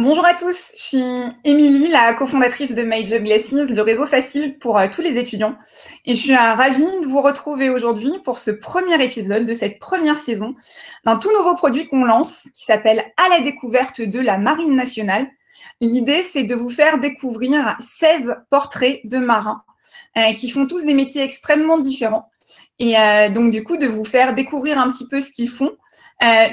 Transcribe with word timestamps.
Bonjour 0.00 0.24
à 0.24 0.34
tous, 0.34 0.70
je 0.76 0.80
suis 0.80 1.04
Émilie, 1.42 1.88
la 1.88 2.14
cofondatrice 2.14 2.72
de 2.72 2.82
My 2.82 3.04
Job 3.04 3.24
Glasses, 3.24 3.50
le 3.50 3.82
réseau 3.82 4.06
facile 4.06 4.56
pour 4.56 4.78
euh, 4.78 4.86
tous 4.86 5.02
les 5.02 5.18
étudiants. 5.18 5.56
Et 6.04 6.14
je 6.14 6.20
suis 6.20 6.34
euh, 6.34 6.54
ravie 6.54 6.84
de 7.02 7.06
vous 7.06 7.20
retrouver 7.20 7.68
aujourd'hui 7.68 8.12
pour 8.22 8.38
ce 8.38 8.52
premier 8.52 9.02
épisode 9.02 9.44
de 9.44 9.54
cette 9.54 9.80
première 9.80 10.16
saison 10.16 10.54
d'un 11.04 11.16
tout 11.16 11.32
nouveau 11.36 11.56
produit 11.56 11.88
qu'on 11.88 12.04
lance 12.04 12.48
qui 12.54 12.64
s'appelle 12.64 13.06
À 13.16 13.28
la 13.36 13.40
découverte 13.40 14.00
de 14.00 14.20
la 14.20 14.38
Marine 14.38 14.76
nationale. 14.76 15.26
L'idée, 15.80 16.22
c'est 16.22 16.44
de 16.44 16.54
vous 16.54 16.70
faire 16.70 17.00
découvrir 17.00 17.76
16 17.80 18.36
portraits 18.50 19.00
de 19.02 19.18
marins 19.18 19.64
euh, 20.16 20.32
qui 20.32 20.48
font 20.48 20.68
tous 20.68 20.84
des 20.84 20.94
métiers 20.94 21.24
extrêmement 21.24 21.78
différents. 21.78 22.30
Et 22.78 22.94
donc, 23.34 23.50
du 23.50 23.64
coup, 23.64 23.76
de 23.76 23.88
vous 23.88 24.04
faire 24.04 24.32
découvrir 24.32 24.78
un 24.78 24.88
petit 24.90 25.08
peu 25.08 25.20
ce 25.20 25.32
qu'ils 25.32 25.48
font. 25.50 25.72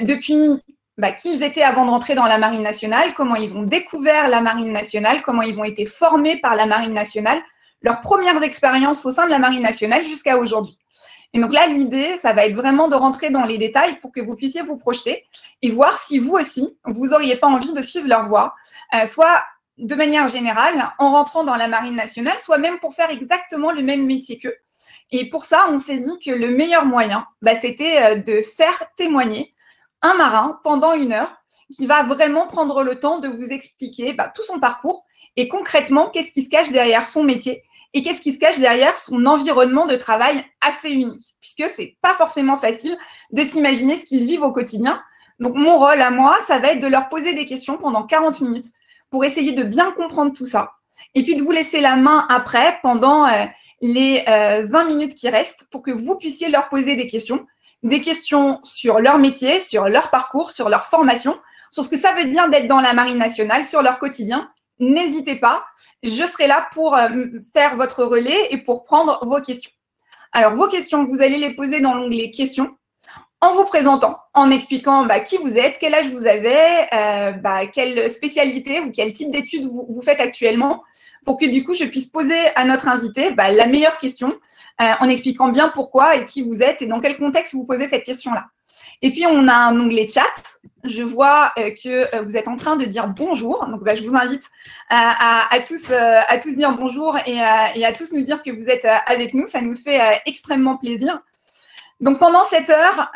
depuis 0.02 0.60
bah, 0.98 1.12
qui 1.12 1.34
ils 1.34 1.42
étaient 1.42 1.62
avant 1.62 1.84
de 1.84 1.90
rentrer 1.90 2.14
dans 2.14 2.26
la 2.26 2.38
Marine 2.38 2.62
nationale, 2.62 3.12
comment 3.14 3.36
ils 3.36 3.54
ont 3.54 3.62
découvert 3.62 4.28
la 4.28 4.40
Marine 4.40 4.72
nationale, 4.72 5.22
comment 5.22 5.42
ils 5.42 5.58
ont 5.58 5.64
été 5.64 5.84
formés 5.84 6.38
par 6.38 6.56
la 6.56 6.66
Marine 6.66 6.94
nationale, 6.94 7.40
leurs 7.82 8.00
premières 8.00 8.42
expériences 8.42 9.04
au 9.04 9.12
sein 9.12 9.26
de 9.26 9.30
la 9.30 9.38
Marine 9.38 9.62
nationale 9.62 10.04
jusqu'à 10.04 10.38
aujourd'hui. 10.38 10.78
Et 11.34 11.40
donc 11.40 11.52
là, 11.52 11.66
l'idée, 11.66 12.16
ça 12.16 12.32
va 12.32 12.46
être 12.46 12.54
vraiment 12.54 12.88
de 12.88 12.94
rentrer 12.94 13.28
dans 13.28 13.44
les 13.44 13.58
détails 13.58 13.98
pour 14.00 14.10
que 14.10 14.20
vous 14.20 14.34
puissiez 14.34 14.62
vous 14.62 14.78
projeter 14.78 15.26
et 15.60 15.70
voir 15.70 15.98
si 15.98 16.18
vous 16.18 16.32
aussi, 16.32 16.78
vous 16.84 17.08
n'auriez 17.08 17.36
pas 17.36 17.46
envie 17.46 17.74
de 17.74 17.82
suivre 17.82 18.08
leur 18.08 18.26
voie, 18.28 18.54
euh, 18.94 19.04
soit 19.04 19.44
de 19.76 19.94
manière 19.94 20.28
générale, 20.28 20.94
en 20.98 21.12
rentrant 21.12 21.44
dans 21.44 21.56
la 21.56 21.68
Marine 21.68 21.96
nationale, 21.96 22.36
soit 22.40 22.56
même 22.56 22.78
pour 22.78 22.94
faire 22.94 23.10
exactement 23.10 23.72
le 23.72 23.82
même 23.82 24.06
métier 24.06 24.38
qu'eux. 24.38 24.56
Et 25.10 25.28
pour 25.28 25.44
ça, 25.44 25.66
on 25.70 25.78
s'est 25.78 25.98
dit 25.98 26.18
que 26.24 26.30
le 26.30 26.48
meilleur 26.48 26.86
moyen, 26.86 27.26
bah, 27.42 27.52
c'était 27.60 28.02
euh, 28.02 28.14
de 28.14 28.40
faire 28.40 28.82
témoigner 28.96 29.52
un 30.02 30.14
marin 30.14 30.60
pendant 30.62 30.94
une 30.94 31.12
heure 31.12 31.36
qui 31.74 31.86
va 31.86 32.02
vraiment 32.02 32.46
prendre 32.46 32.82
le 32.82 32.98
temps 32.98 33.18
de 33.18 33.28
vous 33.28 33.46
expliquer 33.46 34.12
bah, 34.12 34.30
tout 34.34 34.44
son 34.44 34.60
parcours 34.60 35.04
et 35.36 35.48
concrètement 35.48 36.08
qu'est-ce 36.10 36.32
qui 36.32 36.42
se 36.42 36.50
cache 36.50 36.70
derrière 36.70 37.08
son 37.08 37.24
métier 37.24 37.64
et 37.92 38.02
qu'est-ce 38.02 38.20
qui 38.20 38.32
se 38.32 38.38
cache 38.38 38.58
derrière 38.58 38.96
son 38.96 39.24
environnement 39.26 39.86
de 39.86 39.96
travail 39.96 40.44
assez 40.60 40.90
unique, 40.90 41.34
puisque 41.40 41.70
c'est 41.74 41.96
pas 42.02 42.14
forcément 42.14 42.56
facile 42.56 42.96
de 43.32 43.42
s'imaginer 43.42 43.96
ce 43.96 44.04
qu'ils 44.04 44.26
vivent 44.26 44.42
au 44.42 44.52
quotidien. 44.52 45.00
Donc 45.40 45.54
mon 45.54 45.78
rôle 45.78 46.00
à 46.02 46.10
moi, 46.10 46.36
ça 46.46 46.58
va 46.58 46.72
être 46.72 46.82
de 46.82 46.88
leur 46.88 47.08
poser 47.08 47.32
des 47.32 47.46
questions 47.46 47.78
pendant 47.78 48.02
40 48.02 48.42
minutes 48.42 48.72
pour 49.10 49.24
essayer 49.24 49.52
de 49.52 49.62
bien 49.62 49.92
comprendre 49.92 50.34
tout 50.34 50.44
ça, 50.44 50.72
et 51.14 51.22
puis 51.22 51.36
de 51.36 51.42
vous 51.42 51.52
laisser 51.52 51.80
la 51.80 51.96
main 51.96 52.26
après 52.28 52.78
pendant 52.82 53.26
euh, 53.26 53.46
les 53.80 54.22
20 54.26 54.30
euh, 54.30 54.88
minutes 54.88 55.14
qui 55.14 55.28
restent 55.28 55.66
pour 55.70 55.82
que 55.82 55.90
vous 55.90 56.16
puissiez 56.16 56.50
leur 56.50 56.68
poser 56.68 56.96
des 56.96 57.06
questions 57.06 57.46
des 57.82 58.00
questions 58.00 58.60
sur 58.62 59.00
leur 59.00 59.18
métier, 59.18 59.60
sur 59.60 59.88
leur 59.88 60.10
parcours, 60.10 60.50
sur 60.50 60.68
leur 60.68 60.84
formation, 60.84 61.38
sur 61.70 61.84
ce 61.84 61.88
que 61.90 61.98
ça 61.98 62.12
veut 62.12 62.26
dire 62.26 62.48
d'être 62.48 62.68
dans 62.68 62.80
la 62.80 62.94
Marine 62.94 63.18
nationale, 63.18 63.64
sur 63.64 63.82
leur 63.82 63.98
quotidien. 63.98 64.50
N'hésitez 64.78 65.36
pas, 65.36 65.64
je 66.02 66.24
serai 66.24 66.46
là 66.46 66.68
pour 66.72 66.94
euh, 66.96 67.08
faire 67.52 67.76
votre 67.76 68.04
relais 68.04 68.48
et 68.50 68.58
pour 68.58 68.84
prendre 68.84 69.24
vos 69.24 69.40
questions. 69.40 69.70
Alors, 70.32 70.54
vos 70.54 70.68
questions, 70.68 71.04
vous 71.04 71.22
allez 71.22 71.38
les 71.38 71.54
poser 71.54 71.80
dans 71.80 71.94
l'onglet 71.94 72.30
questions 72.30 72.75
en 73.46 73.54
vous 73.54 73.64
présentant, 73.64 74.18
en 74.34 74.50
expliquant 74.50 75.06
bah, 75.06 75.20
qui 75.20 75.36
vous 75.36 75.56
êtes, 75.56 75.78
quel 75.78 75.94
âge 75.94 76.10
vous 76.10 76.26
avez, 76.26 76.56
euh, 76.92 77.32
bah, 77.32 77.66
quelle 77.66 78.10
spécialité 78.10 78.80
ou 78.80 78.90
quel 78.90 79.12
type 79.12 79.30
d'études 79.30 79.66
vous, 79.66 80.02
faites 80.02 80.20
actuellement, 80.20 80.82
pour 81.24 81.38
que 81.38 81.46
du 81.46 81.62
coup 81.64 81.74
je 81.74 81.84
puisse 81.84 82.06
poser 82.06 82.38
à 82.56 82.64
notre 82.64 82.88
invité 82.88 83.30
bah, 83.32 83.50
la 83.50 83.66
meilleure 83.66 83.98
question 83.98 84.28
euh, 84.80 84.92
en 85.00 85.08
expliquant 85.08 85.48
bien 85.48 85.68
pourquoi 85.68 86.16
et 86.16 86.24
qui 86.24 86.42
vous 86.42 86.62
êtes 86.62 86.82
et 86.82 86.86
dans 86.86 87.00
quel 87.00 87.16
contexte 87.16 87.54
vous 87.54 87.64
posez 87.64 87.86
cette 87.86 88.04
question-là. 88.04 88.46
Et 89.02 89.10
puis 89.12 89.26
on 89.26 89.46
a 89.48 89.54
un 89.54 89.78
onglet 89.78 90.08
chat. 90.08 90.58
Je 90.84 91.02
vois 91.02 91.52
euh, 91.58 91.70
que 91.70 92.22
vous 92.24 92.36
êtes 92.36 92.48
en 92.48 92.56
train 92.56 92.76
de 92.76 92.84
dire 92.84 93.06
bonjour. 93.08 93.66
Donc 93.66 93.80
je 93.94 94.04
vous 94.04 94.16
invite 94.16 94.50
à, 94.90 95.48
tous 95.66 95.90
à 95.92 96.38
tous 96.38 96.56
dire 96.56 96.76
bonjour 96.76 97.16
et, 97.26 97.40
à 97.40 97.92
tous 97.96 98.12
nous 98.12 98.22
dire 98.22 98.42
que 98.42 98.50
vous 98.50 98.68
êtes 98.68 98.86
avec 99.06 99.34
nous. 99.34 99.46
Ça 99.46 99.60
nous 99.60 99.76
fait 99.76 100.20
extrêmement 100.26 100.76
plaisir. 100.76 101.20
Donc 102.00 102.18
pendant 102.18 102.44
cette 102.44 102.70
heure, 102.70 103.10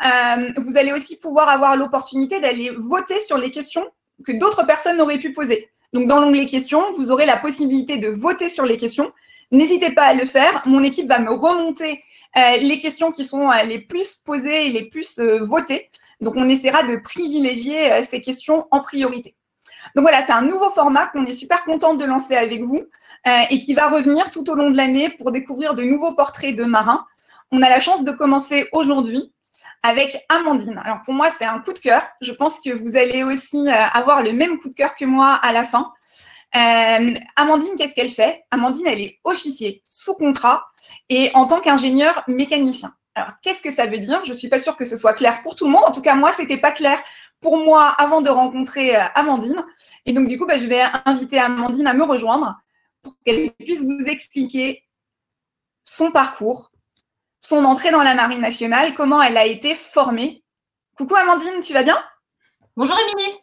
vous 0.57 0.77
allez 0.77 0.91
aussi 0.91 1.15
pouvoir 1.15 1.49
avoir 1.49 1.75
l'opportunité 1.75 2.39
d'aller 2.39 2.71
voter 2.71 3.19
sur 3.19 3.37
les 3.37 3.51
questions 3.51 3.85
que 4.25 4.31
d'autres 4.31 4.65
personnes 4.65 4.99
auraient 5.01 5.19
pu 5.19 5.33
poser. 5.33 5.69
Donc, 5.93 6.07
dans 6.07 6.19
l'onglet 6.19 6.45
questions, 6.45 6.91
vous 6.93 7.11
aurez 7.11 7.25
la 7.25 7.37
possibilité 7.37 7.97
de 7.97 8.07
voter 8.07 8.49
sur 8.49 8.65
les 8.65 8.77
questions. 8.77 9.11
N'hésitez 9.51 9.91
pas 9.91 10.03
à 10.03 10.13
le 10.13 10.25
faire. 10.25 10.61
Mon 10.65 10.83
équipe 10.83 11.09
va 11.09 11.19
me 11.19 11.31
remonter 11.31 12.01
euh, 12.37 12.57
les 12.57 12.77
questions 12.79 13.11
qui 13.11 13.25
sont 13.25 13.51
euh, 13.51 13.63
les 13.63 13.79
plus 13.79 14.13
posées 14.13 14.67
et 14.67 14.69
les 14.69 14.85
plus 14.85 15.19
euh, 15.19 15.43
votées. 15.43 15.89
Donc, 16.21 16.35
on 16.37 16.47
essaiera 16.47 16.83
de 16.83 16.95
privilégier 16.95 18.03
ces 18.03 18.21
questions 18.21 18.67
en 18.71 18.81
priorité. 18.81 19.35
Donc 19.95 20.03
voilà, 20.03 20.23
c'est 20.23 20.31
un 20.31 20.43
nouveau 20.43 20.69
format 20.69 21.07
qu'on 21.07 21.25
est 21.25 21.33
super 21.33 21.63
contente 21.63 21.97
de 21.97 22.05
lancer 22.05 22.35
avec 22.35 22.61
vous 22.61 22.83
et 23.49 23.57
qui 23.57 23.73
va 23.73 23.89
revenir 23.89 24.29
tout 24.29 24.47
au 24.51 24.53
long 24.53 24.69
de 24.69 24.77
l'année 24.77 25.09
pour 25.09 25.31
découvrir 25.31 25.73
de 25.73 25.81
nouveaux 25.81 26.13
portraits 26.13 26.55
de 26.55 26.63
marins. 26.63 27.07
On 27.51 27.61
a 27.61 27.69
la 27.69 27.81
chance 27.81 28.03
de 28.03 28.11
commencer 28.11 28.69
aujourd'hui 28.71 29.33
avec 29.83 30.23
Amandine. 30.29 30.81
Alors 30.85 31.01
pour 31.03 31.13
moi, 31.13 31.29
c'est 31.37 31.45
un 31.45 31.59
coup 31.59 31.73
de 31.73 31.79
cœur. 31.79 32.01
Je 32.21 32.31
pense 32.31 32.59
que 32.61 32.69
vous 32.69 32.95
allez 32.95 33.23
aussi 33.23 33.67
euh, 33.67 33.71
avoir 33.71 34.21
le 34.21 34.31
même 34.31 34.59
coup 34.59 34.69
de 34.69 34.75
cœur 34.75 34.95
que 34.95 35.05
moi 35.05 35.33
à 35.33 35.51
la 35.51 35.65
fin. 35.65 35.91
Euh, 36.55 37.13
Amandine, 37.35 37.75
qu'est-ce 37.77 37.95
qu'elle 37.95 38.09
fait? 38.09 38.43
Amandine, 38.51 38.87
elle 38.87 39.01
est 39.01 39.19
officier 39.23 39.81
sous 39.83 40.13
contrat 40.13 40.67
et 41.09 41.31
en 41.33 41.45
tant 41.45 41.59
qu'ingénieur 41.59 42.23
mécanicien. 42.27 42.93
Alors, 43.15 43.33
qu'est-ce 43.41 43.61
que 43.61 43.71
ça 43.71 43.87
veut 43.87 43.99
dire? 43.99 44.23
Je 44.23 44.31
ne 44.31 44.37
suis 44.37 44.47
pas 44.47 44.59
sûre 44.59 44.77
que 44.77 44.85
ce 44.85 44.95
soit 44.95 45.13
clair 45.13 45.41
pour 45.43 45.55
tout 45.55 45.65
le 45.65 45.71
monde. 45.71 45.83
En 45.85 45.91
tout 45.91 46.01
cas, 46.01 46.15
moi, 46.15 46.31
ce 46.31 46.41
n'était 46.41 46.57
pas 46.57 46.71
clair 46.71 47.01
pour 47.41 47.57
moi 47.57 47.87
avant 47.97 48.21
de 48.21 48.29
rencontrer 48.29 48.95
euh, 48.95 49.03
Amandine. 49.15 49.65
Et 50.05 50.13
donc, 50.13 50.27
du 50.27 50.37
coup, 50.37 50.45
bah, 50.45 50.57
je 50.57 50.67
vais 50.67 50.83
inviter 51.05 51.39
Amandine 51.39 51.87
à 51.87 51.93
me 51.93 52.03
rejoindre 52.03 52.61
pour 53.01 53.13
qu'elle 53.25 53.51
puisse 53.51 53.81
vous 53.81 54.05
expliquer 54.07 54.83
son 55.83 56.11
parcours, 56.11 56.70
son 57.51 57.65
entrée 57.65 57.91
dans 57.91 58.01
la 58.01 58.15
Marine 58.15 58.39
nationale, 58.39 58.93
comment 58.93 59.21
elle 59.21 59.35
a 59.35 59.45
été 59.45 59.75
formée. 59.75 60.41
Coucou 60.95 61.17
Amandine, 61.17 61.59
tu 61.61 61.73
vas 61.73 61.83
bien? 61.83 62.01
Bonjour 62.77 62.95
Émilie. 62.97 63.33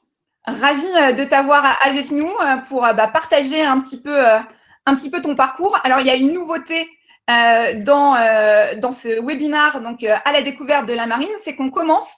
Ravie 0.47 0.87
euh, 0.97 1.13
de 1.13 1.25
t'avoir 1.25 1.77
avec 1.85 2.11
nous 2.11 2.31
euh, 2.41 2.57
pour 2.57 2.87
euh, 2.87 2.95
bah, 2.95 3.09
partager 3.09 3.63
un 3.63 3.79
petit, 3.81 4.01
peu, 4.01 4.19
un 4.87 4.95
petit 4.95 5.11
peu 5.11 5.21
ton 5.21 5.35
parcours. 5.35 5.79
Alors, 5.85 6.01
il 6.01 6.07
y 6.07 6.11
a 6.11 6.15
une 6.15 6.33
nouveauté 6.33 6.89
dans, 7.29 8.17
dans 8.79 8.93
ce 8.93 9.21
webinaire, 9.23 9.83
donc 9.83 10.03
à 10.03 10.33
la 10.33 10.41
découverte 10.41 10.87
de 10.87 10.95
la 10.95 11.07
marine, 11.07 11.29
c'est 11.45 11.55
qu'on 11.55 11.71
commence 11.71 12.11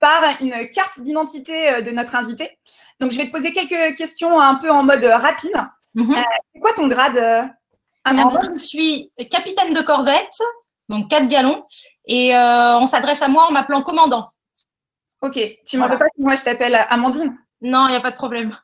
par 0.00 0.20
une 0.40 0.68
carte 0.70 0.98
d'identité 0.98 1.80
de 1.80 1.92
notre 1.92 2.16
invité. 2.16 2.58
Donc, 2.98 3.12
je 3.12 3.18
vais 3.18 3.26
te 3.26 3.30
poser 3.30 3.52
quelques 3.52 3.96
questions 3.96 4.40
un 4.40 4.56
peu 4.56 4.68
en 4.72 4.82
mode 4.82 5.04
rapide. 5.04 5.54
Mhm. 5.94 6.16
c'est 6.52 6.60
quoi 6.60 6.72
ton 6.72 6.88
grade 6.88 7.48
Amandine? 8.02 8.54
Je 8.56 8.60
suis 8.60 9.12
capitaine 9.30 9.72
de 9.72 9.82
corvette 9.82 10.40
donc 10.88 11.08
4 11.10 11.28
gallons. 11.28 11.62
Et 12.06 12.36
euh, 12.36 12.78
on 12.78 12.86
s'adresse 12.86 13.22
à 13.22 13.28
moi 13.28 13.46
en 13.48 13.52
m'appelant 13.52 13.82
commandant. 13.82 14.30
Ok, 15.22 15.40
tu 15.66 15.76
m'en 15.76 15.88
veux 15.88 15.98
pas 15.98 16.06
que 16.06 16.20
moi 16.20 16.34
je 16.34 16.42
t'appelle 16.42 16.78
Amandine 16.88 17.36
Non, 17.60 17.86
il 17.88 17.92
n'y 17.92 17.96
a 17.96 18.00
pas 18.00 18.10
de 18.10 18.16
problème. 18.16 18.54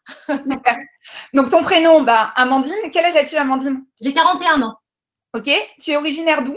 donc 1.34 1.50
ton 1.50 1.62
prénom, 1.62 2.02
bah, 2.02 2.32
Amandine. 2.36 2.90
Quel 2.92 3.04
âge 3.06 3.16
as-tu, 3.16 3.36
Amandine? 3.36 3.84
J'ai 4.00 4.12
41 4.12 4.62
ans. 4.62 4.76
Ok, 5.34 5.50
tu 5.80 5.90
es 5.90 5.96
originaire 5.96 6.42
d'où? 6.42 6.56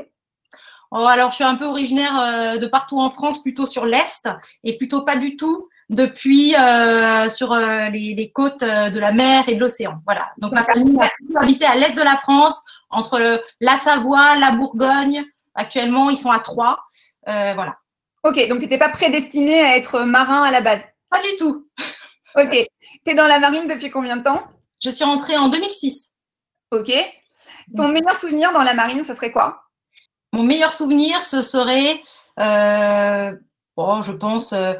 Oh, 0.91 1.05
Alors, 1.07 1.31
je 1.31 1.35
suis 1.35 1.43
un 1.43 1.55
peu 1.55 1.65
originaire 1.65 2.19
euh, 2.19 2.57
de 2.57 2.67
partout 2.67 2.99
en 2.99 3.09
France, 3.09 3.41
plutôt 3.41 3.65
sur 3.65 3.85
l'Est, 3.85 4.29
et 4.63 4.77
plutôt 4.77 5.01
pas 5.01 5.15
du 5.15 5.35
tout 5.37 5.69
depuis 5.89 6.55
euh, 6.55 7.29
sur 7.29 7.55
les, 7.55 8.31
côtes 8.33 8.61
de 8.61 8.99
la 8.99 9.11
mer 9.11 9.47
et 9.47 9.55
de 9.55 9.59
l'océan. 9.59 10.01
Voilà. 10.05 10.31
Donc 10.37 10.51
ma 10.51 10.63
famille 10.63 10.99
a 10.99 11.09
habité 11.41 11.65
à 11.65 11.75
l'est 11.75 11.95
de 11.95 12.01
la 12.01 12.17
France, 12.17 12.61
entre 12.89 13.41
la 13.61 13.77
Savoie, 13.77 14.35
la 14.37 14.51
Bourgogne, 14.51 15.25
Actuellement, 15.55 16.09
ils 16.09 16.17
sont 16.17 16.31
à 16.31 16.39
trois. 16.39 16.85
Euh, 17.27 17.53
voilà. 17.55 17.77
Ok, 18.23 18.35
donc 18.47 18.57
tu 18.57 18.65
n'étais 18.65 18.77
pas 18.77 18.89
prédestiné 18.89 19.61
à 19.61 19.77
être 19.77 20.01
marin 20.01 20.43
à 20.43 20.51
la 20.51 20.61
base? 20.61 20.81
Pas 21.09 21.21
du 21.21 21.35
tout. 21.37 21.67
ok. 22.35 22.67
Tu 23.05 23.11
es 23.11 23.15
dans 23.15 23.27
la 23.27 23.39
marine 23.39 23.67
depuis 23.67 23.89
combien 23.89 24.17
de 24.17 24.23
temps? 24.23 24.43
Je 24.83 24.89
suis 24.89 25.05
rentrée 25.05 25.37
en 25.37 25.49
2006. 25.49 26.11
Ok. 26.71 26.91
Ton 27.75 27.87
meilleur 27.87 28.15
souvenir 28.15 28.51
dans 28.53 28.63
la 28.63 28.73
marine, 28.73 29.03
ce 29.03 29.13
serait 29.13 29.31
quoi? 29.31 29.63
Mon 30.33 30.43
meilleur 30.43 30.73
souvenir, 30.73 31.23
ce 31.23 31.41
serait, 31.41 32.01
euh, 32.39 33.31
bon, 33.77 34.01
je 34.01 34.11
pense, 34.11 34.53
euh, 34.53 34.73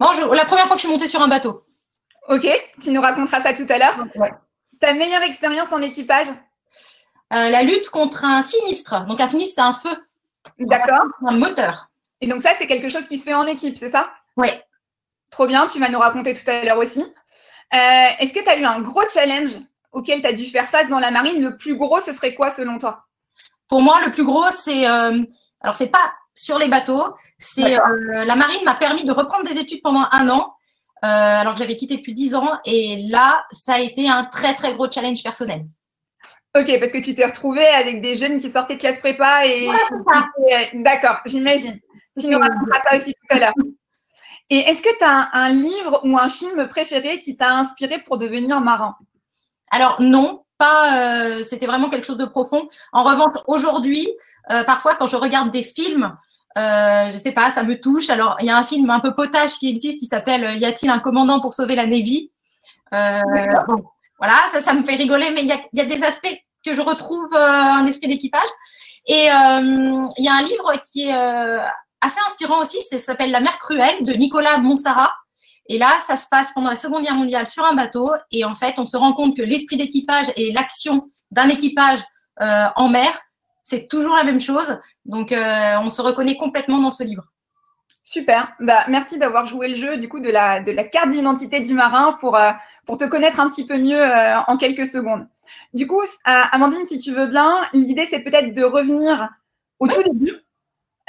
la 0.00 0.44
première 0.44 0.66
fois 0.66 0.76
que 0.76 0.82
je 0.82 0.86
suis 0.86 0.92
montée 0.92 1.08
sur 1.08 1.22
un 1.22 1.28
bateau. 1.28 1.64
Ok, 2.28 2.46
tu 2.80 2.90
nous 2.90 3.00
raconteras 3.00 3.40
ça 3.42 3.52
tout 3.52 3.66
à 3.68 3.78
l'heure. 3.78 4.04
Ta 4.80 4.92
meilleure 4.92 5.22
expérience 5.22 5.72
en 5.72 5.80
équipage? 5.80 6.28
Euh, 7.32 7.48
la 7.48 7.62
lutte 7.62 7.88
contre 7.88 8.24
un 8.24 8.42
sinistre. 8.42 9.06
Donc 9.06 9.20
un 9.20 9.26
sinistre, 9.26 9.54
c'est 9.56 9.62
un 9.62 9.72
feu. 9.72 9.96
D'accord. 10.58 11.04
Un 11.26 11.36
moteur. 11.36 11.88
Et 12.20 12.26
donc 12.26 12.42
ça, 12.42 12.50
c'est 12.58 12.66
quelque 12.66 12.88
chose 12.88 13.06
qui 13.06 13.18
se 13.18 13.24
fait 13.24 13.34
en 13.34 13.46
équipe, 13.46 13.78
c'est 13.78 13.88
ça? 13.88 14.10
Oui. 14.36 14.48
Trop 15.30 15.46
bien, 15.46 15.66
tu 15.66 15.80
vas 15.80 15.88
nous 15.88 15.98
raconter 15.98 16.34
tout 16.34 16.48
à 16.50 16.62
l'heure 16.62 16.78
aussi. 16.78 17.00
Euh, 17.00 18.08
est-ce 18.18 18.34
que 18.34 18.40
tu 18.40 18.48
as 18.48 18.58
eu 18.58 18.64
un 18.64 18.80
gros 18.80 19.08
challenge 19.08 19.52
auquel 19.92 20.20
tu 20.20 20.26
as 20.28 20.32
dû 20.32 20.44
faire 20.44 20.68
face 20.68 20.88
dans 20.88 20.98
la 20.98 21.10
marine? 21.10 21.42
Le 21.42 21.56
plus 21.56 21.76
gros, 21.76 22.00
ce 22.00 22.12
serait 22.12 22.34
quoi 22.34 22.50
selon 22.50 22.78
toi? 22.78 23.06
Pour 23.66 23.80
moi, 23.80 23.98
le 24.04 24.12
plus 24.12 24.24
gros, 24.24 24.44
c'est... 24.62 24.86
Euh, 24.86 25.22
alors, 25.62 25.76
c'est 25.76 25.88
pas 25.88 26.12
sur 26.34 26.58
les 26.58 26.68
bateaux. 26.68 27.14
C'est 27.38 27.78
La 28.26 28.36
marine 28.36 28.64
m'a 28.64 28.74
permis 28.74 29.04
de 29.04 29.12
reprendre 29.12 29.44
des 29.44 29.58
études 29.58 29.80
pendant 29.80 30.06
un 30.10 30.28
an. 30.28 30.54
alors 31.00 31.54
que 31.54 31.60
j'avais 31.60 31.76
quitté 31.76 31.96
depuis 31.96 32.12
10 32.12 32.34
ans. 32.34 32.58
Et 32.66 33.06
là, 33.08 33.46
ça 33.52 33.74
a 33.74 33.78
été 33.78 34.08
un 34.08 34.24
très, 34.24 34.54
très 34.54 34.74
gros 34.74 34.90
challenge 34.90 35.22
personnel. 35.22 35.64
Ok, 36.54 36.78
parce 36.78 36.92
que 36.92 36.98
tu 36.98 37.14
t'es 37.14 37.24
retrouvée 37.24 37.66
avec 37.66 38.02
des 38.02 38.14
jeunes 38.14 38.38
qui 38.38 38.50
sortaient 38.50 38.74
de 38.74 38.80
classe 38.80 39.00
prépa 39.00 39.46
et. 39.46 39.68
D'accord, 40.74 41.20
j'imagine. 41.24 41.78
Tu 42.18 42.26
nous 42.26 42.38
raconteras 42.38 42.80
ça 42.84 42.96
aussi 42.96 43.14
tout 43.14 43.36
à 43.36 43.38
l'heure. 43.38 43.54
Et 44.50 44.58
est-ce 44.58 44.82
que 44.82 44.98
tu 44.98 45.04
as 45.04 45.30
un, 45.32 45.48
livre 45.48 46.00
ou 46.04 46.18
un 46.18 46.28
film 46.28 46.68
préféré 46.68 47.20
qui 47.20 47.38
t'a 47.38 47.54
inspiré 47.54 48.02
pour 48.02 48.18
devenir 48.18 48.60
marin 48.60 48.96
Alors 49.70 49.96
non, 50.02 50.44
pas. 50.58 50.98
Euh, 50.98 51.42
c'était 51.42 51.64
vraiment 51.64 51.88
quelque 51.88 52.04
chose 52.04 52.18
de 52.18 52.26
profond. 52.26 52.68
En 52.92 53.02
revanche, 53.02 53.34
aujourd'hui, 53.46 54.06
euh, 54.50 54.62
parfois 54.64 54.94
quand 54.94 55.06
je 55.06 55.16
regarde 55.16 55.50
des 55.50 55.62
films, 55.62 56.14
euh, 56.58 57.08
je 57.08 57.16
sais 57.16 57.32
pas, 57.32 57.50
ça 57.50 57.62
me 57.62 57.80
touche. 57.80 58.10
Alors 58.10 58.36
il 58.40 58.46
y 58.46 58.50
a 58.50 58.58
un 58.58 58.62
film 58.62 58.90
un 58.90 59.00
peu 59.00 59.14
potage 59.14 59.52
qui 59.52 59.70
existe 59.70 60.00
qui 60.00 60.06
s'appelle 60.06 60.58
Y 60.58 60.66
a-t-il 60.66 60.90
un 60.90 60.98
commandant 60.98 61.40
pour 61.40 61.54
sauver 61.54 61.74
la 61.74 61.86
Navy? 61.86 62.30
Bon, 62.90 63.84
Voilà, 64.22 64.38
ça, 64.52 64.62
ça 64.62 64.72
me 64.72 64.84
fait 64.84 64.94
rigoler, 64.94 65.30
mais 65.30 65.40
il 65.40 65.48
y 65.48 65.52
a, 65.52 65.60
y 65.72 65.80
a, 65.80 65.84
des 65.84 66.02
aspects 66.04 66.32
que 66.64 66.74
je 66.74 66.80
retrouve 66.80 67.34
en 67.34 67.84
esprit 67.86 68.06
d'équipage. 68.06 68.48
Et 69.08 69.24
il 69.24 70.24
y 70.24 70.28
a 70.28 70.34
un 70.34 70.42
livre 70.42 70.72
qui 70.92 71.08
est 71.08 71.12
assez 72.02 72.20
inspirant 72.28 72.60
aussi, 72.60 72.80
ça 72.82 72.98
s'appelle 73.00 73.32
La 73.32 73.40
mer 73.40 73.58
cruelle 73.58 74.04
de 74.04 74.12
Nicolas 74.12 74.58
Monsara. 74.58 75.10
Et 75.68 75.78
là, 75.78 75.90
ça 76.06 76.16
se 76.16 76.26
passe 76.28 76.52
pendant 76.52 76.70
la 76.70 76.76
Seconde 76.76 77.04
Guerre 77.04 77.14
mondiale 77.14 77.46
sur 77.46 77.64
un 77.64 77.74
bateau. 77.74 78.12
Et 78.30 78.44
en 78.44 78.54
fait, 78.54 78.74
on 78.78 78.84
se 78.84 78.96
rend 78.96 79.12
compte 79.12 79.36
que 79.36 79.42
l'esprit 79.42 79.76
d'équipage 79.76 80.26
et 80.36 80.52
l'action 80.52 81.10
d'un 81.30 81.48
équipage 81.48 82.00
euh, 82.40 82.66
en 82.76 82.88
mer, 82.88 83.20
c'est 83.62 83.86
toujours 83.86 84.16
la 84.16 84.24
même 84.24 84.40
chose. 84.40 84.78
Donc, 85.04 85.30
euh, 85.30 85.76
on 85.80 85.90
se 85.90 86.02
reconnaît 86.02 86.36
complètement 86.36 86.80
dans 86.80 86.90
ce 86.90 87.04
livre. 87.04 87.31
Super. 88.04 88.52
Bah, 88.60 88.84
merci 88.88 89.18
d'avoir 89.18 89.46
joué 89.46 89.68
le 89.68 89.76
jeu 89.76 89.96
du 89.96 90.08
coup 90.08 90.20
de 90.20 90.30
la, 90.30 90.60
de 90.60 90.72
la 90.72 90.84
carte 90.84 91.10
d'identité 91.10 91.60
du 91.60 91.74
marin 91.74 92.16
pour, 92.20 92.36
euh, 92.36 92.50
pour 92.84 92.98
te 92.98 93.04
connaître 93.04 93.40
un 93.40 93.48
petit 93.48 93.66
peu 93.66 93.78
mieux 93.78 94.02
en 94.48 94.56
quelques 94.56 94.86
secondes. 94.86 95.28
Du 95.74 95.86
coup, 95.86 96.02
Amandine, 96.24 96.86
si 96.86 96.98
tu 96.98 97.12
veux 97.12 97.26
bien, 97.26 97.52
l'idée 97.72 98.06
c'est 98.06 98.20
peut-être 98.20 98.54
de 98.54 98.64
revenir 98.64 99.28
au 99.78 99.86
tout 99.86 100.02
début 100.02 100.42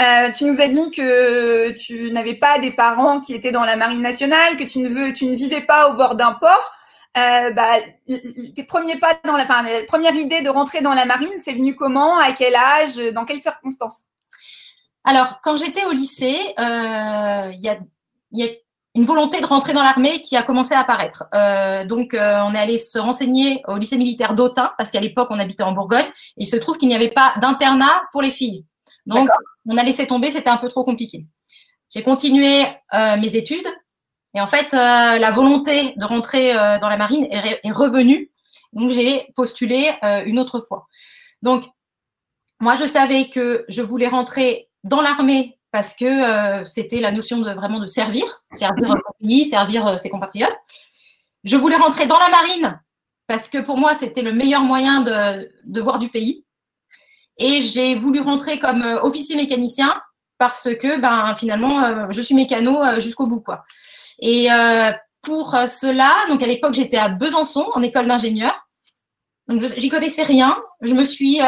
euh, 0.02 0.32
tu 0.32 0.46
nous 0.46 0.60
as 0.60 0.68
dit 0.68 0.92
que 0.92 1.70
tu 1.72 2.12
n'avais 2.12 2.34
pas 2.36 2.58
des 2.60 2.72
parents 2.72 3.20
qui 3.20 3.34
étaient 3.34 3.52
dans 3.52 3.64
la 3.64 3.76
marine 3.76 4.02
nationale, 4.02 4.58
que 4.58 4.64
tu 4.64 4.80
ne, 4.80 4.90
veux, 4.90 5.14
tu 5.14 5.26
ne 5.28 5.36
vivais 5.36 5.62
pas 5.62 5.90
au 5.90 5.94
bord 5.94 6.16
d'un 6.16 6.34
port. 6.34 6.72
Euh, 7.16 7.52
bah, 7.52 7.76
tes 8.08 8.64
premiers 8.64 8.98
pas 8.98 9.20
dans 9.24 9.38
la, 9.38 9.44
enfin, 9.44 9.62
la 9.62 9.84
première 9.84 10.16
idée 10.16 10.42
de 10.42 10.50
rentrer 10.50 10.82
dans 10.82 10.94
la 10.94 11.06
marine, 11.06 11.34
c'est 11.44 11.54
venu 11.54 11.76
comment, 11.76 12.18
à 12.18 12.32
quel 12.32 12.56
âge, 12.56 12.96
dans 13.14 13.24
quelles 13.24 13.40
circonstances? 13.40 14.08
Alors, 15.04 15.40
quand 15.44 15.58
j'étais 15.58 15.86
au 15.86 15.92
lycée, 15.92 16.38
euh, 16.60 17.52
il 17.54 17.62
y, 17.62 17.70
a, 17.70 17.78
y, 18.32 18.44
a, 18.44 18.48
une 18.96 19.06
volonté 19.06 19.42
de 19.42 19.46
rentrer 19.46 19.74
dans 19.74 19.84
l'armée 19.84 20.22
qui 20.22 20.38
a 20.38 20.44
commencé 20.44 20.74
à 20.74 20.80
apparaître. 20.80 21.26
Euh, 21.34 21.84
donc, 21.86 22.14
euh, 22.14 22.40
on 22.46 22.54
est 22.54 22.60
allé 22.60 22.78
se 22.78 23.00
renseigner 23.00 23.62
au 23.68 23.78
lycée 23.78 23.98
militaire 23.98 24.34
d'Autun, 24.36 24.72
parce 24.78 24.92
qu'à 24.92 25.00
l'époque, 25.00 25.28
on 25.32 25.40
habitait 25.40 25.64
en 25.64 25.74
Bourgogne. 25.74 26.06
Et 26.38 26.44
il 26.44 26.48
se 26.48 26.56
trouve 26.56 26.78
qu'il 26.78 26.90
n'y 26.90 26.96
avait 26.96 27.10
pas 27.12 27.34
d'internat 27.42 28.04
pour 28.12 28.22
les 28.22 28.32
filles. 28.32 28.66
Donc, 29.06 29.30
on 29.66 29.78
a 29.78 29.84
laissé 29.84 30.08
tomber, 30.08 30.32
c'était 30.32 30.50
un 30.50 30.58
peu 30.58 30.70
trop 30.70 30.84
compliqué. 30.84 31.26
J'ai 31.94 32.04
continué 32.04 32.64
euh, 32.94 33.18
mes 33.18 33.36
études 33.36 33.68
et 34.34 34.42
en 34.42 34.48
fait, 34.48 34.74
euh, 34.74 35.20
la 35.20 35.32
volonté 35.32 35.94
de 35.96 36.06
rentrer 36.06 36.56
euh, 36.56 36.80
dans 36.80 36.90
la 36.90 36.98
marine 36.98 37.28
est, 37.30 37.60
est, 37.64 37.72
revenue. 37.72 38.32
Donc, 38.72 38.90
j'ai 38.90 39.28
postulé 39.36 39.92
une 40.26 40.40
autre 40.40 40.60
fois. 40.60 40.88
Donc, 41.44 41.66
moi, 42.60 42.76
je 42.76 42.86
savais 42.86 43.30
que 43.30 43.66
je 43.70 43.84
voulais 43.84 44.08
rentrer 44.08 44.70
dans 44.84 45.02
l'armée 45.02 45.58
parce 45.72 45.96
que 45.96 46.66
c'était 46.68 47.00
la 47.00 47.12
notion 47.12 47.40
de 47.40 47.52
vraiment 47.52 47.80
de 47.80 47.88
servir, 47.88 48.44
servir 48.54 48.90
son 48.90 49.14
pays, 49.20 49.50
servir 49.50 49.98
ses 49.98 50.10
compatriotes. 50.10 50.56
Je 51.44 51.58
voulais 51.58 51.78
rentrer 51.78 52.06
dans 52.06 52.20
la 52.20 52.30
marine 52.30 52.80
parce 53.28 53.50
que 53.50 53.58
pour 53.58 53.78
moi, 53.78 53.96
c'était 53.98 54.22
le 54.22 54.34
meilleur 54.34 54.62
moyen 54.62 55.02
de, 55.02 55.50
de 55.66 55.82
voir 55.82 55.98
du 55.98 56.10
pays. 56.10 56.46
Et 57.38 57.62
j'ai 57.62 57.96
voulu 57.96 58.20
rentrer 58.20 58.60
comme 58.60 58.84
euh, 58.84 59.02
officier 59.02 59.36
mécanicien 59.36 60.02
parce 60.38 60.70
que 60.76 61.00
ben, 61.00 61.36
finalement, 61.36 61.84
euh, 61.84 62.08
je 62.10 62.22
suis 62.22 62.36
mécano 62.36 62.82
euh, 62.84 63.00
jusqu'au 63.00 63.28
bout. 63.28 63.42
Quoi. 63.42 63.64
Et 64.20 64.48
pour 65.22 65.56
cela, 65.68 66.12
donc 66.30 66.44
à 66.44 66.48
l'époque, 66.48 66.74
j'étais 66.74 66.98
à 66.98 67.10
Besançon, 67.10 67.68
en 67.74 67.82
école 67.82 68.08
d'ingénieur. 68.08 68.68
Donc, 69.48 69.62
j'y 69.78 69.90
connaissais 69.90 70.24
rien. 70.24 70.56
Je 70.82 70.94
me 70.94 71.04
suis 71.04 71.40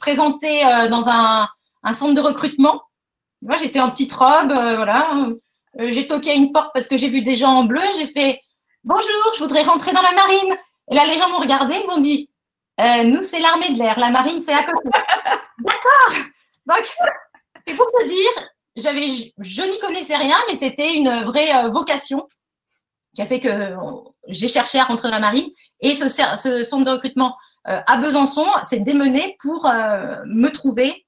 présentée 0.00 0.62
dans 0.90 1.08
un, 1.08 1.48
un, 1.84 1.94
centre 1.94 2.14
de 2.14 2.20
recrutement. 2.20 2.82
Moi, 3.42 3.56
j'étais 3.58 3.80
en 3.80 3.90
petite 3.90 4.12
robe, 4.12 4.52
voilà. 4.52 5.06
j'ai 5.78 6.06
toqué 6.06 6.30
à 6.30 6.34
une 6.34 6.52
porte 6.52 6.70
parce 6.72 6.86
que 6.86 6.96
j'ai 6.96 7.08
vu 7.08 7.22
des 7.22 7.36
gens 7.36 7.50
en 7.50 7.64
bleu. 7.64 7.82
J'ai 7.98 8.06
fait 8.06 8.40
Bonjour, 8.84 9.32
je 9.34 9.38
voudrais 9.38 9.62
rentrer 9.62 9.92
dans 9.92 10.02
la 10.02 10.12
marine. 10.12 10.54
Et 10.90 10.94
là, 10.94 11.06
les 11.06 11.16
gens 11.16 11.30
m'ont 11.30 11.38
regardé, 11.38 11.74
ils 11.82 11.86
m'ont 11.86 12.02
dit 12.02 12.28
euh, 12.80 13.04
nous, 13.04 13.22
c'est 13.22 13.38
l'armée 13.38 13.70
de 13.70 13.78
l'air. 13.78 13.98
La 13.98 14.10
marine, 14.10 14.42
c'est 14.44 14.52
à 14.52 14.62
côté. 14.62 14.88
D'accord. 15.58 16.24
Donc, 16.66 16.94
c'est 17.66 17.74
pour 17.74 17.86
te 17.86 18.06
dire, 18.06 18.48
j'avais, 18.76 19.32
je 19.38 19.62
n'y 19.62 19.78
connaissais 19.78 20.16
rien, 20.16 20.36
mais 20.48 20.58
c'était 20.58 20.92
une 20.94 21.22
vraie 21.24 21.54
euh, 21.54 21.68
vocation 21.68 22.28
qui 23.14 23.22
a 23.22 23.26
fait 23.26 23.40
que 23.40 23.74
j'ai 24.28 24.48
cherché 24.48 24.78
à 24.78 24.84
rentrer 24.84 25.08
dans 25.08 25.14
la 25.14 25.20
marine. 25.20 25.48
Et 25.80 25.94
ce, 25.94 26.08
ce 26.08 26.64
centre 26.64 26.84
de 26.84 26.90
recrutement 26.90 27.36
euh, 27.68 27.80
à 27.86 27.96
Besançon 27.96 28.44
s'est 28.64 28.80
démené 28.80 29.36
pour 29.40 29.64
me 29.64 30.48
trouver 30.48 31.03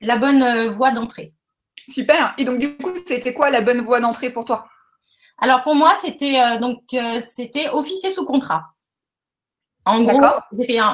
la 0.00 0.16
bonne 0.16 0.68
voie 0.68 0.90
d'entrée. 0.90 1.32
Super. 1.88 2.34
Et 2.38 2.44
donc, 2.44 2.58
du 2.58 2.76
coup, 2.76 2.92
c'était 3.06 3.32
quoi 3.34 3.50
la 3.50 3.60
bonne 3.60 3.80
voie 3.80 4.00
d'entrée 4.00 4.30
pour 4.30 4.44
toi? 4.44 4.68
Alors, 5.38 5.62
pour 5.62 5.74
moi, 5.74 5.94
c'était 6.02 6.58
donc 6.58 6.82
c'était 7.26 7.68
officier 7.70 8.10
sous 8.10 8.24
contrat. 8.24 8.64
En 9.84 10.02
gros, 10.02 10.20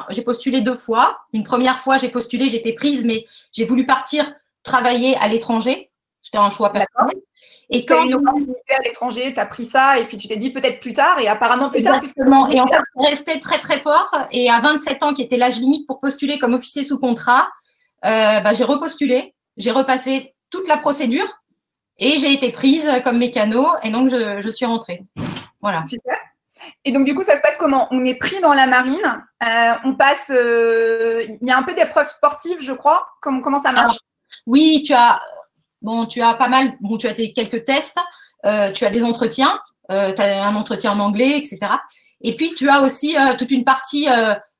j'ai 0.09 0.21
postulé 0.21 0.61
deux 0.61 0.75
fois. 0.75 1.19
Une 1.33 1.43
première 1.43 1.79
fois, 1.79 1.97
j'ai 1.97 2.09
postulé, 2.09 2.47
j'étais 2.47 2.73
prise, 2.73 3.03
mais 3.03 3.25
j'ai 3.51 3.65
voulu 3.65 3.85
partir 3.85 4.33
travailler 4.63 5.17
à 5.17 5.27
l'étranger. 5.27 5.91
C'était 6.21 6.37
un 6.37 6.49
choix 6.49 6.71
personnel. 6.71 7.17
Et 7.69 7.85
quand 7.85 8.03
une 8.03 8.15
opportunité 8.15 8.73
à 8.79 8.81
l'étranger, 8.81 9.33
tu 9.33 9.39
as 9.39 9.45
pris 9.45 9.65
ça 9.65 9.99
et 9.99 10.07
puis 10.07 10.17
tu 10.17 10.27
t'es 10.27 10.37
dit 10.37 10.51
peut-être 10.51 10.79
plus 10.79 10.93
tard 10.93 11.19
et 11.19 11.27
apparemment 11.27 11.69
plus 11.69 11.81
tard. 11.81 11.97
Exactement. 11.97 12.47
Et 12.47 12.59
en 12.61 12.67
fait, 12.67 12.81
resté 12.95 13.39
très 13.39 13.59
très 13.59 13.79
fort. 13.79 14.09
Et 14.31 14.49
à 14.49 14.59
27 14.59 15.03
ans, 15.03 15.13
qui 15.13 15.21
était 15.21 15.37
l'âge 15.37 15.59
limite 15.59 15.85
pour 15.85 15.99
postuler 15.99 16.39
comme 16.39 16.53
officier 16.53 16.83
sous 16.83 16.97
contrat, 16.97 17.49
euh, 18.03 18.39
bah, 18.39 18.53
j'ai 18.53 18.63
repostulé. 18.63 19.33
J'ai 19.57 19.71
repassé 19.71 20.35
toute 20.49 20.67
la 20.67 20.77
procédure 20.77 21.27
et 21.97 22.17
j'ai 22.19 22.33
été 22.33 22.51
prise 22.51 22.85
comme 23.03 23.17
mécano 23.17 23.67
et 23.83 23.89
donc 23.89 24.09
je, 24.09 24.41
je 24.41 24.49
suis 24.49 24.65
rentrée. 24.65 25.03
Voilà. 25.61 25.83
Super. 25.85 26.17
Et 26.83 26.91
donc, 26.91 27.05
du 27.05 27.15
coup, 27.15 27.23
ça 27.23 27.35
se 27.35 27.41
passe 27.41 27.57
comment? 27.57 27.87
On 27.91 28.05
est 28.05 28.15
pris 28.15 28.39
dans 28.41 28.53
la 28.53 28.67
marine. 28.67 29.23
Euh, 29.43 29.73
on 29.83 29.95
passe. 29.95 30.31
Euh, 30.33 31.25
il 31.41 31.47
y 31.47 31.51
a 31.51 31.57
un 31.57 31.63
peu 31.63 31.73
d'épreuves 31.73 32.09
sportives, 32.09 32.61
je 32.61 32.73
crois. 32.73 33.07
Comment, 33.21 33.41
comment 33.41 33.61
ça 33.61 33.71
marche? 33.71 33.97
Oui, 34.45 34.83
tu 34.85 34.93
as. 34.93 35.19
Bon, 35.81 36.05
tu 36.05 36.21
as 36.21 36.33
pas 36.33 36.47
mal. 36.47 36.73
Bon, 36.81 36.97
tu 36.97 37.07
as 37.07 37.13
quelques 37.13 37.65
tests. 37.65 37.99
Euh, 38.45 38.71
tu 38.71 38.85
as 38.85 38.89
des 38.89 39.03
entretiens. 39.03 39.59
tu 39.89 39.95
as 39.95 40.45
un 40.45 40.55
entretien 40.55 40.91
en 40.91 40.99
anglais, 40.99 41.37
etc. 41.37 41.59
Et 42.21 42.35
puis, 42.35 42.53
tu 42.55 42.69
as 42.69 42.81
aussi 42.81 43.15
toute 43.37 43.51
une 43.51 43.65
partie, 43.65 44.07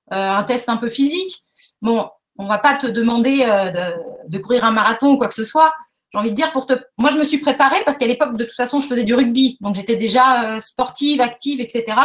un 0.09 0.43
test 0.43 0.69
un 0.69 0.77
peu 0.77 0.89
physique. 0.89 1.43
Bon, 1.81 2.09
on 2.37 2.47
va 2.47 2.57
pas 2.57 2.75
te 2.75 2.87
demander 2.87 3.45
de, 3.45 4.29
de 4.29 4.37
courir 4.37 4.65
un 4.65 4.71
marathon 4.71 5.11
ou 5.11 5.17
quoi 5.17 5.27
que 5.27 5.33
ce 5.33 5.43
soit 5.43 5.73
j'ai 6.15 6.19
envie 6.19 6.29
de 6.29 6.35
dire 6.35 6.53
pour 6.53 6.65
te. 6.65 6.73
Moi, 6.97 7.09
je 7.09 7.17
me 7.17 7.25
suis 7.25 7.39
préparée 7.39 7.83
parce 7.85 7.97
qu'à 7.97 8.07
l'époque, 8.07 8.37
de 8.37 8.45
toute 8.45 8.55
façon, 8.55 8.79
je 8.79 8.87
faisais 8.87 9.03
du 9.03 9.13
rugby, 9.13 9.57
donc 9.59 9.75
j'étais 9.75 9.97
déjà 9.97 10.45
euh, 10.45 10.61
sportive, 10.61 11.19
active, 11.19 11.59
etc. 11.59 11.97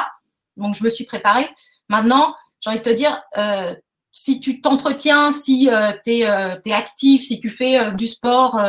Donc, 0.56 0.74
je 0.74 0.82
me 0.82 0.90
suis 0.90 1.04
préparée. 1.04 1.48
Maintenant, 1.88 2.34
j'ai 2.60 2.70
envie 2.70 2.80
de 2.80 2.82
te 2.82 2.90
dire, 2.90 3.22
euh, 3.36 3.72
si 4.12 4.40
tu 4.40 4.60
t'entretiens, 4.60 5.30
si 5.30 5.70
euh, 5.70 5.92
tu 6.04 6.10
es, 6.10 6.20
es, 6.22 6.72
actif, 6.72 7.22
si 7.22 7.38
tu 7.38 7.48
fais 7.48 7.92
du 7.92 8.08
sport 8.08 8.60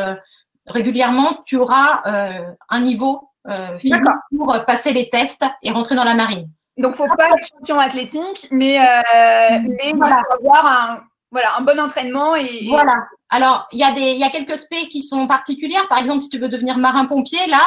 régulièrement, 0.66 1.42
tu 1.44 1.56
auras 1.56 2.02
un 2.68 2.80
niveau 2.80 3.24
physique 3.78 4.00
pour 4.36 4.64
passer 4.64 4.92
les 4.92 5.08
tests 5.08 5.44
et 5.64 5.72
rentrer 5.72 5.96
dans 5.96 6.04
la 6.04 6.14
marine. 6.14 6.48
Donc, 6.78 6.94
faut 6.94 7.08
pas 7.08 7.30
être 7.30 7.48
champion 7.52 7.80
athlétique, 7.80 8.46
mais, 8.52 8.78
mais 9.12 9.90
il 9.90 9.96
faut 9.96 10.04
avoir 10.04 10.66
un, 10.66 11.02
voilà, 11.32 11.56
un 11.56 11.62
bon 11.62 11.80
entraînement 11.80 12.36
et. 12.36 12.68
Voilà. 12.68 12.94
Alors, 13.30 13.66
il 13.72 13.78
y, 13.78 13.82
a 13.82 13.90
des, 13.92 14.12
il 14.12 14.20
y 14.20 14.24
a 14.24 14.28
quelques 14.28 14.50
aspects 14.50 14.88
qui 14.90 15.02
sont 15.02 15.26
particulières. 15.26 15.88
Par 15.88 15.98
exemple, 15.98 16.20
si 16.20 16.28
tu 16.28 16.38
veux 16.38 16.50
devenir 16.50 16.76
marin-pompier, 16.76 17.46
là, 17.48 17.62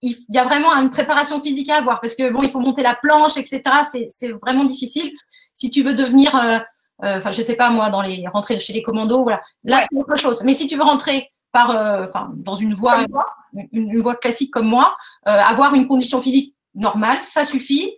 il 0.00 0.16
y 0.28 0.38
a 0.38 0.44
vraiment 0.44 0.74
une 0.76 0.90
préparation 0.90 1.42
physique 1.42 1.68
à 1.70 1.78
avoir 1.78 2.00
parce 2.00 2.14
que 2.14 2.30
bon, 2.30 2.42
il 2.44 2.50
faut 2.50 2.60
monter 2.60 2.82
la 2.82 2.94
planche, 2.94 3.36
etc. 3.36 3.62
C'est 4.10 4.28
vraiment 4.28 4.64
difficile. 4.64 5.10
Si 5.54 5.70
tu 5.70 5.82
veux 5.82 5.94
devenir, 5.94 6.34
euh, 6.36 6.58
euh, 7.02 7.18
enfin, 7.18 7.32
je 7.32 7.42
sais 7.42 7.56
pas 7.56 7.70
moi, 7.70 7.90
dans 7.90 8.02
les 8.02 8.24
rentrer 8.28 8.58
chez 8.60 8.72
les 8.72 8.82
commandos, 8.82 9.24
voilà. 9.24 9.40
Là, 9.64 9.80
c'est 9.80 9.98
autre 9.98 10.16
chose. 10.16 10.42
Mais 10.44 10.54
si 10.54 10.68
tu 10.68 10.76
veux 10.76 10.84
rentrer 10.84 11.32
par, 11.50 11.70
euh, 11.70 12.06
enfin, 12.06 12.30
dans 12.36 12.54
une 12.54 12.74
voie, 12.74 13.04
une, 13.52 13.68
une, 13.72 14.00
voie 14.00 14.14
classique 14.14 14.52
comme 14.52 14.68
moi, 14.68 14.96
avoir 15.24 15.74
une 15.74 15.88
condition 15.88 16.22
physique 16.22 16.54
normale, 16.74 17.18
ça 17.22 17.44
suffit 17.44 17.96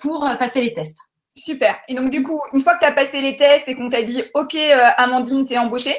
pour 0.00 0.28
passer 0.38 0.60
les 0.60 0.72
tests. 0.72 0.98
Super. 1.36 1.78
Et 1.88 1.94
donc, 1.94 2.10
du 2.10 2.22
coup, 2.22 2.40
une 2.52 2.60
fois 2.60 2.74
que 2.74 2.80
tu 2.80 2.84
as 2.86 2.92
passé 2.92 3.20
les 3.20 3.36
tests 3.36 3.68
et 3.68 3.74
qu'on 3.74 3.90
t'a 3.90 4.02
dit, 4.02 4.22
OK, 4.34 4.56
Amandine, 4.96 5.44
tu 5.44 5.54
es 5.54 5.58
embauchée, 5.58 5.96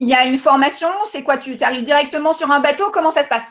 il 0.00 0.08
y 0.08 0.14
a 0.14 0.24
une 0.24 0.38
formation 0.38 0.88
C'est 1.10 1.22
quoi 1.22 1.36
Tu 1.36 1.56
arrives 1.60 1.84
directement 1.84 2.32
sur 2.32 2.50
un 2.50 2.60
bateau 2.60 2.90
Comment 2.92 3.12
ça 3.12 3.22
se 3.22 3.28
passe? 3.28 3.46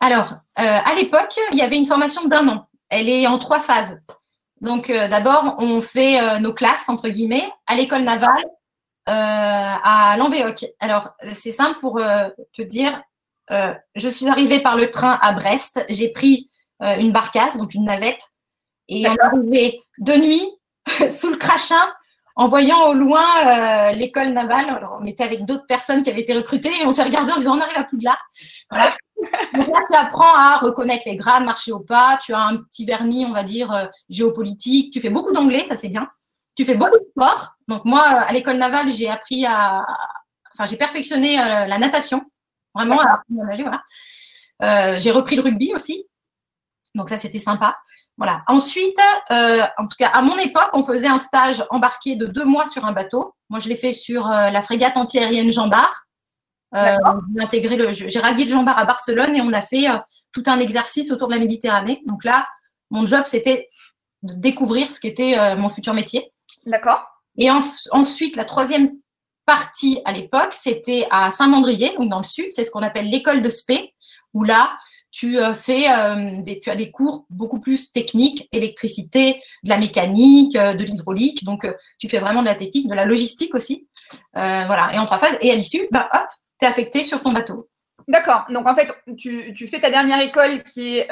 Alors, 0.00 0.34
à 0.56 0.94
l'époque, 0.96 1.38
il 1.52 1.58
y 1.58 1.62
avait 1.62 1.76
une 1.76 1.86
formation 1.86 2.24
d'un 2.24 2.48
an. 2.48 2.68
Elle 2.88 3.08
est 3.08 3.26
en 3.26 3.38
trois 3.38 3.60
phases. 3.60 4.00
Donc, 4.60 4.90
d'abord, 4.90 5.56
on 5.58 5.82
fait 5.82 6.40
nos 6.40 6.52
classes, 6.52 6.88
entre 6.88 7.08
guillemets, 7.08 7.48
à 7.66 7.74
l'école 7.74 8.02
navale, 8.02 8.44
à 9.06 10.14
Lanvéoc. 10.18 10.66
Alors, 10.80 11.10
c'est 11.28 11.52
simple 11.52 11.78
pour 11.80 12.00
te 12.52 12.62
dire, 12.62 13.02
je 13.50 14.08
suis 14.08 14.28
arrivée 14.28 14.60
par 14.60 14.76
le 14.76 14.90
train 14.90 15.18
à 15.22 15.32
Brest. 15.32 15.84
J'ai 15.88 16.10
pris 16.10 16.50
une 16.80 17.12
barcasse, 17.12 17.56
donc 17.56 17.74
une 17.74 17.84
navette, 17.84 18.32
et 18.88 19.06
on 19.08 19.16
arrivé 19.20 19.80
de 19.98 20.12
nuit 20.14 20.46
sous 21.10 21.30
le 21.30 21.36
crachin 21.36 21.92
en 22.36 22.48
voyant 22.48 22.88
au 22.88 22.94
loin 22.94 23.24
euh, 23.46 23.92
l'école 23.92 24.32
navale. 24.32 24.68
Alors, 24.68 24.98
on 25.00 25.04
était 25.04 25.24
avec 25.24 25.44
d'autres 25.44 25.66
personnes 25.66 26.02
qui 26.02 26.10
avaient 26.10 26.22
été 26.22 26.34
recrutées 26.34 26.72
et 26.80 26.86
on 26.86 26.92
s'est 26.92 27.04
regardé 27.04 27.32
en 27.32 27.36
disant 27.36 27.56
on 27.56 27.60
arrive 27.60 27.78
à 27.78 27.84
Poudlard. 27.84 28.22
Voilà. 28.70 28.96
Donc 29.54 29.68
là, 29.68 29.80
tu 29.90 29.96
apprends 29.96 30.34
à 30.34 30.58
reconnaître 30.58 31.04
les 31.06 31.16
grades, 31.16 31.44
marcher 31.44 31.72
au 31.72 31.80
pas. 31.80 32.18
Tu 32.22 32.34
as 32.34 32.40
un 32.40 32.56
petit 32.56 32.84
vernis, 32.84 33.24
on 33.24 33.32
va 33.32 33.44
dire, 33.44 33.72
euh, 33.72 33.86
géopolitique. 34.08 34.92
Tu 34.92 35.00
fais 35.00 35.10
beaucoup 35.10 35.32
d'anglais, 35.32 35.64
ça 35.64 35.76
c'est 35.76 35.88
bien. 35.88 36.08
Tu 36.56 36.64
fais 36.64 36.74
beaucoup 36.74 36.98
de 36.98 37.06
sport. 37.10 37.54
Donc 37.68 37.84
moi, 37.84 38.02
à 38.02 38.32
l'école 38.32 38.56
navale, 38.56 38.88
j'ai 38.90 39.08
appris 39.08 39.46
à, 39.46 39.86
enfin, 40.52 40.66
j'ai 40.66 40.76
perfectionné 40.76 41.40
euh, 41.40 41.66
la 41.66 41.78
natation, 41.78 42.22
vraiment 42.74 43.00
à 43.00 43.22
nager. 43.28 43.64
Voilà. 43.64 44.98
j'ai 44.98 45.10
repris 45.10 45.36
le 45.36 45.42
rugby 45.42 45.72
aussi. 45.74 46.06
Donc 46.94 47.08
ça, 47.08 47.16
c'était 47.16 47.38
sympa. 47.38 47.76
Voilà. 48.16 48.42
Ensuite, 48.46 48.98
euh, 49.32 49.62
en 49.76 49.88
tout 49.88 49.96
cas, 49.98 50.08
à 50.08 50.22
mon 50.22 50.38
époque, 50.38 50.70
on 50.72 50.82
faisait 50.82 51.08
un 51.08 51.18
stage 51.18 51.64
embarqué 51.70 52.14
de 52.14 52.26
deux 52.26 52.44
mois 52.44 52.66
sur 52.66 52.84
un 52.84 52.92
bateau. 52.92 53.34
Moi, 53.50 53.58
je 53.58 53.68
l'ai 53.68 53.76
fait 53.76 53.92
sur 53.92 54.30
euh, 54.30 54.50
la 54.50 54.62
frégate 54.62 54.96
antiaérienne 54.96 55.50
Jean 55.50 55.68
Bar. 55.68 56.04
Euh, 56.74 56.96
j'ai 57.90 58.20
rallié 58.20 58.44
le 58.44 58.50
Jean 58.50 58.62
Bar 58.62 58.78
à 58.78 58.84
Barcelone 58.84 59.34
et 59.34 59.40
on 59.40 59.52
a 59.52 59.62
fait 59.62 59.86
tout 60.32 60.42
un 60.46 60.58
exercice 60.58 61.12
autour 61.12 61.28
de 61.28 61.34
la 61.34 61.38
Méditerranée. 61.38 62.02
Donc 62.06 62.24
là, 62.24 62.46
mon 62.90 63.06
job, 63.06 63.24
c'était 63.26 63.68
de 64.22 64.34
découvrir 64.34 64.90
ce 64.90 64.98
qu'était 64.98 65.54
mon 65.56 65.68
futur 65.68 65.94
métier. 65.94 66.32
D'accord. 66.66 67.04
Et 67.36 67.48
ensuite, 67.90 68.34
la 68.36 68.44
troisième 68.44 68.90
partie 69.46 70.00
à 70.04 70.12
l'époque, 70.12 70.52
c'était 70.52 71.06
à 71.10 71.30
Saint-Mandrier, 71.30 71.94
donc 71.98 72.08
dans 72.08 72.18
le 72.18 72.24
sud. 72.24 72.46
C'est 72.50 72.64
ce 72.64 72.70
qu'on 72.70 72.82
appelle 72.82 73.08
l'école 73.08 73.42
de 73.42 73.48
spé, 73.50 73.94
où 74.32 74.42
là, 74.42 74.76
tu 75.14 75.38
euh, 75.38 75.54
fais 75.54 75.88
euh, 75.88 76.42
des, 76.42 76.58
tu 76.58 76.70
as 76.70 76.74
des 76.74 76.90
cours 76.90 77.24
beaucoup 77.30 77.60
plus 77.60 77.92
techniques, 77.92 78.48
électricité, 78.50 79.40
de 79.62 79.68
la 79.68 79.78
mécanique, 79.78 80.56
euh, 80.56 80.74
de 80.74 80.82
l'hydraulique. 80.82 81.44
Donc, 81.44 81.66
tu 82.00 82.08
fais 82.08 82.18
vraiment 82.18 82.40
de 82.40 82.46
la 82.46 82.56
technique, 82.56 82.88
de 82.88 82.94
la 82.94 83.04
logistique 83.04 83.54
aussi. 83.54 83.86
voilà. 84.34 84.90
Et 84.92 84.98
en 84.98 85.06
trois 85.06 85.20
phases. 85.20 85.38
Et 85.40 85.52
à 85.52 85.54
l'issue, 85.54 85.86
bah, 85.92 86.08
hop, 86.12 86.26
tu 86.58 86.66
es 86.66 86.68
affecté 86.68 87.04
sur 87.04 87.20
ton 87.20 87.30
bateau. 87.30 87.68
D'accord. 88.08 88.44
Donc, 88.50 88.66
en 88.66 88.74
fait, 88.74 88.92
tu, 89.16 89.54
tu, 89.54 89.68
fais 89.68 89.78
ta 89.78 89.88
dernière 89.88 90.20
école 90.20 90.64
qui 90.64 90.98
est 90.98 91.08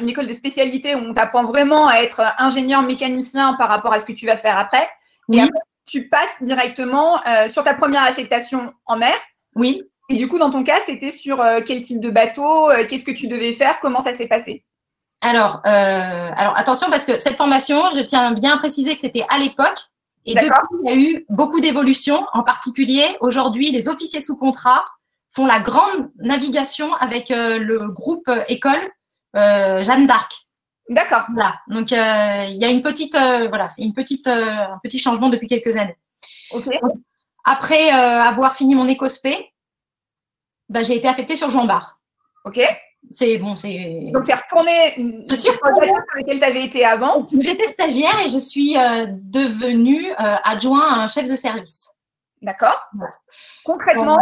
une 0.00 0.08
école 0.08 0.26
de 0.26 0.32
spécialité 0.32 0.96
où 0.96 0.98
on 0.98 1.14
t'apprend 1.14 1.44
vraiment 1.44 1.86
à 1.86 2.00
être 2.00 2.22
ingénieur 2.38 2.82
mécanicien 2.82 3.54
par 3.54 3.68
rapport 3.68 3.92
à 3.92 4.00
ce 4.00 4.04
que 4.04 4.12
tu 4.12 4.26
vas 4.26 4.36
faire 4.36 4.58
après. 4.58 4.88
Et 5.32 5.40
après, 5.40 5.60
tu 5.86 6.08
passes 6.08 6.42
directement 6.42 7.20
sur 7.46 7.62
ta 7.62 7.74
première 7.74 8.02
affectation 8.02 8.72
en 8.86 8.96
mer. 8.96 9.14
Oui. 9.54 9.84
Et 10.08 10.16
du 10.16 10.28
coup, 10.28 10.38
dans 10.38 10.50
ton 10.50 10.62
cas, 10.62 10.78
c'était 10.84 11.10
sur 11.10 11.40
euh, 11.40 11.60
quel 11.64 11.82
type 11.82 12.00
de 12.00 12.10
bateau 12.10 12.70
euh, 12.70 12.84
Qu'est-ce 12.86 13.04
que 13.04 13.10
tu 13.10 13.26
devais 13.26 13.52
faire 13.52 13.80
Comment 13.80 14.00
ça 14.00 14.14
s'est 14.14 14.28
passé? 14.28 14.64
Alors, 15.20 15.62
euh, 15.66 16.30
alors, 16.36 16.56
attention, 16.56 16.88
parce 16.90 17.04
que 17.04 17.18
cette 17.18 17.36
formation, 17.36 17.80
je 17.94 18.00
tiens 18.00 18.32
bien 18.32 18.54
à 18.54 18.58
préciser 18.58 18.94
que 18.94 19.00
c'était 19.00 19.24
à 19.28 19.38
l'époque. 19.38 19.78
Et 20.24 20.34
depuis, 20.34 20.50
il 20.84 20.90
y 20.90 20.92
a 20.92 20.96
eu 20.96 21.26
beaucoup 21.28 21.60
d'évolutions. 21.60 22.24
En 22.32 22.42
particulier, 22.42 23.04
aujourd'hui, 23.20 23.70
les 23.70 23.88
officiers 23.88 24.20
sous 24.20 24.36
contrat 24.36 24.84
font 25.34 25.46
la 25.46 25.60
grande 25.60 26.10
navigation 26.18 26.94
avec 26.94 27.28
le 27.28 27.88
groupe 27.88 28.28
école 28.48 28.90
Jeanne 29.34 30.08
d'Arc. 30.08 30.32
D'accord. 30.88 31.26
Voilà. 31.32 31.60
Donc, 31.68 31.92
il 31.92 32.58
y 32.60 32.64
a 32.64 32.68
une 32.68 32.82
petite, 32.82 33.16
voilà, 33.16 33.68
c'est 33.68 33.82
une 33.82 33.92
petite, 33.92 34.26
un 34.26 34.80
petit 34.82 34.98
changement 34.98 35.28
depuis 35.28 35.46
quelques 35.46 35.76
années. 35.76 35.96
après 37.44 37.90
avoir 37.90 38.56
fini 38.56 38.74
mon 38.74 38.88
écospé, 38.88 39.52
bah, 40.68 40.82
j'ai 40.82 40.96
été 40.96 41.08
affectée 41.08 41.36
sur 41.36 41.50
Jean 41.50 41.66
Bar. 41.66 41.98
Ok. 42.44 42.60
C'est 43.14 43.38
bon, 43.38 43.54
c'est. 43.54 44.10
Donc, 44.12 44.24
tu 44.24 44.30
es 44.30 44.34
retournée 44.34 45.26
je 45.28 45.34
suis 45.34 45.52
sur 45.52 45.60
lequel 46.16 46.38
tu 46.38 46.44
avais 46.44 46.64
été 46.64 46.84
avant. 46.84 47.26
J'étais 47.38 47.68
stagiaire 47.68 48.18
et 48.24 48.30
je 48.30 48.38
suis 48.38 48.76
euh, 48.76 49.06
devenue 49.08 50.10
euh, 50.12 50.36
adjoint 50.42 50.92
à 50.92 51.02
un 51.02 51.08
chef 51.08 51.26
de 51.26 51.36
service. 51.36 51.88
D'accord. 52.42 52.78
Concrètement, 53.64 54.18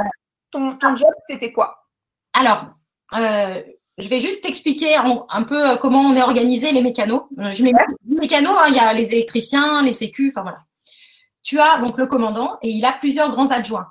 ton, 0.50 0.76
ton, 0.76 0.96
job, 0.96 1.10
c'était 1.28 1.52
quoi? 1.52 1.88
Alors, 2.32 2.66
euh, 3.16 3.62
je 3.98 4.08
vais 4.08 4.18
juste 4.18 4.42
t'expliquer 4.42 4.96
un, 4.96 5.42
peu 5.42 5.76
comment 5.76 6.00
on 6.00 6.14
est 6.14 6.22
organisé 6.22 6.72
les 6.72 6.82
mécanos. 6.82 7.22
Je 7.38 7.62
mets 7.62 7.72
les 8.06 8.16
mécanos, 8.16 8.56
hein, 8.58 8.66
il 8.68 8.74
y 8.74 8.80
a 8.80 8.92
les 8.92 9.12
électriciens, 9.12 9.82
les 9.82 9.92
sécu, 9.92 10.28
enfin 10.30 10.42
voilà. 10.42 10.58
Tu 11.42 11.60
as 11.60 11.78
donc 11.78 11.98
le 11.98 12.06
commandant 12.06 12.58
et 12.62 12.70
il 12.70 12.84
a 12.84 12.92
plusieurs 12.92 13.30
grands 13.30 13.50
adjoints. 13.50 13.88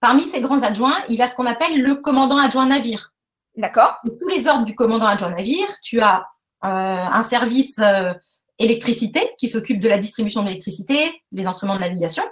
Parmi 0.00 0.22
ces 0.22 0.40
grands 0.40 0.62
adjoints, 0.62 0.96
il 1.08 1.20
a 1.20 1.26
ce 1.26 1.36
qu'on 1.36 1.46
appelle 1.46 1.80
le 1.80 1.96
commandant 1.96 2.38
adjoint 2.38 2.66
navire. 2.66 3.12
D'accord. 3.56 3.96
Tous 4.04 4.28
les 4.28 4.48
ordres 4.48 4.64
du 4.64 4.74
commandant 4.74 5.06
adjoint 5.06 5.30
navire, 5.30 5.68
tu 5.82 6.00
as 6.00 6.26
euh, 6.64 7.04
un 7.12 7.22
service 7.22 7.78
euh, 7.80 8.12
électricité 8.58 9.34
qui 9.38 9.48
s'occupe 9.48 9.80
de 9.80 9.88
la 9.88 9.98
distribution 9.98 10.42
d'électricité, 10.42 11.22
des 11.32 11.46
instruments 11.46 11.74
de 11.74 11.80
navigation, 11.80 12.22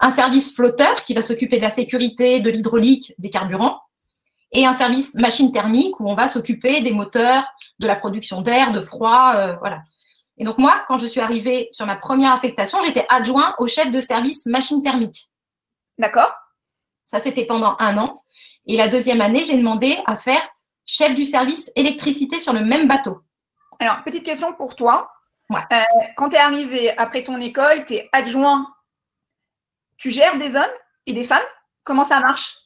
un 0.00 0.10
service 0.10 0.54
flotteur 0.54 1.02
qui 1.02 1.14
va 1.14 1.22
s'occuper 1.22 1.56
de 1.56 1.62
la 1.62 1.70
sécurité, 1.70 2.40
de 2.40 2.50
l'hydraulique, 2.50 3.14
des 3.18 3.30
carburants, 3.30 3.80
et 4.52 4.64
un 4.64 4.72
service 4.72 5.14
machine 5.14 5.52
thermique 5.52 5.98
où 6.00 6.08
on 6.08 6.14
va 6.14 6.28
s'occuper 6.28 6.80
des 6.80 6.92
moteurs, 6.92 7.44
de 7.80 7.86
la 7.86 7.96
production 7.96 8.42
d'air, 8.42 8.72
de 8.72 8.80
froid, 8.80 9.32
euh, 9.36 9.56
voilà. 9.56 9.82
Et 10.38 10.44
donc 10.44 10.58
moi, 10.58 10.72
quand 10.86 10.98
je 10.98 11.06
suis 11.06 11.20
arrivée 11.20 11.68
sur 11.72 11.84
ma 11.84 11.96
première 11.96 12.32
affectation, 12.32 12.78
j'étais 12.84 13.04
adjoint 13.08 13.54
au 13.58 13.66
chef 13.66 13.90
de 13.90 14.00
service 14.00 14.46
machine 14.46 14.82
thermique. 14.82 15.30
D'accord. 15.98 16.32
Ça, 17.08 17.18
c'était 17.18 17.46
pendant 17.46 17.74
un 17.80 17.96
an. 17.96 18.22
Et 18.66 18.76
la 18.76 18.86
deuxième 18.86 19.22
année, 19.22 19.42
j'ai 19.42 19.56
demandé 19.56 19.98
à 20.06 20.16
faire 20.16 20.42
chef 20.84 21.14
du 21.14 21.24
service 21.24 21.72
électricité 21.74 22.38
sur 22.38 22.52
le 22.52 22.60
même 22.60 22.86
bateau. 22.86 23.22
Alors, 23.80 24.02
petite 24.04 24.24
question 24.24 24.52
pour 24.52 24.76
toi. 24.76 25.10
Euh, 25.50 25.80
quand 26.16 26.28
tu 26.28 26.36
es 26.36 26.38
arrivé 26.38 26.96
après 26.98 27.24
ton 27.24 27.40
école, 27.40 27.86
tu 27.86 27.94
es 27.94 28.10
adjoint, 28.12 28.68
tu 29.96 30.10
gères 30.10 30.36
des 30.36 30.54
hommes 30.54 30.64
et 31.06 31.14
des 31.14 31.24
femmes? 31.24 31.46
Comment 31.82 32.04
ça 32.04 32.20
marche? 32.20 32.58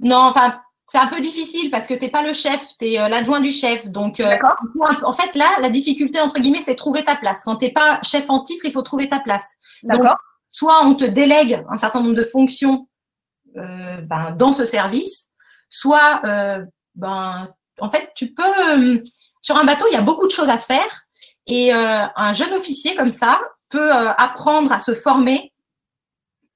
Non, 0.00 0.16
enfin, 0.16 0.62
c'est 0.88 0.98
un 0.98 1.08
peu 1.08 1.20
difficile 1.20 1.70
parce 1.70 1.86
que 1.86 1.92
tu 1.92 2.06
n'es 2.06 2.10
pas 2.10 2.22
le 2.22 2.32
chef, 2.32 2.66
tu 2.78 2.86
es 2.86 2.98
euh, 2.98 3.08
l'adjoint 3.08 3.40
du 3.40 3.50
chef. 3.50 3.86
Donc, 3.88 4.20
euh, 4.20 4.38
en 5.04 5.12
fait, 5.12 5.34
là, 5.34 5.50
la 5.60 5.68
difficulté, 5.68 6.18
entre 6.18 6.38
guillemets, 6.38 6.62
c'est 6.62 6.76
trouver 6.76 7.04
ta 7.04 7.16
place. 7.16 7.42
Quand 7.44 7.56
tu 7.56 7.66
n'es 7.66 7.72
pas 7.72 8.00
chef 8.02 8.30
en 8.30 8.40
titre, 8.42 8.64
il 8.64 8.72
faut 8.72 8.82
trouver 8.82 9.10
ta 9.10 9.20
place. 9.20 9.56
D'accord. 9.82 10.16
Soit 10.48 10.82
on 10.84 10.94
te 10.94 11.04
délègue 11.04 11.62
un 11.68 11.76
certain 11.76 12.00
nombre 12.00 12.14
de 12.14 12.24
fonctions 12.24 12.88
ben, 13.56 14.32
dans 14.32 14.52
ce 14.52 14.66
service, 14.66 15.28
soit 15.68 16.20
euh, 16.24 16.64
ben, 16.94 17.48
en 17.80 17.90
fait, 17.90 18.12
tu 18.14 18.32
peux 18.32 18.42
euh, 18.42 19.02
sur 19.42 19.56
un 19.56 19.64
bateau, 19.64 19.86
il 19.90 19.94
y 19.94 19.98
a 19.98 20.02
beaucoup 20.02 20.26
de 20.26 20.32
choses 20.32 20.48
à 20.48 20.58
faire 20.58 21.02
et 21.46 21.72
un 21.72 22.32
jeune 22.32 22.52
officier 22.54 22.96
comme 22.96 23.12
ça 23.12 23.40
peut 23.68 23.92
apprendre 23.92 24.72
à 24.72 24.80
se 24.80 24.94
former 24.94 25.52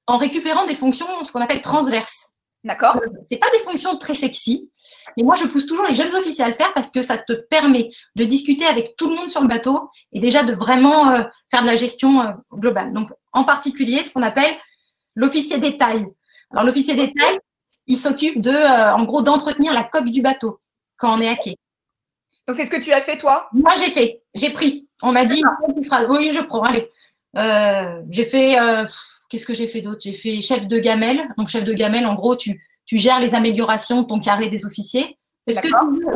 en 0.05 0.17
récupérant 0.17 0.65
des 0.65 0.75
fonctions, 0.75 1.05
ce 1.23 1.31
qu'on 1.31 1.39
appelle 1.39 1.61
transverses. 1.61 2.27
D'accord. 2.65 2.99
c'est 3.29 3.37
pas 3.37 3.49
des 3.53 3.59
fonctions 3.59 3.97
très 3.97 4.13
sexy, 4.13 4.69
mais 5.15 5.23
moi 5.23 5.35
je 5.35 5.45
pousse 5.45 5.65
toujours 5.65 5.85
les 5.85 5.95
jeunes 5.95 6.13
officiers 6.13 6.43
à 6.43 6.49
le 6.49 6.53
faire 6.53 6.73
parce 6.73 6.91
que 6.91 7.01
ça 7.01 7.17
te 7.17 7.31
permet 7.49 7.89
de 8.15 8.25
discuter 8.25 8.65
avec 8.65 8.95
tout 8.97 9.07
le 9.07 9.15
monde 9.15 9.29
sur 9.29 9.41
le 9.41 9.47
bateau 9.47 9.89
et 10.11 10.19
déjà 10.19 10.43
de 10.43 10.53
vraiment 10.53 11.15
faire 11.49 11.61
de 11.61 11.67
la 11.67 11.75
gestion 11.75 12.35
globale. 12.53 12.91
Donc 12.91 13.09
en 13.31 13.45
particulier 13.45 13.99
ce 13.99 14.11
qu'on 14.11 14.21
appelle 14.21 14.53
l'officier 15.15 15.57
détail. 15.57 16.05
Alors, 16.51 16.65
l'officier 16.65 16.95
détail, 16.95 17.39
il 17.87 17.97
s'occupe 17.97 18.41
de, 18.41 18.51
euh, 18.51 18.93
en 18.93 19.05
gros, 19.05 19.21
d'entretenir 19.21 19.73
la 19.73 19.83
coque 19.83 20.09
du 20.09 20.21
bateau 20.21 20.59
quand 20.97 21.17
on 21.17 21.21
est 21.21 21.29
à 21.29 21.35
quai. 21.35 21.55
Donc, 22.47 22.55
c'est 22.55 22.65
ce 22.65 22.71
que 22.71 22.81
tu 22.81 22.91
as 22.91 23.01
fait, 23.01 23.17
toi? 23.17 23.47
Moi, 23.53 23.71
j'ai 23.77 23.91
fait. 23.91 24.21
J'ai 24.33 24.51
pris. 24.51 24.87
On 25.01 25.11
m'a 25.11 25.25
dit, 25.25 25.41
oui, 26.09 26.31
je 26.33 26.41
prends, 26.41 26.63
allez. 26.63 26.89
Euh, 27.37 28.01
j'ai 28.09 28.25
fait, 28.25 28.59
euh, 28.59 28.85
qu'est-ce 29.29 29.45
que 29.45 29.53
j'ai 29.53 29.67
fait 29.67 29.81
d'autre? 29.81 30.01
J'ai 30.03 30.13
fait 30.13 30.41
chef 30.41 30.67
de 30.67 30.79
gamelle. 30.79 31.21
Donc, 31.37 31.47
chef 31.47 31.63
de 31.63 31.73
gamelle, 31.73 32.05
en 32.05 32.13
gros, 32.13 32.35
tu, 32.35 32.61
tu 32.85 32.97
gères 32.97 33.19
les 33.19 33.33
améliorations 33.33 34.01
de 34.01 34.07
ton 34.07 34.19
carré 34.19 34.47
des 34.47 34.65
officiers. 34.65 35.17
Est-ce 35.47 35.61
que 35.61 35.67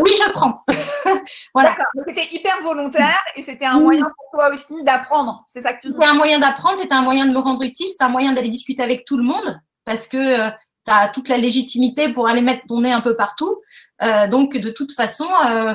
oui, 0.01 0.12
je 0.24 0.32
prends. 0.32 0.63
voilà. 1.54 1.75
Donc 1.96 2.06
c'était 2.08 2.27
hyper 2.32 2.62
volontaire 2.62 3.20
et 3.36 3.42
c'était 3.42 3.65
un 3.65 3.80
moyen 3.80 4.04
pour 4.04 4.30
toi 4.32 4.54
aussi 4.54 4.84
d'apprendre. 4.84 5.44
C'est 5.48 5.62
ça 5.62 5.74
que 5.74 5.82
tu 5.82 5.88
dis. 5.88 5.94
C'était 5.94 6.06
un 6.06 6.13
moyen 6.13 6.38
d'apprendre, 6.38 6.77
c'était 6.77 6.94
un 6.94 7.01
moyen 7.01 7.25
de 7.25 7.32
me 7.32 7.39
rendre 7.39 7.63
utile, 7.63 7.88
c'était 7.89 8.04
un 8.04 8.10
moyen 8.10 8.34
d'aller 8.34 8.50
discuter 8.50 8.84
avec 8.84 9.04
tout 9.04 9.18
le 9.18 9.24
monde 9.24 9.60
parce 9.86 10.08
que 10.08 10.18
euh, 10.18 10.50
tu 10.86 10.92
as 10.92 11.10
toute 11.10 11.30
la 11.30 11.38
légitimité 11.38 12.10
pour 12.10 12.27
aller 12.27 12.42
mettre 12.42 12.65
ton 12.68 12.82
nez 12.82 12.92
un 12.92 13.01
peu 13.01 13.15
partout. 13.15 13.62
Euh, 14.01 14.27
donc, 14.27 14.58
de 14.58 14.70
toute 14.70 14.92
façon, 14.92 15.27
euh, 15.48 15.74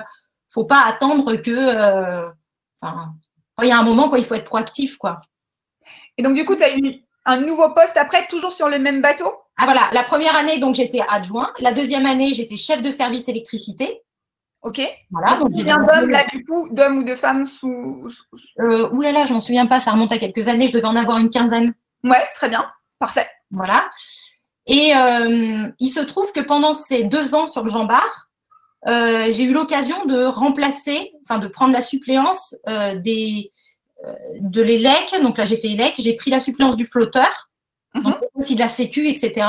faut 0.50 0.64
pas 0.64 0.85
attendre 0.87 1.37
que. 1.37 1.50
Euh, 1.50 2.29
enfin, 2.81 3.12
il 3.62 3.69
y 3.69 3.73
a 3.73 3.79
un 3.79 3.85
moment, 3.85 4.09
quoi, 4.09 4.19
il 4.19 4.25
faut 4.25 4.35
être 4.35 4.45
proactif, 4.45 4.97
quoi. 4.97 5.21
Et 6.17 6.23
donc, 6.23 6.35
du 6.35 6.45
coup, 6.45 6.57
tu 6.57 6.62
as 6.62 6.76
eu 6.76 7.05
un 7.26 7.38
nouveau 7.38 7.71
poste 7.75 7.97
après, 7.97 8.26
toujours 8.26 8.52
sur 8.52 8.69
le 8.69 8.79
même 8.79 9.02
bateau? 9.02 9.33
Ah 9.57 9.64
voilà, 9.64 9.90
la 9.93 10.02
première 10.02 10.35
année, 10.37 10.59
donc 10.59 10.75
j'étais 10.75 11.02
adjoint. 11.09 11.52
La 11.59 11.73
deuxième 11.73 12.07
année, 12.07 12.33
j'étais 12.33 12.57
chef 12.57 12.81
de 12.81 12.90
service 12.90 13.29
électricité. 13.29 14.00
Ok. 14.62 14.81
Voilà. 15.11 15.38
Donc, 15.38 15.52
combien 15.52 15.79
d'hommes, 15.79 16.11
là, 16.11 16.25
du 16.33 16.45
coup, 16.45 16.69
d'hommes 16.71 16.99
ou 16.99 17.05
de 17.05 17.14
femmes 17.14 17.47
sous. 17.47 18.09
Euh, 18.61 18.88
ouh 18.90 19.00
là 19.02 19.12
là, 19.12 19.26
je 19.26 19.33
m'en 19.33 19.40
souviens 19.40 19.67
pas, 19.67 19.81
ça 19.81 19.93
remonte 19.93 20.12
à 20.12 20.19
quelques 20.19 20.49
années, 20.49 20.69
je 20.69 20.73
devais 20.73 20.87
en 20.87 20.97
avoir 20.97 21.19
une 21.19 21.31
quinzaine. 21.31 21.75
Ouais, 22.05 22.26
très 22.35 22.49
bien. 22.49 22.71
Parfait. 23.00 23.28
Voilà. 23.50 23.90
Et 24.66 24.95
euh, 24.95 25.69
il 25.80 25.88
se 25.88 26.00
trouve 26.00 26.30
que 26.33 26.40
pendant 26.40 26.75
ces 26.75 27.02
deux 27.02 27.35
ans 27.35 27.47
sur 27.47 27.64
le 27.64 27.71
Jean 27.71 27.87
Bar, 27.87 28.26
euh, 28.87 29.26
j'ai 29.30 29.42
eu 29.42 29.52
l'occasion 29.52 30.04
de 30.04 30.25
remplacer, 30.25 31.12
enfin 31.25 31.38
de 31.38 31.49
prendre 31.49 31.73
la 31.73 31.83
suppléance 31.83 32.54
euh, 32.69 32.95
des, 32.95 33.50
de 34.38 34.62
l'élec. 34.62 35.14
Donc 35.23 35.38
là, 35.38 35.47
j'ai 35.47 35.57
fait 35.57 35.71
élec, 35.71 35.95
j'ai 35.99 36.14
pris 36.14 36.30
la 36.30 36.40
suppléance 36.40 36.76
du 36.76 36.87
flotteur, 36.87 37.50
mhm. 37.95 38.02
donc 38.04 38.19
aussi 38.35 38.54
de 38.54 38.61
la 38.61 38.69
sécu, 38.69 39.09
etc. 39.09 39.47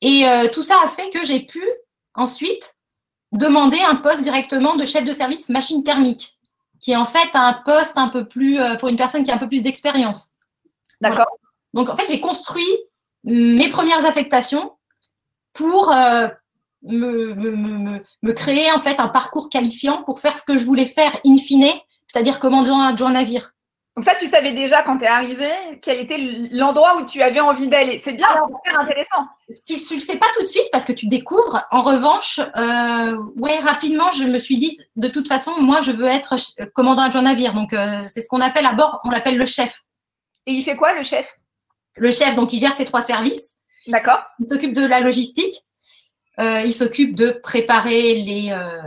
Et 0.00 0.24
tout 0.52 0.62
ça 0.62 0.74
a 0.84 0.88
fait 0.88 1.10
que 1.10 1.24
j'ai 1.24 1.40
pu 1.40 1.62
ensuite 2.14 2.76
demander 3.32 3.80
un 3.80 3.96
poste 3.96 4.22
directement 4.22 4.76
de 4.76 4.84
chef 4.84 5.04
de 5.04 5.12
service 5.12 5.48
machine 5.48 5.82
thermique, 5.82 6.38
qui 6.80 6.92
est 6.92 6.96
en 6.96 7.04
fait 7.04 7.30
un 7.34 7.52
poste 7.52 7.98
un 7.98 8.08
peu 8.08 8.26
plus 8.26 8.60
pour 8.78 8.88
une 8.88 8.96
personne 8.96 9.24
qui 9.24 9.30
a 9.30 9.34
un 9.34 9.38
peu 9.38 9.48
plus 9.48 9.62
d'expérience. 9.62 10.30
D'accord. 11.00 11.26
Donc 11.78 11.90
en 11.90 11.96
fait, 11.96 12.08
j'ai 12.08 12.18
construit 12.18 12.66
mes 13.22 13.68
premières 13.68 14.04
affectations 14.04 14.72
pour 15.52 15.92
euh, 15.92 16.26
me, 16.82 17.34
me, 17.34 18.02
me, 18.22 18.32
créer 18.32 18.72
en 18.72 18.80
fait 18.80 18.98
un 18.98 19.06
parcours 19.06 19.48
qualifiant 19.48 20.02
pour 20.02 20.18
faire 20.18 20.36
ce 20.36 20.42
que 20.42 20.58
je 20.58 20.64
voulais 20.64 20.86
faire 20.86 21.16
in 21.24 21.38
fine, 21.38 21.70
c'est-à-dire 22.08 22.40
commandant 22.40 22.80
adjoint 22.80 23.12
navire. 23.12 23.54
Donc 23.94 24.04
ça, 24.04 24.16
tu 24.16 24.26
savais 24.26 24.50
déjà 24.50 24.82
quand 24.82 24.96
tu 24.96 25.04
es 25.04 25.08
arrivé 25.08 25.46
quel 25.80 26.00
était 26.00 26.18
l'endroit 26.50 26.96
où 26.96 27.06
tu 27.06 27.22
avais 27.22 27.38
envie 27.38 27.68
d'aller. 27.68 28.00
C'est 28.00 28.14
bien, 28.14 28.26
c'est 28.64 28.76
intéressant. 28.76 29.28
Tu 29.64 29.74
ne 29.74 29.94
le 29.94 30.00
sais 30.00 30.16
pas 30.16 30.26
tout 30.34 30.42
de 30.42 30.48
suite 30.48 30.68
parce 30.72 30.84
que 30.84 30.92
tu 30.92 31.06
découvres. 31.06 31.64
En 31.70 31.82
revanche, 31.82 32.40
euh, 32.56 33.18
ouais, 33.36 33.60
rapidement, 33.60 34.10
je 34.10 34.24
me 34.24 34.40
suis 34.40 34.58
dit, 34.58 34.76
de 34.96 35.06
toute 35.06 35.28
façon, 35.28 35.52
moi, 35.60 35.80
je 35.80 35.92
veux 35.92 36.06
être 36.06 36.34
commandant 36.74 37.02
adjoint 37.02 37.22
navire. 37.22 37.54
Donc, 37.54 37.72
euh, 37.72 38.02
c'est 38.08 38.22
ce 38.22 38.28
qu'on 38.28 38.40
appelle 38.40 38.66
à 38.66 38.72
bord, 38.72 39.00
on 39.04 39.10
l'appelle 39.10 39.38
le 39.38 39.46
chef. 39.46 39.82
Et 40.46 40.52
il 40.52 40.64
fait 40.64 40.76
quoi, 40.76 40.94
le 40.94 41.04
chef? 41.04 41.37
Le 41.98 42.10
chef, 42.10 42.34
donc, 42.34 42.52
il 42.52 42.60
gère 42.60 42.74
ses 42.74 42.84
trois 42.84 43.02
services. 43.02 43.54
D'accord. 43.86 44.22
Il 44.40 44.48
s'occupe 44.48 44.74
de 44.74 44.84
la 44.84 45.00
logistique. 45.00 45.64
Euh, 46.40 46.62
il 46.64 46.72
s'occupe 46.72 47.14
de 47.14 47.30
préparer 47.42 48.14
les, 48.14 48.50
euh, 48.52 48.82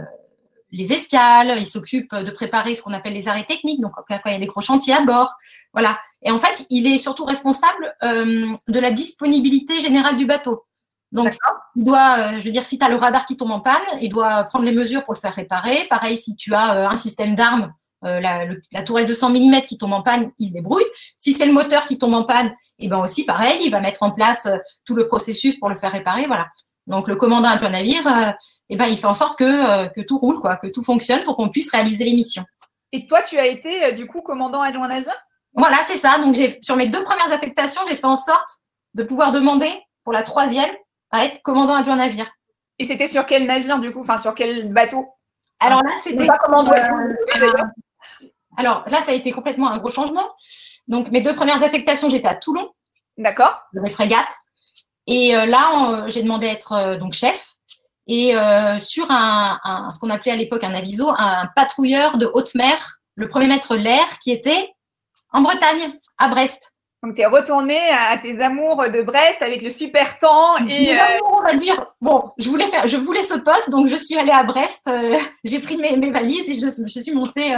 les 0.72 0.94
escales, 0.94 1.56
il 1.60 1.68
s'occupe 1.68 2.16
de 2.16 2.32
préparer 2.32 2.76
ce 2.76 2.82
qu'on 2.82 2.94
appelle 2.94 3.14
les 3.14 3.28
arrêts 3.28 3.44
techniques, 3.44 3.82
donc 3.82 3.92
quand 3.92 4.18
il 4.26 4.32
y 4.32 4.36
a 4.36 4.40
des 4.40 4.46
gros 4.46 4.62
chantiers 4.62 4.94
à 4.94 5.02
bord. 5.02 5.36
Voilà. 5.74 6.00
Et 6.22 6.32
en 6.32 6.40
fait, 6.40 6.66
il 6.70 6.88
est 6.88 6.98
surtout 6.98 7.26
responsable 7.26 7.94
euh, 8.04 8.56
de 8.68 8.80
la 8.80 8.92
disponibilité 8.92 9.82
générale 9.82 10.16
du 10.16 10.26
bateau. 10.26 10.66
Donc, 11.12 11.38
il 11.76 11.84
doit, 11.84 12.40
je 12.40 12.46
veux 12.46 12.52
dire, 12.52 12.66
si 12.66 12.80
tu 12.80 12.86
as 12.86 12.90
le 12.90 12.96
radar 12.96 13.26
qui 13.26 13.36
tombe 13.36 13.52
en 13.52 13.60
panne, 13.60 13.82
il 14.00 14.10
doit 14.10 14.46
prendre 14.46 14.64
les 14.64 14.72
mesures 14.72 15.04
pour 15.04 15.14
le 15.14 15.20
faire 15.20 15.34
réparer. 15.34 15.86
Pareil, 15.90 16.16
si 16.16 16.38
tu 16.38 16.54
as 16.54 16.90
un 16.90 16.96
système 16.96 17.36
d'armes, 17.36 17.74
la, 18.02 18.46
la, 18.72 18.84
tourelle 18.84 19.06
de 19.06 19.14
100 19.14 19.30
mm 19.30 19.62
qui 19.68 19.78
tombe 19.78 19.94
en 19.94 20.02
panne, 20.02 20.32
il 20.40 20.48
se 20.48 20.54
débrouille. 20.54 20.86
Si 21.18 21.34
c'est 21.34 21.46
le 21.46 21.54
moteur 21.54 21.86
qui 21.86 21.98
tombe 21.98 22.14
en 22.14 22.24
panne, 22.24 22.48
et 22.80 22.86
eh 22.86 22.88
ben 22.88 22.98
aussi 22.98 23.26
pareil, 23.26 23.60
il 23.64 23.70
va 23.70 23.80
mettre 23.80 24.02
en 24.04 24.10
place 24.10 24.48
tout 24.86 24.96
le 24.96 25.08
processus 25.08 25.60
pour 25.60 25.70
le 25.70 25.76
faire 25.76 25.92
réparer. 25.92 26.26
Voilà. 26.26 26.48
Donc, 26.88 27.08
le 27.08 27.16
commandant 27.16 27.50
adjoint 27.50 27.70
navire, 27.70 28.36
eh 28.70 28.76
ben, 28.76 28.88
il 28.88 28.98
fait 28.98 29.06
en 29.06 29.14
sorte 29.14 29.38
que, 29.38 29.44
euh, 29.44 29.88
que 29.88 30.02
tout 30.02 30.18
roule, 30.18 30.40
quoi, 30.40 30.58
que 30.58 30.68
tout 30.68 30.84
fonctionne 30.84 31.24
pour 31.24 31.36
qu'on 31.36 31.50
puisse 31.50 31.72
réaliser 31.72 32.04
les 32.04 32.14
missions. 32.14 32.44
Et 32.92 33.06
toi, 33.06 33.22
tu 33.22 33.38
as 33.38 33.48
été 33.48 33.86
euh, 33.86 33.92
du 33.92 34.08
coup 34.08 34.22
commandant 34.22 34.62
adjoint 34.62 34.88
navire? 34.88 35.14
Voilà, 35.54 35.78
c'est 35.86 35.98
ça. 35.98 36.18
Donc, 36.20 36.36
sur 36.62 36.76
mes 36.76 36.88
deux 36.88 37.04
premières 37.04 37.32
affectations, 37.32 37.82
j'ai 37.88 37.96
fait 37.96 38.06
en 38.06 38.16
sorte 38.16 38.60
de 38.94 39.04
pouvoir 39.04 39.32
demander 39.32 39.72
pour 40.04 40.14
la 40.14 40.24
troisième 40.24 40.70
à 41.12 41.26
être 41.26 41.42
commandant 41.42 41.76
adjoint 41.76 41.98
navire. 41.98 42.30
Et 42.80 42.84
c'était 42.84 43.08
sur 43.08 43.26
quel 43.26 43.46
navire 43.46 43.80
du 43.80 43.92
coup? 43.92 44.02
Enfin, 44.02 44.18
sur 44.18 44.34
quel 44.34 44.72
bateau? 44.74 45.08
Alors 45.60 45.84
là, 45.84 45.92
c'était. 46.04 46.26
Pas 46.26 46.40
commandant 46.40 46.72
euh, 46.72 47.64
alors 48.58 48.84
là, 48.88 48.98
ça 49.06 49.12
a 49.12 49.14
été 49.14 49.32
complètement 49.32 49.72
un 49.72 49.78
gros 49.78 49.92
changement. 49.92 50.28
Donc, 50.88 51.12
mes 51.12 51.22
deux 51.22 51.36
premières 51.36 51.64
affectations, 51.64 52.10
j'étais 52.10 52.28
à 52.28 52.36
Toulon. 52.36 52.70
D'accord. 53.18 53.62
Dans 53.74 53.82
les 53.82 53.90
frégates. 53.90 54.34
Et 55.08 55.34
là, 55.34 56.06
j'ai 56.08 56.22
demandé 56.22 56.48
à 56.48 56.52
être 56.52 56.98
donc 56.98 57.14
chef 57.14 57.52
et 58.08 58.36
euh, 58.36 58.80
sur 58.80 59.10
un, 59.10 59.90
ce 59.92 60.00
qu'on 60.00 60.10
appelait 60.10 60.32
à 60.32 60.36
l'époque 60.36 60.64
un 60.64 60.74
aviso, 60.74 61.14
un 61.18 61.48
patrouilleur 61.56 62.18
de 62.18 62.30
haute 62.34 62.54
mer, 62.56 63.00
le 63.16 63.30
premier 63.30 63.48
maître 63.48 63.76
l'air, 63.76 64.20
qui 64.22 64.32
était 64.32 64.74
en 65.32 65.42
Bretagne, 65.42 65.94
à 66.18 66.28
Brest. 66.28 66.74
Donc, 67.04 67.16
tu 67.16 67.22
es 67.22 67.26
retourné 67.26 67.80
à 67.90 68.18
tes 68.18 68.42
amours 68.42 68.84
de 68.90 69.02
Brest 69.02 69.42
avec 69.42 69.62
le 69.62 69.70
super 69.70 70.20
temps 70.20 70.58
et. 70.68 71.00
Euh, 71.00 71.04
on 71.32 71.42
va 71.42 71.54
dire, 71.56 71.94
bon, 72.00 72.32
je 72.38 72.50
voulais, 72.50 72.68
faire, 72.68 72.88
je 72.88 72.98
voulais 72.98 73.24
ce 73.24 73.36
poste, 73.36 73.70
donc 73.70 73.88
je 73.88 73.96
suis 73.96 74.18
allée 74.18 74.32
à 74.32 74.44
Brest, 74.44 74.88
euh, 74.88 75.18
j'ai 75.44 75.60
pris 75.60 75.78
mes, 75.78 75.96
mes, 75.96 76.12
valises 76.12 76.48
et 76.50 76.56
je, 76.56 76.68
je 76.86 77.00
suis 77.00 77.14
montée, 77.14 77.56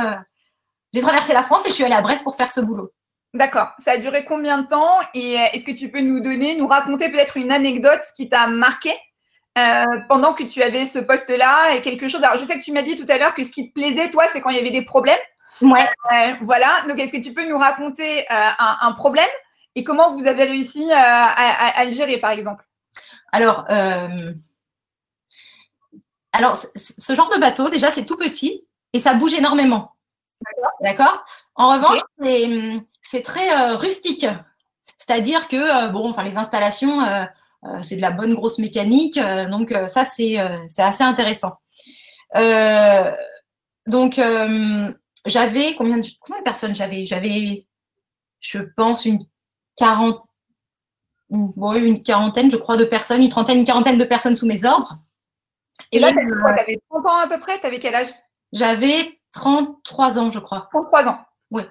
j'ai 0.94 1.02
traversé 1.02 1.34
la 1.34 1.44
France 1.44 1.66
et 1.66 1.70
je 1.70 1.76
suis 1.76 1.84
allée 1.84 1.96
à 1.96 2.02
Brest 2.02 2.24
pour 2.24 2.36
faire 2.36 2.52
ce 2.52 2.62
boulot. 2.62 2.92
D'accord. 3.34 3.70
Ça 3.80 3.94
a 3.94 3.98
duré 3.98 4.26
combien 4.26 4.60
de 4.60 4.68
temps 4.68 5.00
et 5.16 5.34
est-ce 5.34 5.66
que 5.66 5.72
tu 5.72 5.90
peux 5.90 6.02
nous 6.02 6.20
donner, 6.20 6.56
nous 6.56 6.68
raconter 6.68 7.10
peut-être 7.10 7.38
une 7.38 7.52
anecdote 7.52 8.02
qui 8.16 8.30
t'a 8.30 8.46
marqué 8.48 8.92
euh, 9.58 9.84
pendant 10.08 10.34
que 10.34 10.44
tu 10.44 10.62
avais 10.62 10.86
ce 10.86 11.00
poste-là 11.00 11.74
et 11.74 11.82
quelque 11.82 12.08
chose? 12.08 12.24
Alors, 12.24 12.38
je 12.38 12.46
sais 12.46 12.60
que 12.60 12.64
tu 12.64 12.72
m'as 12.72 12.84
dit 12.84 12.96
tout 12.96 13.12
à 13.12 13.18
l'heure 13.18 13.34
que 13.34 13.44
ce 13.44 13.52
qui 13.52 13.70
te 13.70 13.74
plaisait, 13.74 14.12
toi, 14.12 14.26
c'est 14.32 14.40
quand 14.40 14.52
il 14.52 14.58
y 14.58 14.60
avait 14.60 14.70
des 14.70 14.84
problèmes. 14.84 15.18
Ouais. 15.62 15.88
Euh, 16.12 16.34
voilà. 16.42 16.84
Donc, 16.88 17.00
est-ce 17.00 17.12
que 17.12 17.24
tu 17.24 17.34
peux 17.34 17.48
nous 17.48 17.58
raconter 17.58 18.20
euh, 18.20 18.50
un, 18.60 18.78
un, 18.82 18.92
problème 18.92 19.30
et 19.74 19.84
comment 19.84 20.12
vous 20.12 20.28
avez 20.28 20.44
réussi 20.44 20.92
à, 20.92 21.26
à, 21.26 21.80
à 21.80 21.86
le 21.86 21.92
gérer, 21.92 22.18
par 22.18 22.32
exemple? 22.32 22.64
Alors, 23.32 23.66
alors, 26.32 26.56
ce 26.56 27.16
genre 27.16 27.30
de 27.30 27.40
bateau, 27.40 27.70
déjà, 27.70 27.90
c'est 27.90 28.06
tout 28.06 28.18
petit 28.18 28.68
et 28.94 29.00
ça 29.00 29.16
bouge 29.16 29.34
énormément. 29.34 29.94
D'accord. 30.82 31.24
En 31.56 31.74
revanche, 31.74 32.00
c'est 33.02 33.22
très 33.22 33.74
rustique. 33.74 34.26
C'est-à-dire 34.98 35.48
que, 35.48 35.90
bon, 35.90 36.10
enfin, 36.10 36.24
les 36.24 36.38
installations 36.38 37.02
euh, 37.66 37.82
c'est 37.82 37.96
de 37.96 38.02
la 38.02 38.12
bonne 38.12 38.34
grosse 38.34 38.60
mécanique. 38.60 39.18
Euh, 39.18 39.50
donc 39.50 39.72
euh, 39.72 39.88
ça, 39.88 40.06
c'est 40.06 40.38
assez 40.38 41.04
intéressant. 41.04 41.54
donc 43.86 44.20
j'avais 45.26 45.74
combien 45.76 45.98
de, 45.98 46.08
combien 46.20 46.40
de 46.40 46.44
personnes 46.44 46.76
j'avais? 46.76 47.06
J'avais, 47.06 47.66
je 48.42 48.60
pense, 48.76 49.06
une 49.06 49.26
quarantaine 49.76 50.22
une 51.30 52.04
quarantaine, 52.04 52.52
je 52.52 52.58
crois, 52.58 52.78
de 52.78 52.86
personnes, 52.86 53.24
une 53.24 53.30
trentaine, 53.30 53.58
une 53.58 53.66
quarantaine 53.66 53.98
de 53.98 54.04
personnes 54.04 54.36
sous 54.36 54.46
mes 54.46 54.66
ordres. 54.66 55.00
Et, 55.92 55.98
là, 55.98 56.12
tu 56.12 56.20
avais 56.20 56.80
30 56.92 57.06
ans 57.08 57.18
à 57.18 57.28
peu 57.28 57.40
près? 57.40 57.60
Tu 57.60 57.66
avais 57.66 57.80
quel 57.80 57.96
âge? 57.96 58.14
J'avais 58.52 59.20
33 59.34 60.20
ans, 60.20 60.32
je 60.32 60.40
crois. 60.40 60.68
33 60.72 61.10
ans 61.10 61.20
Oui. 61.52 61.64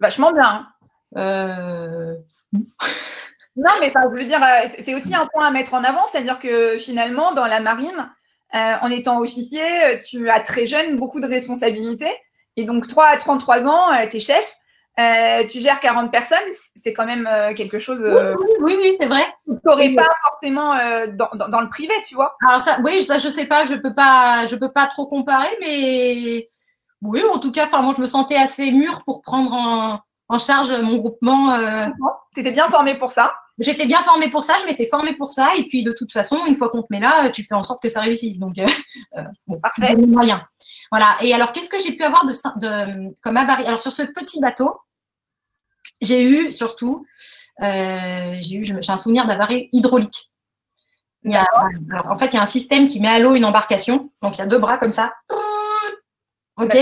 Vachement 0.00 0.32
bien. 0.32 0.68
Hein. 1.16 2.16
Non, 3.58 3.72
mais 3.80 3.90
je 3.90 4.16
veux 4.16 4.24
dire, 4.24 4.40
euh, 4.40 4.68
c'est 4.78 4.94
aussi 4.94 5.12
un 5.16 5.26
point 5.26 5.46
à 5.46 5.50
mettre 5.50 5.74
en 5.74 5.82
avant, 5.82 6.06
c'est-à-dire 6.06 6.38
que 6.38 6.76
finalement, 6.78 7.32
dans 7.32 7.46
la 7.46 7.58
marine, 7.58 8.08
euh, 8.54 8.74
en 8.80 8.88
étant 8.88 9.20
officier, 9.20 9.64
euh, 9.84 9.98
tu 9.98 10.30
as 10.30 10.38
très 10.38 10.64
jeune 10.64 10.96
beaucoup 10.96 11.18
de 11.18 11.26
responsabilités. 11.26 12.14
Et 12.54 12.64
donc, 12.64 12.86
3 12.86 13.06
à 13.06 13.16
33 13.16 13.66
ans, 13.66 14.06
tu 14.08 14.18
es 14.18 14.20
chef, 14.20 14.56
tu 15.48 15.60
gères 15.60 15.80
40 15.80 16.10
personnes, 16.10 16.38
c'est 16.74 16.92
quand 16.92 17.06
même 17.06 17.28
quelque 17.54 17.78
chose. 17.78 18.02
oui, 18.60 18.76
oui, 18.78 18.92
c'est 18.98 19.06
vrai. 19.06 19.22
Tu 19.46 19.56
n'aurais 19.64 19.94
pas 19.94 20.08
forcément 20.30 20.74
dans, 21.14 21.48
dans, 21.48 21.60
le 21.60 21.68
privé, 21.68 21.94
tu 22.06 22.14
vois. 22.14 22.36
Alors, 22.46 22.62
ça, 22.62 22.78
oui, 22.84 23.02
ça, 23.02 23.18
je 23.18 23.28
sais 23.28 23.46
pas, 23.46 23.64
je 23.64 23.74
peux 23.74 23.94
pas, 23.94 24.46
je 24.46 24.56
peux 24.56 24.72
pas 24.72 24.86
trop 24.86 25.06
comparer, 25.06 25.48
mais 25.60 26.48
oui, 27.02 27.22
en 27.32 27.38
tout 27.38 27.52
cas, 27.52 27.66
moi, 27.80 27.94
je 27.96 28.02
me 28.02 28.06
sentais 28.06 28.36
assez 28.36 28.70
mûre 28.70 29.04
pour 29.04 29.22
prendre 29.22 29.52
en, 29.52 30.00
en 30.28 30.38
charge 30.38 30.72
mon 30.72 30.96
groupement. 30.96 31.56
Tu 32.34 32.40
étais 32.40 32.52
bien 32.52 32.68
formée 32.68 32.96
pour 32.96 33.10
ça 33.10 33.32
j'étais 33.58 33.86
bien 33.86 34.02
formée 34.02 34.30
pour 34.30 34.44
ça, 34.44 34.54
je 34.60 34.66
m'étais 34.66 34.86
formée 34.86 35.14
pour 35.14 35.30
ça, 35.30 35.48
et 35.56 35.64
puis 35.64 35.82
de 35.82 35.92
toute 35.92 36.12
façon, 36.12 36.44
une 36.46 36.54
fois 36.54 36.68
qu'on 36.68 36.82
te 36.82 36.88
met 36.90 37.00
là, 37.00 37.30
tu 37.30 37.42
fais 37.42 37.54
en 37.54 37.62
sorte 37.62 37.82
que 37.82 37.88
ça 37.88 38.00
réussisse. 38.00 38.38
Donc, 38.38 38.58
euh, 38.58 38.66
euh 39.16 39.22
bon, 39.46 39.60
parfait. 39.60 39.94
Moyen. 39.96 40.46
Voilà. 40.90 41.16
Et 41.20 41.34
alors, 41.34 41.52
qu'est-ce 41.52 41.68
que 41.68 41.78
j'ai 41.78 41.92
pu 41.92 42.02
avoir 42.02 42.24
de, 42.24 42.32
de 42.32 43.14
comme 43.22 43.36
avarie 43.36 43.66
Alors, 43.66 43.80
sur 43.80 43.92
ce 43.92 44.02
petit 44.02 44.40
bateau, 44.40 44.80
j'ai 46.00 46.24
eu 46.24 46.50
surtout, 46.50 47.06
euh, 47.62 48.36
j'ai 48.38 48.56
eu, 48.56 48.64
j'ai 48.64 48.90
un 48.90 48.96
souvenir 48.96 49.26
d'avarie 49.26 49.68
hydraulique. 49.72 50.30
Il 51.24 51.32
y 51.32 51.36
a, 51.36 51.46
alors, 51.90 52.12
en 52.12 52.16
fait, 52.16 52.26
il 52.26 52.34
y 52.34 52.38
a 52.38 52.42
un 52.42 52.46
système 52.46 52.86
qui 52.86 53.00
met 53.00 53.08
à 53.08 53.18
l'eau 53.18 53.34
une 53.34 53.44
embarcation. 53.44 54.10
Donc, 54.22 54.36
il 54.36 54.38
y 54.38 54.42
a 54.42 54.46
deux 54.46 54.58
bras 54.58 54.78
comme 54.78 54.92
ça. 54.92 55.12
OK 56.56 56.76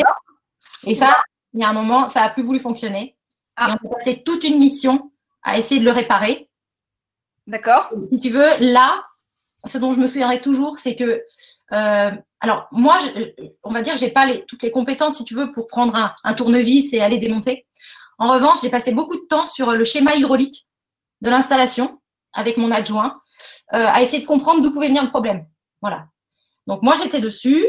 Et 0.84 0.94
ça, 0.94 1.16
il 1.54 1.60
y 1.60 1.64
a 1.64 1.68
un 1.68 1.72
moment, 1.72 2.08
ça 2.08 2.20
n'a 2.20 2.28
plus 2.28 2.42
voulu 2.42 2.60
fonctionner. 2.60 3.16
Ah. 3.56 3.68
Et 3.68 3.72
on 3.72 3.88
a 3.88 3.94
passé 3.94 4.22
toute 4.22 4.44
une 4.44 4.58
mission 4.58 5.10
à 5.42 5.58
essayer 5.58 5.80
de 5.80 5.84
le 5.84 5.92
réparer. 5.92 6.50
D'accord. 7.46 7.90
Si 8.12 8.20
tu 8.20 8.30
veux, 8.30 8.58
là, 8.60 9.04
ce 9.64 9.78
dont 9.78 9.92
je 9.92 10.00
me 10.00 10.06
souviendrai 10.06 10.40
toujours, 10.40 10.78
c'est 10.78 10.96
que, 10.96 11.22
euh, 11.72 12.10
alors 12.40 12.68
moi, 12.72 12.98
on 13.62 13.72
va 13.72 13.82
dire, 13.82 13.94
que 13.94 14.00
j'ai 14.00 14.10
pas 14.10 14.26
les, 14.26 14.44
toutes 14.44 14.62
les 14.62 14.70
compétences, 14.70 15.16
si 15.16 15.24
tu 15.24 15.34
veux, 15.34 15.52
pour 15.52 15.66
prendre 15.66 16.14
un, 16.22 16.34
tournevis 16.34 16.92
et 16.92 17.00
aller 17.00 17.18
démonter. 17.18 17.65
En 18.18 18.32
revanche, 18.32 18.62
j'ai 18.62 18.70
passé 18.70 18.92
beaucoup 18.92 19.16
de 19.16 19.26
temps 19.28 19.46
sur 19.46 19.72
le 19.72 19.84
schéma 19.84 20.14
hydraulique 20.14 20.66
de 21.20 21.30
l'installation 21.30 22.00
avec 22.32 22.56
mon 22.56 22.70
adjoint, 22.70 23.14
euh, 23.74 23.86
à 23.86 24.02
essayer 24.02 24.22
de 24.22 24.26
comprendre 24.26 24.62
d'où 24.62 24.72
pouvait 24.72 24.88
venir 24.88 25.02
le 25.02 25.10
problème. 25.10 25.46
Voilà. 25.80 26.06
Donc 26.66 26.82
moi, 26.82 26.94
j'étais 27.00 27.20
dessus. 27.20 27.66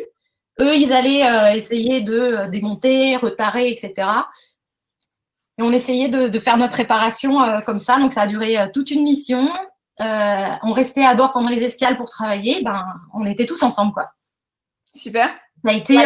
Eux, 0.60 0.76
ils 0.76 0.92
allaient 0.92 1.56
essayer 1.56 2.02
de 2.02 2.48
démonter, 2.50 3.16
retarer, 3.16 3.70
etc. 3.70 4.10
Et 5.60 5.64
on 5.64 5.72
essayait 5.72 6.10
de, 6.10 6.40
faire 6.40 6.58
notre 6.58 6.76
réparation 6.76 7.62
comme 7.64 7.78
ça. 7.78 8.00
Donc 8.00 8.12
ça 8.12 8.24
a 8.24 8.28
duré 8.28 8.58
toute 8.74 8.90
une 8.90 9.04
mission. 9.04 9.54
on 10.00 10.74
restait 10.74 11.06
à 11.06 11.14
bord 11.14 11.32
pendant 11.32 11.50
les 11.50 11.64
escales 11.64 11.96
pour 11.96 12.10
travailler. 12.10 12.64
Ben, 12.64 12.84
on 13.14 13.24
était 13.26 13.46
tous 13.46 13.62
ensemble, 13.62 13.94
quoi. 13.94 14.10
Super. 14.96 15.30
Ça 15.64 15.72
a 15.72 15.74
été. 15.74 15.98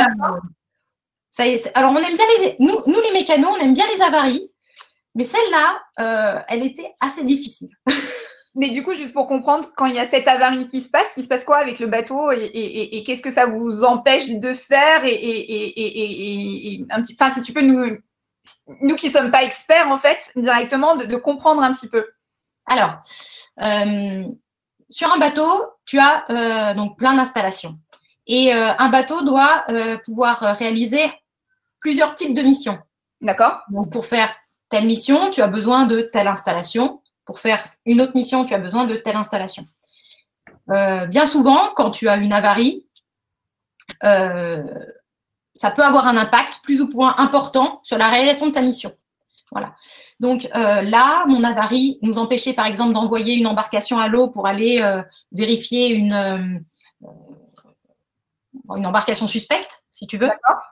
Ça 1.31 1.43
alors 1.73 1.91
on 1.93 1.97
aime 1.97 2.15
bien 2.15 2.25
les. 2.39 2.55
Nous, 2.59 2.77
nous, 2.85 3.01
les 3.01 3.13
mécanos, 3.13 3.55
on 3.57 3.63
aime 3.63 3.73
bien 3.73 3.85
les 3.95 4.01
avaries. 4.01 4.51
Mais 5.15 5.23
celle-là, 5.23 5.81
euh, 5.99 6.41
elle 6.47 6.65
était 6.65 6.93
assez 6.99 7.23
difficile. 7.23 7.69
Mais 8.55 8.69
du 8.69 8.83
coup, 8.83 8.93
juste 8.93 9.13
pour 9.13 9.27
comprendre, 9.27 9.69
quand 9.77 9.85
il 9.85 9.95
y 9.95 9.99
a 9.99 10.07
cette 10.07 10.27
avarie 10.27 10.67
qui 10.67 10.81
se 10.81 10.89
passe, 10.89 11.13
il 11.15 11.23
se 11.23 11.29
passe 11.29 11.45
quoi 11.45 11.57
avec 11.57 11.79
le 11.79 11.87
bateau 11.87 12.31
et, 12.31 13.03
qu'est-ce 13.05 13.21
que 13.21 13.31
ça 13.31 13.45
vous 13.45 13.85
empêche 13.85 14.27
de 14.29 14.53
faire 14.53 15.05
et, 15.05 16.85
un 16.89 17.01
petit, 17.01 17.15
enfin, 17.17 17.33
si 17.33 17.41
tu 17.41 17.53
peux 17.53 17.61
nous, 17.61 17.97
nous 18.81 18.95
qui 18.95 19.09
sommes 19.09 19.31
pas 19.31 19.43
experts 19.43 19.89
en 19.89 19.97
fait, 19.97 20.31
directement 20.35 20.97
de, 20.97 21.15
comprendre 21.15 21.63
un 21.63 21.71
petit 21.71 21.87
peu. 21.87 22.05
Alors, 22.65 22.95
euh, 23.61 24.25
sur 24.89 25.13
un 25.13 25.17
bateau, 25.17 25.49
tu 25.85 25.97
as 25.99 26.25
euh, 26.29 26.73
donc 26.73 26.97
plein 26.97 27.13
d'installations 27.15 27.79
et 28.27 28.51
un 28.53 28.89
bateau 28.89 29.23
doit 29.23 29.65
pouvoir 30.05 30.57
réaliser 30.57 31.09
plusieurs 31.81 32.15
types 32.15 32.33
de 32.33 32.41
missions. 32.41 32.79
D'accord? 33.19 33.61
Donc 33.69 33.91
pour 33.91 34.05
faire 34.05 34.33
telle 34.69 34.85
mission, 34.85 35.29
tu 35.29 35.41
as 35.41 35.47
besoin 35.47 35.85
de 35.85 36.01
telle 36.01 36.27
installation. 36.27 37.01
Pour 37.25 37.39
faire 37.39 37.67
une 37.85 38.01
autre 38.01 38.13
mission, 38.15 38.45
tu 38.45 38.53
as 38.53 38.59
besoin 38.59 38.85
de 38.85 38.95
telle 38.95 39.15
installation. 39.15 39.65
Euh, 40.71 41.05
bien 41.05 41.25
souvent, 41.25 41.73
quand 41.75 41.91
tu 41.91 42.07
as 42.07 42.17
une 42.17 42.33
avarie, 42.33 42.87
euh, 44.03 44.63
ça 45.53 45.69
peut 45.71 45.83
avoir 45.83 46.07
un 46.07 46.17
impact 46.17 46.61
plus 46.63 46.81
ou 46.81 46.89
moins 46.91 47.15
important 47.17 47.81
sur 47.83 47.97
la 47.97 48.09
réalisation 48.09 48.47
de 48.47 48.51
ta 48.51 48.61
mission. 48.61 48.93
Voilà. 49.51 49.75
Donc 50.19 50.49
euh, 50.55 50.81
là, 50.81 51.25
mon 51.27 51.43
avarie 51.43 51.99
nous 52.01 52.17
empêchait 52.17 52.53
par 52.53 52.65
exemple 52.65 52.93
d'envoyer 52.93 53.35
une 53.35 53.47
embarcation 53.47 53.99
à 53.99 54.07
l'eau 54.07 54.29
pour 54.29 54.47
aller 54.47 54.81
vérifier 55.31 55.89
une, 55.89 56.63
une 58.69 58.85
embarcation 58.85 59.27
suspecte, 59.27 59.80
si 60.01 60.07
tu 60.07 60.17
veux. 60.17 60.31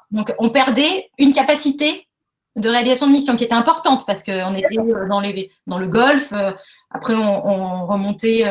Donc 0.10 0.34
on 0.40 0.50
perdait 0.50 1.12
une 1.20 1.34
capacité 1.34 2.08
de 2.56 2.68
réalisation 2.68 3.06
de 3.06 3.12
mission 3.12 3.36
qui 3.36 3.44
était 3.44 3.54
importante 3.54 4.06
parce 4.08 4.24
qu'on 4.24 4.56
était 4.56 4.80
euh, 4.80 5.08
dans, 5.08 5.20
les, 5.20 5.52
dans 5.68 5.78
le 5.78 5.88
golfe. 5.88 6.34
Euh, 6.34 6.52
après, 6.90 7.14
on, 7.14 7.86
remontait 7.86 8.44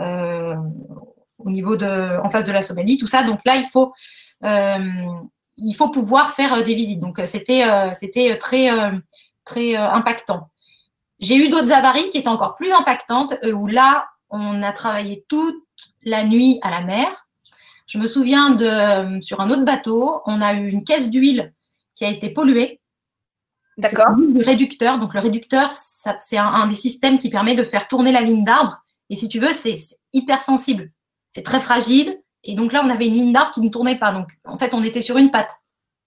euh, 0.00 0.56
au 1.38 1.50
niveau 1.50 1.76
de, 1.76 2.20
en 2.22 2.28
face 2.28 2.44
de 2.44 2.52
la 2.52 2.62
Somalie, 2.62 2.98
tout 2.98 3.06
ça. 3.06 3.22
Donc 3.22 3.38
là, 3.44 3.54
il 3.56 3.68
faut, 3.70 3.92
il 4.42 5.74
faut 5.74 5.90
pouvoir 5.90 6.32
faire 6.32 6.64
des 6.64 6.74
visites. 6.74 6.98
Donc 6.98 7.20
c'était, 7.24 7.64
c'était 7.94 8.36
très, 8.36 8.68
très 9.44 9.76
impactant. 9.76 10.50
J'ai 11.20 11.36
eu 11.36 11.48
d'autres 11.48 11.72
avaries 11.72 12.10
qui 12.10 12.18
étaient 12.18 12.28
encore 12.28 12.56
plus 12.56 12.72
impactantes 12.72 13.34
où 13.54 13.68
là, 13.68 14.08
on 14.30 14.62
a 14.62 14.72
travaillé 14.72 15.24
toute 15.28 15.62
la 16.02 16.24
nuit 16.24 16.58
à 16.62 16.70
la 16.70 16.80
mer. 16.80 17.28
Je 17.90 17.98
me 17.98 18.06
souviens 18.06 18.50
de 18.50 19.20
sur 19.20 19.40
un 19.40 19.50
autre 19.50 19.64
bateau, 19.64 20.22
on 20.24 20.40
a 20.40 20.54
eu 20.54 20.68
une 20.68 20.84
caisse 20.84 21.10
d'huile 21.10 21.52
qui 21.96 22.04
a 22.04 22.08
été 22.08 22.30
polluée 22.30 22.80
D'accord. 23.80 24.14
Le 24.16 24.44
réducteur. 24.44 24.98
Donc, 24.98 25.14
le 25.14 25.20
réducteur, 25.20 25.72
c'est 25.72 26.36
un, 26.36 26.66
des 26.66 26.74
systèmes 26.74 27.18
qui 27.18 27.30
permet 27.30 27.54
de 27.54 27.64
faire 27.64 27.88
tourner 27.88 28.12
la 28.12 28.20
ligne 28.20 28.44
d'arbre. 28.44 28.78
Et 29.08 29.16
si 29.16 29.28
tu 29.28 29.40
veux, 29.40 29.52
c'est 29.52 29.76
hyper 30.12 30.42
sensible. 30.42 30.90
C'est 31.32 31.42
très 31.42 31.60
fragile. 31.60 32.20
Et 32.44 32.54
donc 32.54 32.72
là, 32.72 32.82
on 32.84 32.90
avait 32.90 33.06
une 33.06 33.14
ligne 33.14 33.32
d'arbre 33.32 33.52
qui 33.52 33.60
ne 33.60 33.70
tournait 33.70 33.98
pas. 33.98 34.12
Donc, 34.12 34.28
en 34.44 34.58
fait, 34.58 34.72
on 34.74 34.84
était 34.84 35.02
sur 35.02 35.16
une 35.16 35.30
patte. 35.30 35.50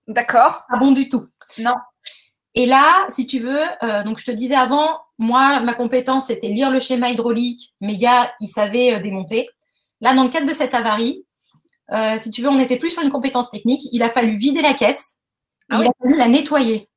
D'accord. 0.08 0.64
Pas 0.70 0.78
bon 0.78 0.92
du 0.92 1.10
tout. 1.10 1.28
Non. 1.58 1.76
Et 2.56 2.66
là, 2.66 3.08
si 3.10 3.26
tu 3.26 3.40
veux, 3.40 3.62
euh, 3.82 4.04
donc 4.04 4.20
je 4.20 4.26
te 4.26 4.32
disais 4.32 4.56
avant, 4.56 5.00
moi, 5.18 5.60
ma 5.60 5.74
compétence, 5.74 6.28
c'était 6.28 6.50
lire 6.50 6.70
le 6.70 6.80
schéma 6.80 7.10
hydraulique. 7.10 7.74
Mes 7.82 7.98
gars, 7.98 8.32
ils 8.40 8.48
savaient 8.48 8.94
euh, 8.94 9.00
démonter. 9.00 9.50
Là, 10.02 10.14
dans 10.14 10.24
le 10.24 10.30
cadre 10.30 10.48
de 10.48 10.54
cette 10.54 10.76
avarie, 10.76 11.26
euh, 11.92 12.18
si 12.18 12.32
tu 12.32 12.42
veux, 12.42 12.50
on 12.50 12.60
était 12.60 12.78
plus 12.78 12.92
sur 12.92 13.02
une 13.02 13.12
compétence 13.12 13.52
technique. 13.52 13.88
Il 13.92 14.04
a 14.04 14.10
fallu 14.10 14.38
vider 14.38 14.62
la 14.62 14.74
caisse. 14.74 15.16
Ah 15.70 15.80
il 15.82 15.88
a 15.88 15.92
fallu 16.02 16.18
la 16.18 16.28
nettoyer. 16.28 16.90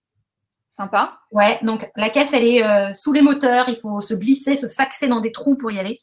Sympa. 0.69 1.19
Ouais, 1.33 1.59
donc 1.63 1.91
la 1.97 2.11
caisse, 2.11 2.33
elle 2.33 2.47
est 2.47 2.65
euh, 2.65 2.93
sous 2.95 3.13
les 3.13 3.23
moteurs. 3.23 3.69
Il 3.69 3.77
faut 3.77 4.01
se 4.01 4.15
glisser, 4.15 4.57
se 4.57 4.69
faxer 4.69 5.09
dans 5.09 5.21
des 5.21 5.33
trous 5.33 5.57
pour 5.57 5.71
y 5.71 5.79
aller. 5.79 6.01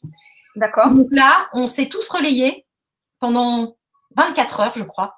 D'accord. 0.56 0.90
Donc 0.90 1.08
là, 1.10 1.48
on 1.52 1.66
s'est 1.66 1.86
tous 1.86 2.08
relayés 2.08 2.66
pendant 3.20 3.76
24 4.16 4.60
heures, 4.60 4.72
je 4.74 4.84
crois, 4.84 5.14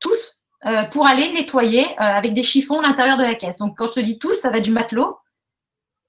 tous, 0.00 0.42
euh, 0.66 0.82
pour 0.84 1.06
aller 1.06 1.32
nettoyer 1.32 1.86
avec 1.98 2.34
des 2.34 2.42
chiffons 2.42 2.80
l'intérieur 2.80 3.16
de 3.16 3.22
la 3.22 3.34
caisse. 3.34 3.58
Donc 3.58 3.76
quand 3.76 3.86
je 3.86 3.92
te 3.92 4.00
dis 4.00 4.18
tous, 4.18 4.32
ça 4.32 4.50
va 4.50 4.60
du 4.60 4.72
matelot 4.72 5.18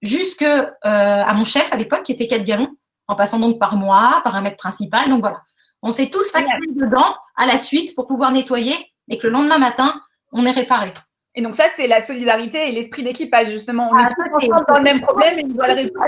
jusque 0.01 0.45
à 0.81 1.33
mon 1.33 1.45
chef 1.45 1.71
à 1.71 1.77
l'époque, 1.77 2.03
qui 2.03 2.11
était 2.11 2.27
4 2.27 2.43
gallons, 2.43 2.75
en 3.07 3.15
passant 3.15 3.39
donc 3.39 3.59
par 3.59 3.75
moi, 3.75 4.21
par 4.23 4.35
un 4.35 4.41
maître 4.41 4.57
principal. 4.57 5.09
Donc 5.09 5.21
voilà, 5.21 5.41
on 5.81 5.91
s'est 5.91 6.09
tous 6.09 6.31
faxés 6.31 6.57
dedans 6.71 7.15
à 7.35 7.45
la 7.45 7.59
suite 7.59 7.95
pour 7.95 8.07
pouvoir 8.07 8.31
nettoyer 8.31 8.75
et 9.09 9.17
que 9.17 9.27
le 9.27 9.33
lendemain 9.33 9.59
matin, 9.59 9.99
on 10.31 10.45
est 10.45 10.51
réparé. 10.51 10.93
Et 11.35 11.41
donc 11.41 11.53
ça, 11.53 11.65
c'est 11.75 11.87
la 11.87 12.01
solidarité 12.01 12.69
et 12.69 12.71
l'esprit 12.71 13.03
d'équipage, 13.03 13.49
justement. 13.49 13.89
On 13.91 13.97
ah, 13.97 14.07
est 14.07 14.13
tous 14.15 14.35
ensemble 14.35 14.65
dans 14.67 14.77
le 14.77 14.83
même 14.83 15.01
problème 15.01 15.39
et 15.39 15.43
on 15.43 15.49
doit 15.49 15.67
le 15.67 15.73
résoudre 15.73 16.01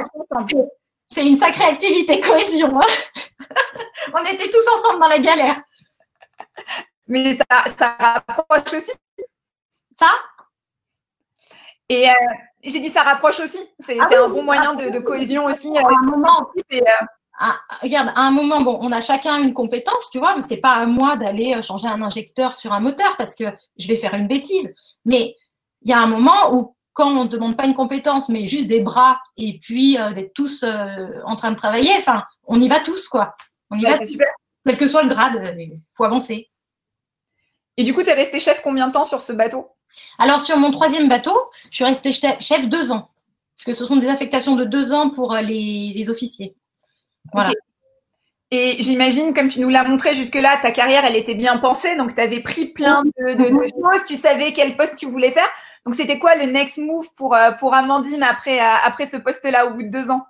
C'est 1.10 1.28
une 1.28 1.36
sacrée 1.36 1.66
activité 1.66 2.22
cohésion. 2.22 2.80
Hein. 2.80 3.46
on 4.14 4.24
était 4.24 4.50
tous 4.50 4.80
ensemble 4.80 5.00
dans 5.00 5.08
la 5.08 5.20
galère. 5.20 5.62
Mais 7.08 7.34
ça, 7.34 7.46
ça 7.78 7.98
rapproche 8.00 8.74
aussi. 8.74 8.92
Ça? 10.00 10.08
Et 11.90 12.10
euh, 12.10 12.14
j'ai 12.64 12.80
dit 12.80 12.90
ça 12.90 13.04
rapproche 13.04 13.40
aussi. 13.40 13.60
C'est 13.80 13.98
ah 14.00 14.08
un 14.24 14.30
bon 14.30 14.44
moyen 14.44 14.74
de, 14.76 15.00
cohésion 15.00 15.46
aussi. 15.46 15.76
À 15.78 15.88
un 15.88 16.02
moment, 16.04 16.50
et, 16.70 16.82
euh, 16.82 17.06
regarde, 17.82 18.12
à 18.16 18.22
un 18.22 18.32
moment, 18.32 18.62
bon, 18.62 18.78
on 18.82 18.92
a 18.92 19.02
chacun 19.02 19.42
une 19.42 19.54
compétence, 19.54 20.10
tu 20.12 20.20
vois, 20.20 20.36
mais 20.36 20.42
c'est 20.42 20.58
pas 20.58 20.74
à 20.74 20.86
moi 20.86 21.18
d'aller 21.18 21.54
euh, 21.56 21.62
changer 21.62 21.88
un 21.88 22.02
injecteur 22.02 22.56
sur 22.56 22.74
un 22.74 22.80
moteur 22.80 23.16
parce 23.18 23.36
que 23.36 23.46
je 23.78 23.88
vais 23.88 23.96
faire 23.96 24.14
une 24.16 24.28
bêtise. 24.28 24.74
Mais 25.06 25.36
il 25.84 25.92
y 25.92 25.94
a 25.94 26.00
un 26.00 26.08
moment 26.08 26.54
où, 26.54 26.76
quand 26.94 27.10
on 27.10 27.26
ne 27.26 27.30
demande 27.30 27.56
pas 27.56 27.66
une 27.66 27.76
compétence, 27.76 28.30
mais 28.30 28.48
juste 28.48 28.68
des 28.68 28.80
bras 28.80 29.20
et 29.38 29.60
puis 29.60 30.00
euh, 30.00 30.14
d'être 30.14 30.34
tous 30.34 30.64
euh, 30.64 31.08
en 31.26 31.36
train 31.36 31.52
de 31.52 31.58
travailler, 31.58 31.92
enfin, 32.00 32.24
on 32.46 32.60
y 32.60 32.68
va 32.68 32.80
tous, 32.80 33.08
quoi. 33.08 33.36
On 33.70 33.78
y 33.78 33.84
va. 33.84 34.04
Super. 34.04 34.28
Quel 34.66 34.78
que 34.78 34.88
soit 34.88 35.04
le 35.04 35.10
grade, 35.10 35.56
il 35.58 35.80
faut 35.94 36.04
avancer. 36.04 36.50
Et 37.78 37.84
du 37.84 37.94
coup, 37.94 38.02
tu 38.02 38.10
es 38.10 38.14
resté 38.14 38.40
chef 38.40 38.62
combien 38.62 38.88
de 38.88 38.94
temps 38.94 39.06
sur 39.06 39.22
ce 39.22 39.32
bateau? 39.32 39.70
Alors, 40.18 40.42
sur 40.42 40.58
mon 40.58 40.72
troisième 40.72 41.08
bateau, 41.08 41.38
je 41.70 41.76
suis 41.76 41.86
resté 41.86 42.12
chef 42.12 42.68
deux 42.68 42.92
ans. 42.92 43.12
Parce 43.56 43.66
que 43.66 43.74
ce 43.74 43.86
sont 43.86 43.96
des 43.96 44.10
affectations 44.10 44.56
de 44.56 44.66
deux 44.66 44.92
ans 44.92 45.10
pour 45.10 45.36
les 45.36 46.10
officiers. 46.10 46.56
Et 48.50 48.78
j'imagine, 48.80 49.34
comme 49.34 49.50
tu 49.50 49.60
nous 49.60 49.70
l'as 49.70 49.84
montré 49.84 50.16
jusque-là, 50.16 50.58
ta 50.62 50.72
carrière, 50.72 51.04
elle 51.04 51.18
était 51.18 51.36
bien 51.36 51.58
pensée. 51.58 51.96
Donc, 51.98 52.16
tu 52.16 52.22
avais 52.22 52.40
pris 52.40 52.68
plein 52.68 53.04
de, 53.04 53.48
choses. 53.48 54.06
Tu 54.08 54.16
savais 54.16 54.54
quel 54.54 54.78
poste 54.78 54.98
tu 54.98 55.06
voulais 55.06 55.32
faire. 55.32 55.50
Donc, 55.86 55.96
c'était 55.96 56.18
quoi 56.18 56.36
le 56.36 56.46
next 56.46 56.78
move 56.78 57.08
pour, 57.16 57.36
euh, 57.36 57.52
pour 57.52 57.74
Amandine 57.74 58.24
après, 58.24 58.60
euh, 58.60 58.74
après 58.86 59.06
ce 59.06 59.18
poste-là 59.18 59.66
au 59.66 59.72
bout 59.72 59.84
de 59.84 59.90
deux 59.90 60.10
ans? 60.10 60.26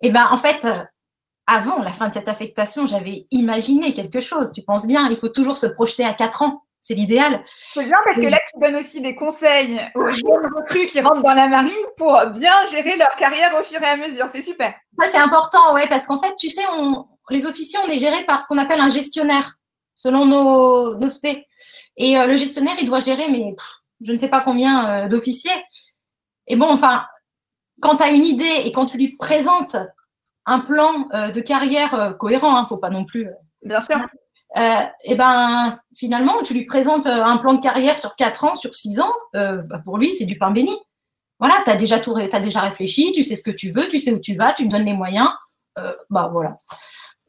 Eh 0.00 0.10
bien, 0.10 0.28
en 0.30 0.36
fait, 0.38 0.64
euh, 0.64 0.82
avant 1.46 1.78
la 1.82 1.92
fin 1.92 2.08
de 2.08 2.14
cette 2.14 2.28
affectation, 2.28 2.86
j'avais 2.86 3.26
imaginé 3.30 3.92
quelque 3.92 4.20
chose. 4.20 4.52
Tu 4.52 4.62
penses 4.62 4.86
bien, 4.86 5.08
il 5.10 5.16
faut 5.16 5.28
toujours 5.28 5.56
se 5.56 5.66
projeter 5.66 6.04
à 6.04 6.14
quatre 6.14 6.42
ans. 6.42 6.62
C'est 6.82 6.94
l'idéal. 6.94 7.44
C'est 7.74 7.84
bien 7.84 7.98
parce 8.04 8.16
que 8.16 8.26
là, 8.26 8.38
tu 8.52 8.60
donnes 8.60 8.74
aussi 8.74 9.00
des 9.00 9.14
conseils 9.14 9.80
aux 9.94 10.10
jeunes 10.10 10.52
recrues 10.56 10.86
qui 10.86 11.00
rentrent 11.00 11.22
dans 11.22 11.32
la 11.32 11.46
marine 11.46 11.70
pour 11.96 12.20
bien 12.34 12.52
gérer 12.72 12.96
leur 12.96 13.14
carrière 13.14 13.56
au 13.58 13.62
fur 13.62 13.80
et 13.80 13.86
à 13.86 13.96
mesure. 13.96 14.26
C'est 14.28 14.42
super. 14.42 14.74
Ça, 14.98 15.06
c'est 15.08 15.18
important, 15.18 15.74
ouais, 15.74 15.86
parce 15.86 16.06
qu'en 16.06 16.20
fait, 16.20 16.34
tu 16.36 16.50
sais, 16.50 16.64
on, 16.76 17.06
les 17.30 17.46
officiers, 17.46 17.78
on 17.86 17.88
est 17.88 18.00
gérés 18.00 18.24
par 18.24 18.42
ce 18.42 18.48
qu'on 18.48 18.58
appelle 18.58 18.80
un 18.80 18.88
gestionnaire, 18.88 19.60
selon 19.94 20.26
nos, 20.26 20.96
nos 20.96 21.08
Et 21.96 22.18
euh, 22.18 22.26
le 22.26 22.34
gestionnaire, 22.34 22.74
il 22.80 22.88
doit 22.88 22.98
gérer, 22.98 23.28
mais 23.30 23.54
je 24.00 24.12
ne 24.12 24.18
sais 24.18 24.28
pas 24.28 24.40
combien 24.40 25.04
euh, 25.04 25.08
d'officiers. 25.08 25.50
Et 26.48 26.56
bon, 26.56 26.66
enfin, 26.68 27.04
quand 27.80 27.98
tu 27.98 28.02
as 28.02 28.10
une 28.10 28.24
idée 28.24 28.62
et 28.64 28.72
quand 28.72 28.86
tu 28.86 28.98
lui 28.98 29.16
présentes 29.16 29.76
un 30.46 30.58
plan 30.58 31.08
euh, 31.14 31.30
de 31.30 31.40
carrière 31.40 32.16
cohérent, 32.18 32.50
il 32.50 32.56
hein, 32.56 32.62
ne 32.62 32.66
faut 32.66 32.76
pas 32.76 32.90
non 32.90 33.04
plus. 33.04 33.28
Bien 33.62 33.80
sûr 33.80 33.98
euh, 34.56 34.86
et 35.04 35.14
ben 35.14 35.78
finalement, 35.96 36.42
tu 36.42 36.54
lui 36.54 36.64
présentes 36.64 37.06
euh, 37.06 37.24
un 37.24 37.38
plan 37.38 37.54
de 37.54 37.60
carrière 37.60 37.96
sur 37.96 38.16
4 38.16 38.44
ans, 38.44 38.56
sur 38.56 38.74
6 38.74 39.00
ans, 39.00 39.12
euh, 39.34 39.62
bah, 39.62 39.80
pour 39.84 39.98
lui, 39.98 40.12
c'est 40.12 40.24
du 40.24 40.38
pain 40.38 40.50
béni. 40.50 40.76
Voilà, 41.38 41.54
tu 41.64 41.70
as 41.70 41.76
déjà 41.76 41.98
tout, 41.98 42.16
as 42.16 42.40
déjà 42.40 42.60
réfléchi, 42.60 43.12
tu 43.12 43.24
sais 43.24 43.34
ce 43.34 43.42
que 43.42 43.50
tu 43.50 43.70
veux, 43.70 43.88
tu 43.88 43.98
sais 43.98 44.12
où 44.12 44.20
tu 44.20 44.34
vas, 44.34 44.52
tu 44.52 44.64
me 44.64 44.70
donnes 44.70 44.84
les 44.84 44.92
moyens. 44.92 45.28
bah 46.10 46.28
voilà. 46.30 46.56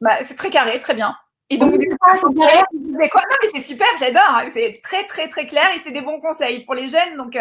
Bah, 0.02 0.18
c'est 0.22 0.36
très 0.36 0.50
carré, 0.50 0.80
très 0.80 0.94
bien. 0.94 1.16
Et 1.50 1.58
donc, 1.58 1.78
du 1.78 1.88
coup, 1.88 1.98
c'est 2.14 3.10
quoi? 3.10 3.22
Non, 3.22 3.38
mais 3.42 3.50
c'est 3.54 3.62
super, 3.62 3.88
j'adore. 4.00 4.42
C'est 4.52 4.80
très, 4.84 5.06
très, 5.06 5.30
très 5.30 5.48
clair 5.48 5.66
et 5.76 5.80
c'est 5.84 5.92
des 5.92 6.02
bons 6.02 6.20
conseils 6.20 6.64
pour 6.64 6.76
les 6.76 6.88
jeunes. 6.88 7.18
Donc, 7.18 7.38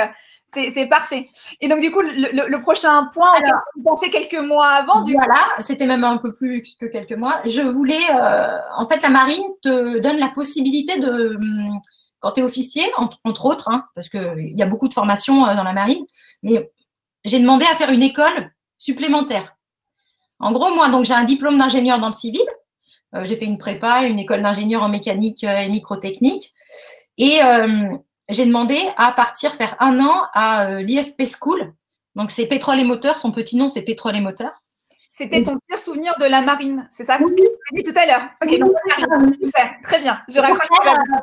c'est 0.52 0.86
parfait. 0.86 1.30
Et 1.60 1.68
donc, 1.68 1.80
du 1.80 1.90
coup, 1.90 2.00
le, 2.02 2.60
prochain 2.60 3.08
point, 3.12 3.30
Alors, 3.36 3.60
vous 3.74 3.82
pensez 3.82 4.10
quelques 4.10 4.38
mois 4.38 4.68
avant 4.68 5.02
du 5.02 5.14
Voilà, 5.14 5.40
c'était 5.60 5.86
même 5.86 6.04
un 6.04 6.18
peu 6.18 6.34
plus 6.34 6.76
que 6.78 6.86
quelques 6.86 7.12
mois. 7.12 7.40
Je 7.46 7.62
voulais, 7.62 8.02
euh, 8.14 8.58
en 8.76 8.86
fait, 8.86 9.02
la 9.02 9.08
marine 9.08 9.42
te 9.62 9.98
donne 9.98 10.18
la 10.18 10.28
possibilité 10.28 10.98
de, 10.98 11.36
hum, 11.36 11.80
quand 12.20 12.32
tu 12.32 12.40
es 12.40 12.42
officier, 12.42 12.82
entre, 12.96 13.46
autres, 13.46 13.70
hein, 13.70 13.84
parce 13.94 14.08
qu'il 14.08 14.52
y 14.52 14.62
a 14.62 14.66
beaucoup 14.66 14.88
de 14.88 14.94
formations 14.94 15.46
euh, 15.46 15.54
dans 15.54 15.64
la 15.64 15.72
marine, 15.72 16.04
mais 16.42 16.70
j'ai 17.24 17.38
demandé 17.38 17.64
à 17.70 17.74
faire 17.74 17.90
une 17.90 18.02
école 18.02 18.52
supplémentaire. 18.78 19.56
En 20.38 20.52
gros, 20.52 20.74
moi, 20.74 20.88
donc 20.88 21.04
j'ai 21.04 21.14
un 21.14 21.24
diplôme 21.24 21.56
d'ingénieur 21.56 21.98
dans 21.98 22.08
le 22.08 22.12
civil. 22.12 22.44
Euh, 23.14 23.24
j'ai 23.24 23.36
fait 23.36 23.44
une 23.44 23.58
prépa, 23.58 24.04
une 24.04 24.18
école 24.18 24.42
d'ingénieur 24.42 24.82
en 24.82 24.88
mécanique 24.88 25.44
et 25.44 25.68
microtechnique. 25.68 26.52
Et 27.18 27.40
j'ai 28.32 28.46
demandé 28.46 28.78
à 28.96 29.12
partir 29.12 29.54
faire 29.54 29.76
un 29.80 30.00
an 30.00 30.26
à 30.32 30.66
euh, 30.66 30.82
l'IFP 30.82 31.22
School. 31.24 31.72
Donc, 32.14 32.30
c'est 32.30 32.46
pétrole 32.46 32.78
et 32.78 32.84
moteur. 32.84 33.18
Son 33.18 33.32
petit 33.32 33.56
nom, 33.56 33.68
c'est 33.68 33.82
pétrole 33.82 34.16
et 34.16 34.20
moteur. 34.20 34.52
C'était 35.10 35.44
ton 35.44 35.58
pire 35.68 35.78
souvenir 35.78 36.14
de 36.18 36.24
la 36.24 36.40
marine, 36.40 36.88
c'est 36.90 37.04
ça? 37.04 37.18
Oui. 37.22 37.34
dit 37.74 37.82
tout 37.82 37.92
à 37.96 38.06
l'heure. 38.06 38.22
Ok, 38.42 38.58
donc, 38.58 38.72
super, 39.42 39.74
très 39.84 40.00
bien. 40.00 40.18
Je 40.26 40.40
raccroche 40.40 40.68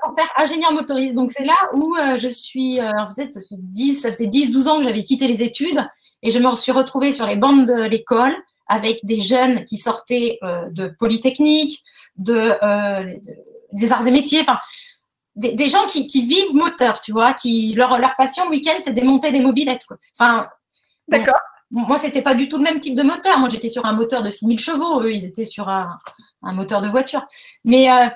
pour 0.03 0.15
faire 0.15 0.29
ingénieur 0.37 0.71
motoriste. 0.71 1.15
Donc, 1.15 1.31
c'est 1.31 1.43
là 1.43 1.55
où 1.73 1.95
euh, 1.95 2.15
je 2.17 2.27
suis. 2.27 2.79
Euh, 2.79 2.91
vous 3.07 3.19
êtes, 3.19 3.33
ça 3.33 3.41
fait 3.41 3.55
10, 3.57 4.01
ça 4.01 4.11
faisait 4.11 4.27
10, 4.27 4.51
12 4.51 4.67
ans 4.67 4.77
que 4.77 4.83
j'avais 4.83 5.03
quitté 5.03 5.27
les 5.27 5.41
études 5.41 5.79
et 6.21 6.29
je 6.29 6.37
me 6.37 6.53
suis 6.53 6.71
retrouvée 6.71 7.11
sur 7.11 7.25
les 7.25 7.35
bandes 7.35 7.65
de 7.65 7.83
l'école 7.83 8.35
avec 8.67 9.03
des 9.03 9.19
jeunes 9.19 9.65
qui 9.65 9.77
sortaient 9.77 10.37
de 10.43 10.93
Polytechnique, 10.99 11.83
de, 12.17 12.53
des 13.71 13.91
arts 13.91 14.05
et 14.05 14.11
métiers. 14.11 14.41
Enfin, 14.41 14.59
des, 15.35 15.67
gens 15.67 15.85
qui, 15.87 16.05
vivent 16.25 16.53
moteur, 16.53 17.01
tu 17.01 17.11
vois, 17.11 17.33
qui 17.33 17.73
leur, 17.73 17.97
leur 17.97 18.15
passion 18.15 18.45
le 18.45 18.51
week-end, 18.51 18.77
c'est 18.81 18.93
démonter 18.93 19.31
des 19.31 19.39
mobilettes. 19.39 19.85
Quoi. 19.85 19.97
Enfin, 20.17 20.47
D'accord. 21.07 21.39
moi, 21.71 21.97
c'était 21.97 22.21
pas 22.21 22.35
du 22.35 22.49
tout 22.49 22.57
le 22.57 22.63
même 22.63 22.79
type 22.79 22.95
de 22.95 23.03
moteur. 23.03 23.39
Moi, 23.39 23.49
j'étais 23.49 23.69
sur 23.69 23.85
un 23.85 23.93
moteur 23.93 24.21
de 24.21 24.29
6000 24.29 24.59
chevaux. 24.59 25.01
Eux, 25.01 25.13
ils 25.13 25.25
étaient 25.25 25.45
sur 25.45 25.69
un, 25.69 25.97
moteur 26.41 26.81
de 26.81 26.89
voiture. 26.89 27.25
Mais 27.63 27.91
euh, 27.91 28.07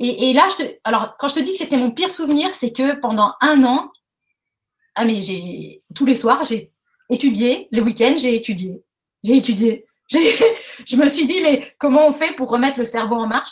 et, 0.00 0.32
là, 0.32 0.48
je 0.50 0.64
te, 0.64 0.72
alors 0.84 1.16
quand 1.18 1.28
je 1.28 1.34
te 1.34 1.40
dis 1.40 1.52
que 1.52 1.58
c'était 1.58 1.76
mon 1.76 1.90
pire 1.90 2.10
souvenir, 2.10 2.50
c'est 2.54 2.72
que 2.72 2.94
pendant 2.94 3.34
un 3.40 3.62
an, 3.64 3.90
ah 4.94 5.04
mais 5.04 5.20
j'ai 5.20 5.82
tous 5.94 6.06
les 6.06 6.14
soirs, 6.14 6.44
j'ai 6.44 6.72
étudié. 7.10 7.68
Les 7.70 7.80
week-ends, 7.80 8.16
j'ai 8.18 8.34
étudié. 8.34 8.82
J'ai 9.22 9.36
étudié. 9.36 9.86
Je 10.10 10.96
me 10.96 11.08
suis 11.08 11.26
dit, 11.26 11.40
mais 11.40 11.74
comment 11.78 12.08
on 12.08 12.12
fait 12.12 12.32
pour 12.34 12.50
remettre 12.50 12.78
le 12.78 12.84
cerveau 12.84 13.16
en 13.16 13.26
marche? 13.26 13.50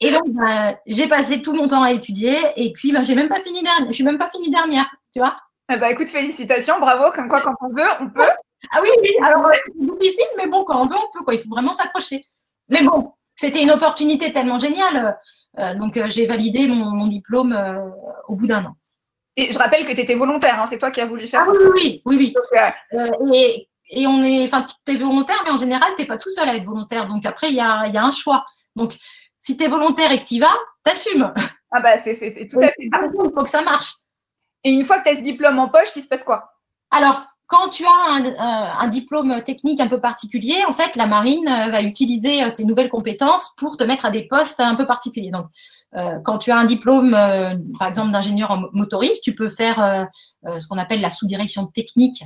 Et 0.00 0.10
donc, 0.10 0.28
bah, 0.28 0.76
j'ai 0.86 1.06
passé 1.06 1.42
tout 1.42 1.52
mon 1.52 1.68
temps 1.68 1.82
à 1.82 1.92
étudier 1.92 2.36
et 2.56 2.72
puis 2.72 2.92
bah, 2.92 3.02
j'ai 3.02 3.14
même 3.14 3.28
pas 3.28 3.40
fini 3.40 3.62
dernière. 3.62 3.86
Je 3.86 3.92
suis 3.92 4.04
même 4.04 4.18
pas 4.18 4.30
finie 4.30 4.50
dernière, 4.50 4.90
tu 5.12 5.20
vois. 5.20 5.36
Bah, 5.68 5.90
écoute, 5.90 6.08
félicitations, 6.08 6.78
bravo. 6.80 7.10
Comme 7.12 7.28
quoi, 7.28 7.40
quand 7.40 7.54
on 7.60 7.68
veut, 7.68 7.88
on 8.00 8.08
peut. 8.08 8.22
Ah 8.72 8.78
oui, 8.82 8.88
oui. 9.02 9.10
Alors, 9.22 9.50
c'est 9.52 9.78
difficile, 9.78 10.24
mais 10.38 10.46
bon, 10.46 10.64
quand 10.64 10.80
on 10.80 10.86
veut, 10.86 10.96
on 10.96 11.12
peut. 11.12 11.22
Quoi. 11.22 11.34
Il 11.34 11.40
faut 11.40 11.50
vraiment 11.50 11.74
s'accrocher. 11.74 12.22
Mais 12.70 12.82
bon, 12.82 13.12
c'était 13.36 13.62
une 13.62 13.70
opportunité 13.70 14.32
tellement 14.32 14.58
géniale. 14.58 15.18
Euh, 15.58 15.74
donc, 15.74 15.96
euh, 15.96 16.08
j'ai 16.08 16.26
validé 16.26 16.66
mon, 16.66 17.06
diplôme 17.06 17.52
euh, 17.52 17.90
au 18.28 18.34
bout 18.34 18.46
d'un 18.46 18.64
an. 18.64 18.76
Et 19.36 19.52
je 19.52 19.58
rappelle 19.58 19.84
que 19.84 19.92
tu 19.92 20.00
étais 20.00 20.14
volontaire, 20.14 20.60
hein, 20.60 20.66
c'est 20.66 20.78
toi 20.78 20.90
qui 20.90 21.00
as 21.00 21.06
voulu 21.06 21.26
faire 21.26 21.40
ah, 21.42 21.46
ça. 21.46 21.52
Oui, 21.74 22.02
oui, 22.04 22.16
oui. 22.16 22.34
et, 23.34 23.68
et, 23.90 24.06
on 24.06 24.22
est, 24.22 24.46
enfin, 24.46 24.64
tu 24.86 24.94
es 24.94 24.96
volontaire, 24.96 25.42
mais 25.44 25.50
en 25.50 25.58
général, 25.58 25.90
tu 25.96 26.02
n'es 26.02 26.06
pas 26.06 26.18
tout 26.18 26.30
seul 26.30 26.48
à 26.48 26.54
être 26.54 26.64
volontaire. 26.64 27.06
Donc 27.06 27.26
après, 27.26 27.48
il 27.48 27.56
y 27.56 27.60
a, 27.60 27.86
y 27.88 27.96
a, 27.96 28.04
un 28.04 28.10
choix. 28.12 28.44
Donc, 28.76 28.96
si 29.44 29.56
tu 29.56 29.64
es 29.64 29.68
volontaire 29.68 30.10
et 30.10 30.20
que 30.20 30.24
tu 30.28 30.34
y 30.34 30.38
vas, 30.40 30.56
t'assumes. 30.82 31.32
Ah 31.70 31.80
bah 31.80 31.98
c'est 31.98 32.14
tout 32.48 32.58
à 32.60 32.68
fait 32.68 32.88
ça. 32.92 33.00
Il 33.12 33.32
faut 33.34 33.42
que 33.42 33.50
ça 33.50 33.62
marche. 33.62 33.92
Et 34.62 34.70
une 34.70 34.84
fois 34.84 34.98
que 34.98 35.04
tu 35.04 35.10
as 35.10 35.18
ce 35.18 35.22
diplôme 35.22 35.58
en 35.58 35.68
poche, 35.68 35.88
il 35.96 36.02
se 36.02 36.08
passe 36.08 36.24
quoi? 36.24 36.52
Alors, 36.90 37.22
quand 37.46 37.68
tu 37.68 37.84
as 37.84 38.20
euh, 38.24 38.80
un, 38.80 38.88
diplôme 38.88 39.42
technique 39.42 39.80
un 39.80 39.86
peu 39.86 40.00
particulier, 40.00 40.56
en 40.66 40.72
fait, 40.72 40.96
la 40.96 41.06
marine 41.06 41.46
euh, 41.46 41.70
va 41.70 41.82
utiliser 41.82 42.42
euh, 42.42 42.48
ces 42.48 42.64
nouvelles 42.64 42.88
compétences 42.88 43.52
pour 43.58 43.76
te 43.76 43.84
mettre 43.84 44.06
à 44.06 44.10
des 44.10 44.22
postes 44.22 44.60
un 44.60 44.74
peu 44.74 44.86
particuliers. 44.86 45.30
Donc, 45.30 45.46
quand 46.24 46.38
tu 46.38 46.50
as 46.50 46.58
un 46.58 46.64
diplôme, 46.64 47.12
par 47.78 47.86
exemple, 47.86 48.10
d'ingénieur 48.10 48.50
en 48.50 48.64
motoriste, 48.72 49.22
tu 49.22 49.32
peux 49.32 49.48
faire 49.48 50.08
ce 50.44 50.66
qu'on 50.66 50.76
appelle 50.76 51.00
la 51.00 51.08
sous-direction 51.08 51.68
technique 51.68 52.24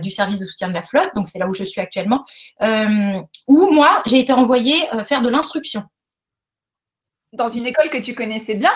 du 0.00 0.10
service 0.10 0.38
de 0.38 0.46
soutien 0.46 0.68
de 0.68 0.72
la 0.72 0.82
flotte. 0.82 1.10
Donc, 1.14 1.28
c'est 1.28 1.38
là 1.38 1.46
où 1.46 1.52
je 1.52 1.62
suis 1.62 1.82
actuellement. 1.82 2.24
où 2.62 3.70
moi, 3.70 4.02
j'ai 4.06 4.18
été 4.18 4.32
envoyée 4.32 4.88
faire 5.04 5.20
de 5.20 5.28
l'instruction 5.28 5.84
dans 7.36 7.48
une 7.48 7.66
école 7.66 7.90
que 7.90 7.98
tu 7.98 8.14
connaissais 8.14 8.54
bien, 8.54 8.72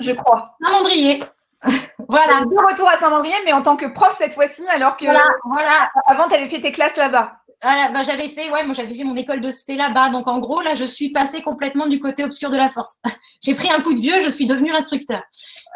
je 0.00 0.12
crois. 0.12 0.56
Saint-Mandrier. 0.62 1.22
voilà. 2.08 2.40
De 2.40 2.72
retour 2.72 2.88
à 2.88 2.98
Saint-Mandrier, 2.98 3.34
mais 3.44 3.52
en 3.52 3.62
tant 3.62 3.76
que 3.76 3.86
prof 3.86 4.14
cette 4.16 4.34
fois-ci, 4.34 4.62
alors 4.68 4.96
que 4.96 5.06
voilà, 5.44 5.90
avant, 6.06 6.28
tu 6.28 6.34
avais 6.34 6.48
fait 6.48 6.60
tes 6.60 6.72
classes 6.72 6.96
là-bas. 6.96 7.36
Voilà, 7.62 7.90
bah, 7.90 8.02
j'avais 8.02 8.28
fait, 8.28 8.50
ouais, 8.50 8.64
moi 8.64 8.74
j'avais 8.74 8.92
fait 8.92 9.04
mon 9.04 9.14
école 9.14 9.40
de 9.40 9.52
spé 9.52 9.76
là-bas. 9.76 10.10
Donc 10.10 10.26
en 10.26 10.40
gros, 10.40 10.60
là, 10.62 10.74
je 10.74 10.84
suis 10.84 11.10
passée 11.10 11.42
complètement 11.42 11.86
du 11.86 12.00
côté 12.00 12.24
obscur 12.24 12.50
de 12.50 12.56
la 12.56 12.68
force. 12.68 12.96
J'ai 13.44 13.54
pris 13.54 13.70
un 13.70 13.80
coup 13.80 13.94
de 13.94 14.00
vieux, 14.00 14.20
je 14.24 14.30
suis 14.30 14.46
devenue 14.46 14.72
instructeur. 14.72 15.22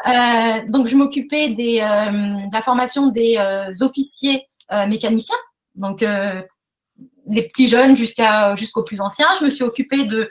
Euh, 0.07 0.62
donc 0.68 0.88
je 0.88 0.96
m'occupais 0.96 1.49
des, 1.51 1.81
euh, 1.81 2.11
de 2.11 2.53
la 2.53 2.62
formation 2.62 3.09
des 3.09 3.37
euh, 3.38 3.72
officiers 3.81 4.46
mécaniciens, 4.88 5.37
donc 5.77 6.01
les 6.01 7.46
petits 7.46 7.68
jeunes 7.68 7.96
jusqu'à 7.96 8.57
jusqu'aux 8.57 8.83
plus 8.83 9.01
anciens. 9.01 9.29
Je 9.38 9.44
me 9.44 9.51
suis 9.51 9.62
occupée 9.62 10.07
de 10.07 10.29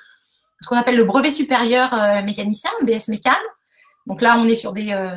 ce 0.61 0.69
qu'on 0.69 0.77
appelle 0.77 0.95
le 0.95 1.03
brevet 1.03 1.31
supérieur 1.31 1.93
euh, 1.93 2.21
mécanicien, 2.21 2.71
BS 2.83 3.09
Mécan. 3.09 3.31
Donc 4.05 4.21
là, 4.21 4.35
on 4.37 4.45
est 4.45 4.55
sur 4.55 4.71
des, 4.71 4.91
euh, 4.91 5.15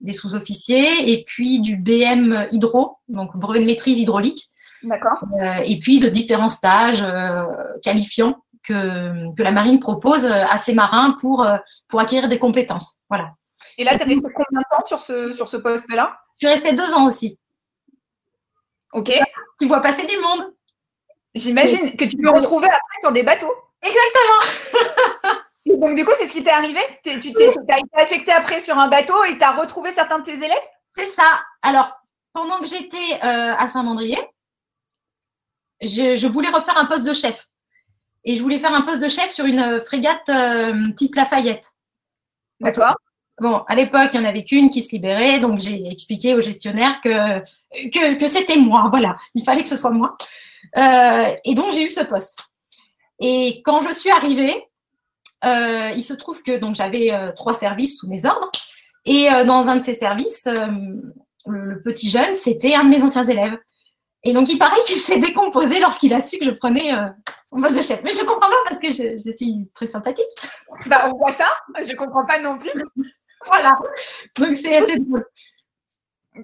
des 0.00 0.12
sous-officiers 0.12 1.10
et 1.10 1.24
puis 1.24 1.60
du 1.60 1.76
BM 1.76 2.46
hydro, 2.52 2.98
donc 3.08 3.36
brevet 3.36 3.60
de 3.60 3.66
maîtrise 3.66 3.98
hydraulique. 3.98 4.50
D'accord. 4.82 5.18
Euh, 5.40 5.60
et 5.64 5.78
puis 5.78 5.98
de 5.98 6.08
différents 6.08 6.48
stages 6.48 7.04
qualifiants 7.82 8.36
que, 8.62 9.34
que 9.34 9.42
la 9.42 9.52
marine 9.52 9.80
propose 9.80 10.26
à 10.26 10.56
ses 10.58 10.74
marins 10.74 11.16
pour, 11.20 11.46
pour 11.88 12.00
acquérir 12.00 12.28
des 12.28 12.38
compétences. 12.38 12.96
Voilà. 13.08 13.32
Et 13.78 13.84
là, 13.84 13.96
tu 13.96 14.02
es 14.02 14.04
resté 14.04 14.26
combien 14.34 14.60
de 14.60 14.76
temps 14.76 14.84
sur 14.86 15.00
ce, 15.00 15.32
sur 15.32 15.48
ce 15.48 15.56
poste-là? 15.56 16.16
Je 16.38 16.46
suis 16.46 16.54
restée 16.54 16.74
deux 16.74 16.94
ans 16.94 17.06
aussi. 17.06 17.38
Ok. 18.92 19.12
Tu 19.60 19.66
vois 19.66 19.80
passer 19.80 20.06
du 20.06 20.16
monde. 20.16 20.50
J'imagine 21.34 21.96
que 21.96 22.04
tu 22.04 22.16
peux 22.16 22.30
retrouver 22.30 22.66
après 22.66 23.00
sur 23.02 23.12
des 23.12 23.22
bateaux. 23.22 23.52
Exactement. 23.82 25.40
donc, 25.80 25.96
du 25.96 26.04
coup, 26.04 26.12
c'est 26.18 26.26
ce 26.26 26.32
qui 26.32 26.42
t'est 26.42 26.50
arrivé? 26.50 26.80
Tu 27.02 27.18
t'es 27.20 27.48
été 27.48 27.50
affecté 27.94 28.32
après 28.32 28.60
sur 28.60 28.78
un 28.78 28.88
bateau 28.88 29.24
et 29.24 29.38
tu 29.38 29.44
as 29.44 29.52
retrouvé 29.52 29.92
certains 29.92 30.18
de 30.18 30.24
tes 30.24 30.36
élèves? 30.36 30.68
C'est 30.96 31.06
ça. 31.06 31.40
Alors, 31.62 31.92
pendant 32.32 32.58
que 32.58 32.66
j'étais 32.66 33.14
euh, 33.24 33.54
à 33.56 33.68
Saint-Mandrier, 33.68 34.18
je, 35.80 36.26
voulais 36.26 36.50
refaire 36.50 36.76
un 36.76 36.86
poste 36.86 37.06
de 37.06 37.14
chef. 37.14 37.48
Et 38.24 38.34
je 38.34 38.42
voulais 38.42 38.58
faire 38.58 38.74
un 38.74 38.82
poste 38.82 39.00
de 39.00 39.08
chef 39.08 39.30
sur 39.30 39.46
une 39.46 39.80
frégate 39.80 40.28
euh, 40.28 40.92
type 40.92 41.14
Lafayette. 41.14 41.72
D'accord. 42.60 42.94
Bon, 43.40 43.64
à 43.68 43.74
l'époque, 43.74 44.10
il 44.12 44.20
n'y 44.20 44.26
en 44.26 44.28
avait 44.28 44.44
qu'une 44.44 44.68
qui 44.68 44.82
se 44.82 44.90
libérait, 44.92 45.40
donc 45.40 45.60
j'ai 45.60 45.90
expliqué 45.90 46.34
au 46.34 46.42
gestionnaire 46.42 47.00
que, 47.00 47.40
que, 48.18 48.28
c'était 48.28 48.58
moi, 48.58 48.88
voilà, 48.90 49.16
il 49.34 49.42
fallait 49.42 49.62
que 49.62 49.68
ce 49.68 49.78
soit 49.78 49.90
moi. 49.90 50.18
Euh, 50.76 51.34
et 51.46 51.54
donc, 51.54 51.72
j'ai 51.72 51.86
eu 51.86 51.90
ce 51.90 52.04
poste. 52.04 52.49
Et 53.20 53.62
quand 53.64 53.82
je 53.82 53.92
suis 53.92 54.10
arrivée, 54.10 54.66
euh, 55.44 55.90
il 55.94 56.02
se 56.02 56.14
trouve 56.14 56.42
que 56.42 56.56
donc 56.56 56.74
j'avais 56.74 57.12
euh, 57.12 57.32
trois 57.32 57.54
services 57.54 57.98
sous 57.98 58.08
mes 58.08 58.24
ordres. 58.26 58.50
Et 59.04 59.30
euh, 59.32 59.44
dans 59.44 59.68
un 59.68 59.76
de 59.76 59.82
ces 59.82 59.94
services, 59.94 60.48
le, 61.46 61.82
petit 61.82 62.10
jeune, 62.10 62.34
c'était 62.36 62.74
un 62.74 62.84
de 62.84 62.88
mes 62.88 63.02
anciens 63.02 63.24
élèves. 63.24 63.56
Et 64.22 64.34
donc, 64.34 64.50
il 64.50 64.58
paraît 64.58 64.80
qu'il 64.84 64.96
s'est 64.96 65.18
décomposé 65.18 65.80
lorsqu'il 65.80 66.12
a 66.12 66.20
su 66.20 66.38
que 66.38 66.44
je 66.44 66.50
prenais 66.50 66.90
son 67.48 67.58
poste 67.58 67.78
de 67.78 67.82
chef. 67.82 68.02
Mais 68.04 68.12
je 68.12 68.20
ne 68.20 68.26
comprends 68.26 68.50
pas 68.50 68.56
parce 68.68 68.78
que 68.78 68.92
je, 68.92 69.30
suis 69.34 69.66
très 69.74 69.86
sympathique. 69.86 70.26
Bah, 70.84 71.10
on 71.10 71.16
voit 71.16 71.32
ça. 71.32 71.46
Je 71.82 71.90
ne 71.90 71.96
comprends 71.96 72.26
pas 72.26 72.38
non 72.38 72.58
plus. 72.58 72.70
voilà. 73.46 73.78
Donc, 74.36 74.56
c'est 74.56 74.76
assez 74.76 74.98
drôle. 74.98 75.24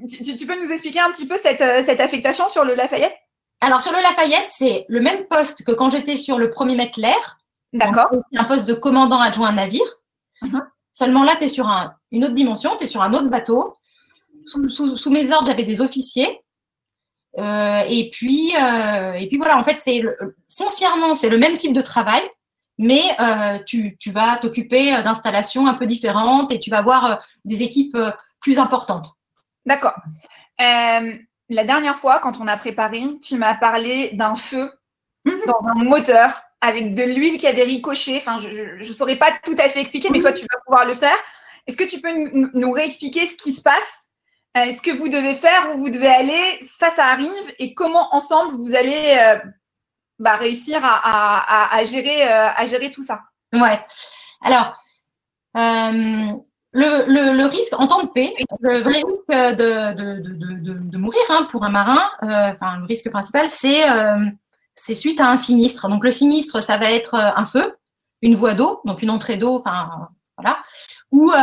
Tu, 0.08 0.46
peux 0.46 0.58
nous 0.58 0.72
expliquer 0.72 1.00
un 1.00 1.10
petit 1.10 1.26
peu 1.26 1.36
cette, 1.36 1.62
cette 1.84 2.00
affectation 2.00 2.48
sur 2.48 2.64
le 2.64 2.74
Lafayette? 2.74 3.14
Alors, 3.60 3.80
sur 3.80 3.92
le 3.92 4.02
Lafayette, 4.02 4.48
c'est 4.50 4.84
le 4.88 5.00
même 5.00 5.24
poste 5.24 5.64
que 5.64 5.72
quand 5.72 5.90
j'étais 5.90 6.16
sur 6.16 6.38
le 6.38 6.50
premier 6.50 6.74
mètre 6.74 7.00
l'air. 7.00 7.38
D'accord. 7.72 8.08
C'est 8.30 8.38
un 8.38 8.44
poste 8.44 8.64
de 8.64 8.74
commandant 8.74 9.20
adjoint 9.20 9.52
navire. 9.52 9.86
Mhm. 10.42 10.60
Seulement 10.92 11.24
là, 11.24 11.36
tu 11.36 11.44
es 11.44 11.48
sur 11.48 11.68
une 12.10 12.24
autre 12.24 12.34
dimension, 12.34 12.76
tu 12.76 12.84
es 12.84 12.86
sur 12.86 13.02
un 13.02 13.12
autre 13.12 13.28
bateau. 13.28 13.74
Sous, 14.44 15.10
mes 15.10 15.32
ordres, 15.32 15.46
j'avais 15.46 15.64
des 15.64 15.80
officiers. 15.80 16.40
Euh, 17.38 17.82
et, 17.88 18.08
puis, 18.10 18.52
euh, 18.60 19.12
et 19.12 19.26
puis 19.26 19.36
voilà, 19.36 19.58
en 19.58 19.64
fait, 19.64 19.78
c'est 19.78 20.02
foncièrement, 20.56 21.14
c'est 21.14 21.28
le 21.28 21.36
même 21.36 21.56
type 21.56 21.74
de 21.74 21.82
travail, 21.82 22.22
mais 22.78 23.02
euh, 23.20 23.58
tu, 23.66 23.98
tu, 23.98 24.10
vas 24.10 24.36
t'occuper 24.36 25.02
d'installations 25.02 25.66
un 25.66 25.74
peu 25.74 25.84
différentes 25.84 26.50
et 26.50 26.60
tu 26.60 26.70
vas 26.70 26.78
avoir 26.78 27.18
des 27.44 27.62
équipes 27.62 27.98
plus 28.40 28.58
importantes. 28.58 29.08
D'accord 29.66 29.94
la 31.48 31.64
dernière 31.64 31.96
fois, 31.96 32.18
quand 32.18 32.40
on 32.40 32.46
a 32.46 32.56
préparé, 32.56 33.02
tu 33.22 33.36
m'as 33.36 33.54
parlé 33.54 34.10
d'un 34.12 34.34
feu 34.34 34.72
mhm. 35.24 35.40
dans 35.46 35.60
un 35.68 35.84
moteur. 35.84 36.42
avec 36.60 36.94
de 36.94 37.02
l'huile 37.02 37.38
qui 37.38 37.46
avait 37.46 37.62
ricoché. 37.62 38.16
Enfin, 38.16 38.38
je 38.38 38.78
ne 38.78 38.92
saurais 38.92 39.16
pas 39.16 39.30
tout 39.44 39.54
à 39.58 39.68
fait 39.68 39.80
expliquer, 39.80 40.08
mais 40.10 40.20
toi, 40.20 40.32
tu 40.32 40.46
vas 40.50 40.58
pouvoir 40.64 40.86
le 40.86 40.94
faire. 40.94 41.16
Est-ce 41.66 41.76
que 41.76 41.84
tu 41.84 42.00
peux 42.00 42.12
nous, 42.12 42.72
réexpliquer 42.72 43.26
ce 43.26 43.36
qui 43.36 43.52
se 43.52 43.60
passe? 43.60 44.08
Euh, 44.56 44.70
Ce 44.70 44.80
que 44.80 44.90
vous 44.90 45.08
devez 45.08 45.34
faire, 45.34 45.74
où 45.74 45.78
vous 45.78 45.90
devez 45.90 46.08
aller? 46.08 46.58
Ça, 46.62 46.90
ça 46.90 47.06
arrive. 47.06 47.54
Et 47.58 47.74
comment, 47.74 48.14
ensemble, 48.14 48.54
vous 48.56 48.74
allez 48.74 49.16
euh, 49.20 49.38
bah, 50.18 50.36
réussir 50.36 50.80
à, 50.82 51.84
gérer, 51.84 52.24
à 52.24 52.66
gérer 52.66 52.90
tout 52.90 53.02
ça? 53.02 53.20
Ouais. 53.52 53.78
Alors, 54.42 54.72
le, 56.76 57.46
risque, 57.46 57.72
en 57.78 57.86
temps 57.86 58.02
de 58.02 58.08
paix, 58.08 58.34
le 58.60 58.80
vrai 58.80 59.02
risque 59.02 59.56
de, 59.58 60.96
mourir 60.96 61.22
hein, 61.30 61.46
pour 61.50 61.64
un 61.64 61.70
marin, 61.70 62.10
enfin, 62.22 62.78
le 62.78 62.86
risque 62.86 63.10
principal, 63.10 63.48
c'est 63.48 63.84
c'est 64.76 64.94
suite 64.94 65.20
à 65.20 65.28
un 65.28 65.36
sinistre. 65.36 65.88
Donc 65.88 66.04
le 66.04 66.10
sinistre, 66.10 66.62
ça 66.62 66.78
va 66.78 66.92
être 66.92 67.14
euh, 67.14 67.30
un 67.34 67.44
feu, 67.44 67.76
une 68.22 68.36
voie 68.36 68.54
d'eau, 68.54 68.80
donc 68.84 69.02
une 69.02 69.10
entrée 69.10 69.36
d'eau, 69.36 69.58
enfin 69.58 70.08
voilà, 70.36 70.62
ou 71.10 71.32
euh, 71.32 71.34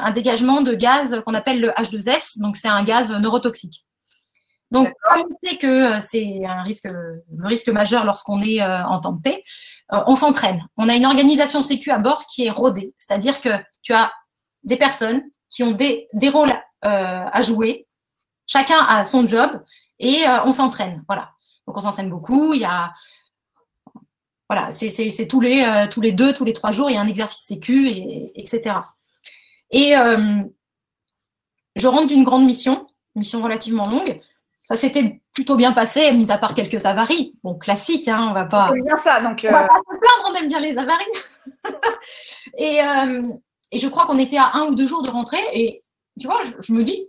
un 0.00 0.10
dégagement 0.10 0.62
de 0.62 0.74
gaz 0.74 1.22
qu'on 1.24 1.34
appelle 1.34 1.60
le 1.60 1.68
H2S, 1.70 2.40
donc 2.40 2.56
c'est 2.56 2.68
un 2.68 2.82
gaz 2.82 3.12
neurotoxique. 3.12 3.84
Donc, 4.70 4.92
comme 5.02 5.22
on 5.30 5.48
sait 5.48 5.56
que 5.56 5.96
euh, 5.96 6.00
c'est 6.00 6.44
un 6.44 6.62
risque, 6.62 6.84
le 6.84 7.46
risque 7.46 7.68
majeur 7.68 8.04
lorsqu'on 8.04 8.42
est 8.42 8.62
en 8.62 9.00
temps 9.00 9.12
de 9.12 9.22
paix, 9.22 9.44
on 9.90 10.14
s'entraîne. 10.14 10.66
On 10.76 10.88
a 10.88 10.94
une 10.94 11.06
organisation 11.06 11.62
sécu 11.62 11.90
à 11.90 11.98
bord 11.98 12.26
qui 12.26 12.46
est 12.46 12.50
rodée, 12.50 12.92
c'est-à-dire 12.98 13.40
que 13.40 13.50
tu 13.82 13.94
as 13.94 14.12
des 14.68 14.76
personnes 14.76 15.22
qui 15.48 15.62
ont 15.64 15.72
des, 15.72 16.06
des 16.12 16.28
rôles 16.28 16.54
à 16.82 17.42
jouer, 17.42 17.88
chacun 18.46 18.78
a 18.78 19.02
son 19.02 19.26
job 19.26 19.62
et 19.98 20.22
on 20.44 20.52
s'entraîne. 20.52 21.02
Voilà. 21.08 21.32
Donc 21.66 21.76
on 21.76 21.80
s'entraîne 21.80 22.08
beaucoup. 22.08 22.54
Il 22.54 22.60
y 22.60 22.64
a 22.64 22.92
voilà, 24.48 24.70
c'est 24.70 25.26
tous 25.26 25.40
les 25.40 25.62
euh, 25.62 25.86
tous 25.88 26.00
les 26.00 26.12
deux, 26.12 26.32
tous 26.32 26.44
les 26.44 26.54
trois 26.54 26.72
jours, 26.72 26.88
il 26.88 26.94
y 26.94 26.96
a 26.96 27.00
un 27.00 27.06
exercice 27.06 27.44
sécu, 27.46 27.88
et, 27.88 28.32
etc. 28.40 28.76
Et 29.70 29.94
euh, 29.94 30.42
je 31.76 31.86
rentre 31.86 32.06
d'une 32.06 32.24
grande 32.24 32.46
mission, 32.46 32.86
mission 33.14 33.42
relativement 33.42 33.88
longue. 33.88 34.20
Ça 34.66 34.74
s'était 34.74 35.20
plutôt 35.34 35.56
bien 35.56 35.72
passé, 35.72 36.12
mis 36.12 36.30
à 36.30 36.38
part 36.38 36.54
quelques 36.54 36.86
avaries. 36.86 37.34
Bon, 37.42 37.58
classique, 37.58 38.08
hein, 38.08 38.28
on 38.30 38.32
va 38.32 38.46
pas. 38.46 38.70
On 38.70 38.82
bien 38.82 38.96
ça, 38.96 39.20
donc. 39.20 39.46
On 39.46 39.52
va 39.52 39.64
euh, 39.64 39.66
pas 39.66 39.74
se 39.74 39.98
plaindre, 39.98 40.30
on 40.30 40.34
aime 40.34 40.48
bien 40.48 40.60
les 40.60 40.78
avaries. 40.78 41.04
et, 42.56 42.80
et, 43.70 43.78
je 43.78 43.88
crois 43.88 44.06
qu'on 44.06 44.18
était 44.18 44.36
à 44.36 44.50
un 44.54 44.66
ou 44.66 44.74
deux 44.74 44.86
jours 44.86 45.02
de 45.02 45.10
rentrée, 45.10 45.42
et 45.52 45.84
tu 46.18 46.26
vois, 46.26 46.40
je, 46.60 46.72
me 46.72 46.82
dis, 46.82 47.06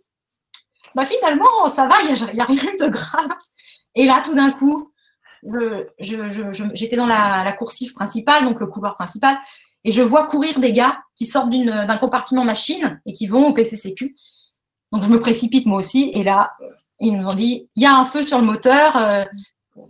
bah 0.95 1.06
finalement, 1.06 1.65
ça 1.67 1.88
va, 1.88 1.95
il 2.04 2.34
n'y 2.34 2.41
a, 2.41 2.45
rien 2.45 2.72
de 2.80 2.88
grave. 2.88 3.30
Et 3.95 4.06
là, 4.06 4.22
tout 4.24 4.36
d'un 4.36 4.52
coup, 4.52 4.91
j'étais 6.00 6.95
dans 6.95 7.08
la, 7.08 7.52
coursif 7.54 7.93
principale, 7.93 8.43
donc 8.43 8.60
le 8.60 8.67
couloir 8.67 8.95
principal, 8.95 9.38
et 9.84 9.91
je 9.91 10.02
vois 10.02 10.28
courir 10.28 10.60
des 10.60 10.74
gars 10.74 11.02
qui 11.15 11.26
sortent 11.26 11.50
d'un 11.50 11.98
compartiment 11.98 12.43
machine 12.43 13.02
et 13.06 13.13
qui 13.13 13.28
vont 13.28 13.48
au 13.48 13.54
PCCQ. 13.54 14.15
Donc 14.91 15.04
je 15.04 15.10
me 15.10 15.19
précipite 15.19 15.65
moi 15.65 15.80
aussi, 15.80 16.12
et 16.13 16.24
là, 16.24 16.52
ils 17.00 17.15
nous 17.15 17.28
ont 17.28 17.36
dit 17.36 17.69
il 17.76 17.84
y 17.84 17.86
a 17.86 17.95
un 17.95 18.06
feu 18.06 18.24
sur 18.24 18.39
le 18.39 18.45
moteur, 18.45 18.98
euh, 18.98 19.24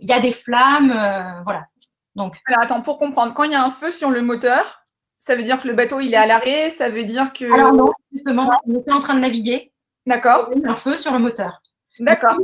il 0.00 0.08
y 0.08 0.12
a 0.12 0.20
des 0.20 0.32
flammes, 0.32 0.92
euh, 0.92 1.42
voilà. 1.44 1.66
Donc. 2.14 2.36
Alors 2.46 2.62
attends, 2.62 2.82
pour 2.82 2.98
comprendre, 2.98 3.34
quand 3.34 3.44
il 3.44 3.52
y 3.52 3.54
a 3.54 3.64
un 3.64 3.70
feu 3.70 3.90
sur 3.90 4.10
le 4.10 4.22
moteur, 4.22 4.79
ça 5.20 5.36
veut 5.36 5.42
dire 5.42 5.60
que 5.62 5.68
le 5.68 5.74
bateau 5.74 6.00
il 6.00 6.12
est 6.14 6.16
à 6.16 6.26
l'arrêt, 6.26 6.70
ça 6.70 6.88
veut 6.88 7.04
dire 7.04 7.32
que. 7.32 7.44
Alors 7.52 7.72
non, 7.72 7.92
justement, 8.12 8.50
on 8.66 8.80
était 8.80 8.92
en 8.92 9.00
train 9.00 9.14
de 9.14 9.20
naviguer. 9.20 9.72
D'accord. 10.06 10.50
Un 10.64 10.74
feu 10.74 10.94
sur 10.94 11.12
le 11.12 11.18
moteur. 11.18 11.60
D'accord. 12.00 12.36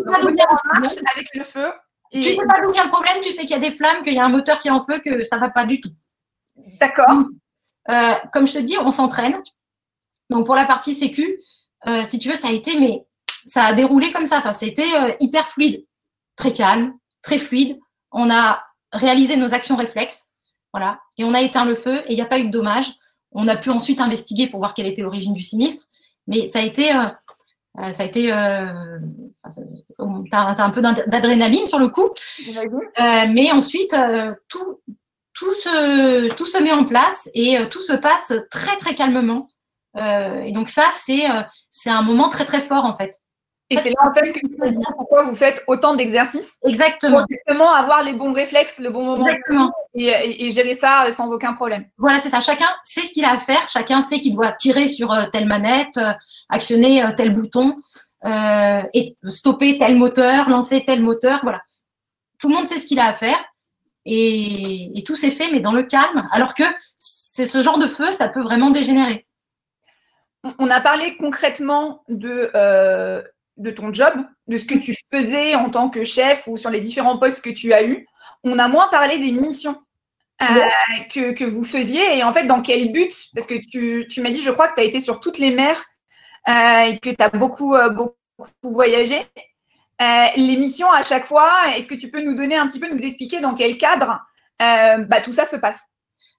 avec 1.14 1.28
le 1.34 1.42
feu. 1.42 1.72
Et... 2.12 2.20
Tu 2.20 2.30
sais 2.30 2.46
pas 2.46 2.60
d'où 2.60 2.70
vient 2.70 2.84
le 2.84 2.90
problème, 2.90 3.16
tu 3.22 3.32
sais 3.32 3.42
qu'il 3.42 3.50
y 3.50 3.54
a 3.54 3.58
des 3.58 3.72
flammes, 3.72 4.02
qu'il 4.04 4.14
y 4.14 4.18
a 4.18 4.24
un 4.24 4.28
moteur 4.28 4.60
qui 4.60 4.68
est 4.68 4.70
en 4.70 4.84
feu, 4.84 5.00
que 5.00 5.24
ça 5.24 5.38
va 5.38 5.48
pas 5.50 5.64
du 5.64 5.80
tout. 5.80 5.90
D'accord. 6.78 7.24
Euh, 7.88 8.14
comme 8.32 8.46
je 8.46 8.54
te 8.54 8.58
dis, 8.58 8.76
on 8.78 8.90
s'entraîne. 8.90 9.42
Donc 10.30 10.46
pour 10.46 10.54
la 10.54 10.66
partie 10.66 10.94
sécu, 10.94 11.40
euh, 11.86 12.04
si 12.04 12.18
tu 12.18 12.28
veux, 12.28 12.34
ça 12.34 12.48
a 12.48 12.52
été, 12.52 12.78
mais 12.78 13.06
ça 13.46 13.64
a 13.64 13.72
déroulé 13.72 14.12
comme 14.12 14.26
ça. 14.26 14.38
Enfin, 14.38 14.52
c'était 14.52 14.94
euh, 14.94 15.12
hyper 15.20 15.48
fluide, 15.48 15.86
très 16.36 16.52
calme, 16.52 16.94
très 17.22 17.38
fluide. 17.38 17.78
On 18.12 18.30
a 18.30 18.62
réalisé 18.92 19.36
nos 19.36 19.54
actions 19.54 19.76
réflexes, 19.76 20.25
voilà, 20.76 21.00
et 21.16 21.24
on 21.24 21.32
a 21.32 21.40
éteint 21.40 21.64
le 21.64 21.74
feu 21.74 22.02
et 22.06 22.12
il 22.12 22.16
n'y 22.16 22.20
a 22.20 22.26
pas 22.26 22.38
eu 22.38 22.44
de 22.44 22.50
dommages. 22.50 22.92
On 23.32 23.48
a 23.48 23.56
pu 23.56 23.70
ensuite 23.70 23.98
investiguer 23.98 24.46
pour 24.46 24.60
voir 24.60 24.74
quelle 24.74 24.84
était 24.84 25.00
l'origine 25.00 25.32
du 25.32 25.40
sinistre, 25.40 25.86
mais 26.26 26.48
ça 26.48 26.58
a 26.58 26.62
été 26.62 26.94
euh, 27.78 27.92
ça 27.92 28.02
a 28.02 28.06
été, 28.06 28.30
euh, 28.30 28.98
tu 29.50 30.28
as, 30.32 30.62
un 30.62 30.70
peu 30.70 30.82
d'adrénaline 30.82 31.66
sur 31.66 31.78
le 31.78 31.88
coup, 31.88 32.10
euh, 32.10 33.24
mais 33.32 33.50
ensuite 33.52 33.96
tout, 34.48 34.82
tout, 35.32 35.54
se, 35.54 36.28
tout 36.34 36.44
se 36.44 36.62
met 36.62 36.72
en 36.72 36.84
place 36.84 37.30
et 37.32 37.56
tout 37.70 37.80
se 37.80 37.94
passe 37.94 38.34
très 38.50 38.76
très 38.76 38.94
calmement. 38.94 39.48
et 39.96 40.52
donc 40.52 40.68
ça, 40.68 40.90
c'est 40.92 41.24
c'est 41.70 41.88
un 41.88 42.02
moment 42.02 42.28
très 42.28 42.44
très 42.44 42.60
fort 42.60 42.84
en 42.84 42.94
fait. 42.94 43.18
Et 43.68 43.76
c'est 43.76 43.90
là 43.90 43.96
en 44.08 44.14
fait 44.14 44.32
que 44.32 44.46
pourquoi 44.96 45.24
vous 45.24 45.34
faites 45.34 45.64
autant 45.66 45.94
d'exercices. 45.94 46.58
Exactement. 46.64 47.18
Pour 47.18 47.26
justement 47.28 47.72
avoir 47.72 48.04
les 48.04 48.12
bons 48.12 48.32
réflexes, 48.32 48.78
le 48.78 48.90
bon 48.90 49.04
moment. 49.04 49.26
Exactement. 49.26 49.72
Et, 49.94 50.50
gérer 50.50 50.74
ça 50.74 51.10
sans 51.10 51.32
aucun 51.32 51.52
problème. 51.52 51.84
Voilà, 51.98 52.20
c'est 52.20 52.28
ça. 52.28 52.40
Chacun 52.40 52.68
sait 52.84 53.00
ce 53.00 53.12
qu'il 53.12 53.24
a 53.24 53.32
à 53.32 53.38
faire. 53.38 53.68
Chacun 53.68 54.02
sait 54.02 54.20
qu'il 54.20 54.34
doit 54.34 54.52
tirer 54.52 54.86
sur 54.86 55.12
euh, 55.12 55.24
telle 55.32 55.46
manette, 55.46 55.96
euh, 55.98 56.12
actionner 56.48 57.02
euh, 57.02 57.12
tel 57.16 57.32
bouton, 57.32 57.76
et 58.24 59.14
stopper 59.28 59.78
tel 59.78 59.96
moteur, 59.96 60.48
lancer 60.48 60.84
tel 60.84 61.02
moteur. 61.02 61.40
Voilà. 61.42 61.62
Tout 62.38 62.48
le 62.48 62.54
monde 62.54 62.68
sait 62.68 62.80
ce 62.80 62.86
qu'il 62.86 63.00
a 63.00 63.06
à 63.06 63.14
faire. 63.14 63.38
Et, 64.04 64.96
et 64.96 65.02
tout 65.02 65.16
s'est 65.16 65.30
fait, 65.32 65.50
mais 65.50 65.60
dans 65.60 65.72
le 65.72 65.82
calme. 65.82 66.28
Alors 66.30 66.54
que 66.54 66.64
c'est 66.98 67.46
ce 67.46 67.60
genre 67.62 67.78
de 67.78 67.88
feu, 67.88 68.12
ça 68.12 68.28
peut 68.28 68.42
vraiment 68.42 68.70
dégénérer. 68.70 69.26
On 70.60 70.70
a 70.70 70.80
parlé 70.80 71.16
concrètement 71.16 72.04
de 72.08 72.50
de 73.56 73.70
ton 73.70 73.92
job, 73.92 74.12
de 74.48 74.56
ce 74.56 74.64
que 74.64 74.74
tu 74.74 74.94
faisais 75.12 75.54
en 75.54 75.70
tant 75.70 75.88
que 75.88 76.04
chef 76.04 76.46
ou 76.46 76.56
sur 76.56 76.70
les 76.70 76.80
différents 76.80 77.18
postes 77.18 77.40
que 77.40 77.50
tu 77.50 77.72
as 77.72 77.84
eus. 77.84 78.06
On 78.44 78.58
a 78.58 78.68
moins 78.68 78.88
parlé 78.88 79.18
des 79.18 79.32
missions 79.32 79.80
euh, 80.42 81.32
que, 81.32 81.44
vous 81.44 81.64
faisiez 81.64 82.18
et 82.18 82.22
en 82.22 82.32
fait 82.32 82.44
dans 82.44 82.60
quel 82.60 82.92
but? 82.92 83.28
Parce 83.34 83.46
que 83.46 83.54
tu, 83.54 84.20
m'as 84.20 84.30
dit, 84.30 84.42
je 84.42 84.50
crois 84.50 84.68
que 84.68 84.74
tu 84.74 84.80
as 84.80 84.84
été 84.84 85.00
sur 85.00 85.20
toutes 85.20 85.38
les 85.38 85.50
mers 85.50 85.82
euh, 86.48 86.80
et 86.82 86.98
que 86.98 87.10
tu 87.10 87.22
as 87.22 87.30
beaucoup, 87.30 87.74
euh, 87.74 87.88
beaucoup 87.88 88.14
voyagé. 88.62 89.26
les 90.00 90.56
missions 90.56 90.90
à 90.90 91.02
chaque 91.02 91.24
fois, 91.24 91.50
est-ce 91.74 91.88
que 91.88 91.94
tu 91.94 92.10
peux 92.10 92.20
nous 92.20 92.34
donner 92.34 92.56
un 92.56 92.66
petit 92.66 92.78
peu, 92.78 92.88
nous 92.88 93.02
expliquer 93.02 93.40
dans 93.40 93.54
quel 93.54 93.78
cadre 93.78 94.20
bah, 94.58 95.20
tout 95.22 95.32
ça 95.32 95.46
se 95.46 95.56
passe? 95.56 95.80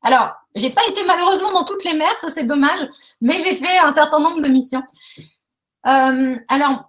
Alors, 0.04 0.36
j'ai 0.54 0.70
pas 0.70 0.86
été 0.88 1.04
malheureusement 1.06 1.52
dans 1.52 1.66
toutes 1.66 1.84
les 1.84 1.96
mers, 1.96 2.20
ça 2.20 2.30
c'est 2.30 2.44
dommage, 2.44 2.88
mais 3.20 3.40
j'ai 3.40 3.56
fait 3.56 3.80
un 3.80 3.92
certain 3.92 4.20
nombre 4.20 4.42
de 4.42 4.48
missions. 4.48 4.84
alors, 5.84 6.87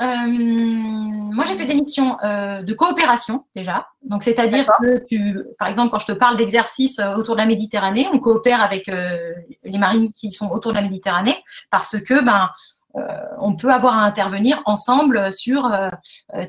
moi, 0.00 1.44
j'ai 1.46 1.56
fait 1.56 1.66
des 1.66 1.74
missions 1.74 2.16
euh, 2.24 2.62
de 2.62 2.74
coopération 2.74 3.44
déjà. 3.54 3.86
Donc, 4.02 4.22
c'est-à-dire 4.22 4.66
que 4.80 5.04
tu, 5.08 5.38
par 5.58 5.68
exemple, 5.68 5.90
quand 5.90 5.98
je 5.98 6.06
te 6.06 6.12
parle 6.12 6.36
d'exercices 6.36 6.98
euh, 6.98 7.14
autour 7.14 7.36
de 7.36 7.40
la 7.40 7.46
Méditerranée, 7.46 8.08
on 8.12 8.18
coopère 8.18 8.60
avec 8.60 8.86
les 8.86 9.78
marines 9.78 10.12
qui 10.12 10.32
sont 10.32 10.50
autour 10.50 10.72
de 10.72 10.76
la 10.76 10.82
Méditerranée 10.82 11.36
parce 11.70 11.98
que 12.00 12.22
ben 12.22 12.50
on 13.40 13.56
peut 13.56 13.72
avoir 13.72 13.98
à 13.98 14.04
intervenir 14.04 14.62
ensemble 14.66 15.32
sur 15.32 15.68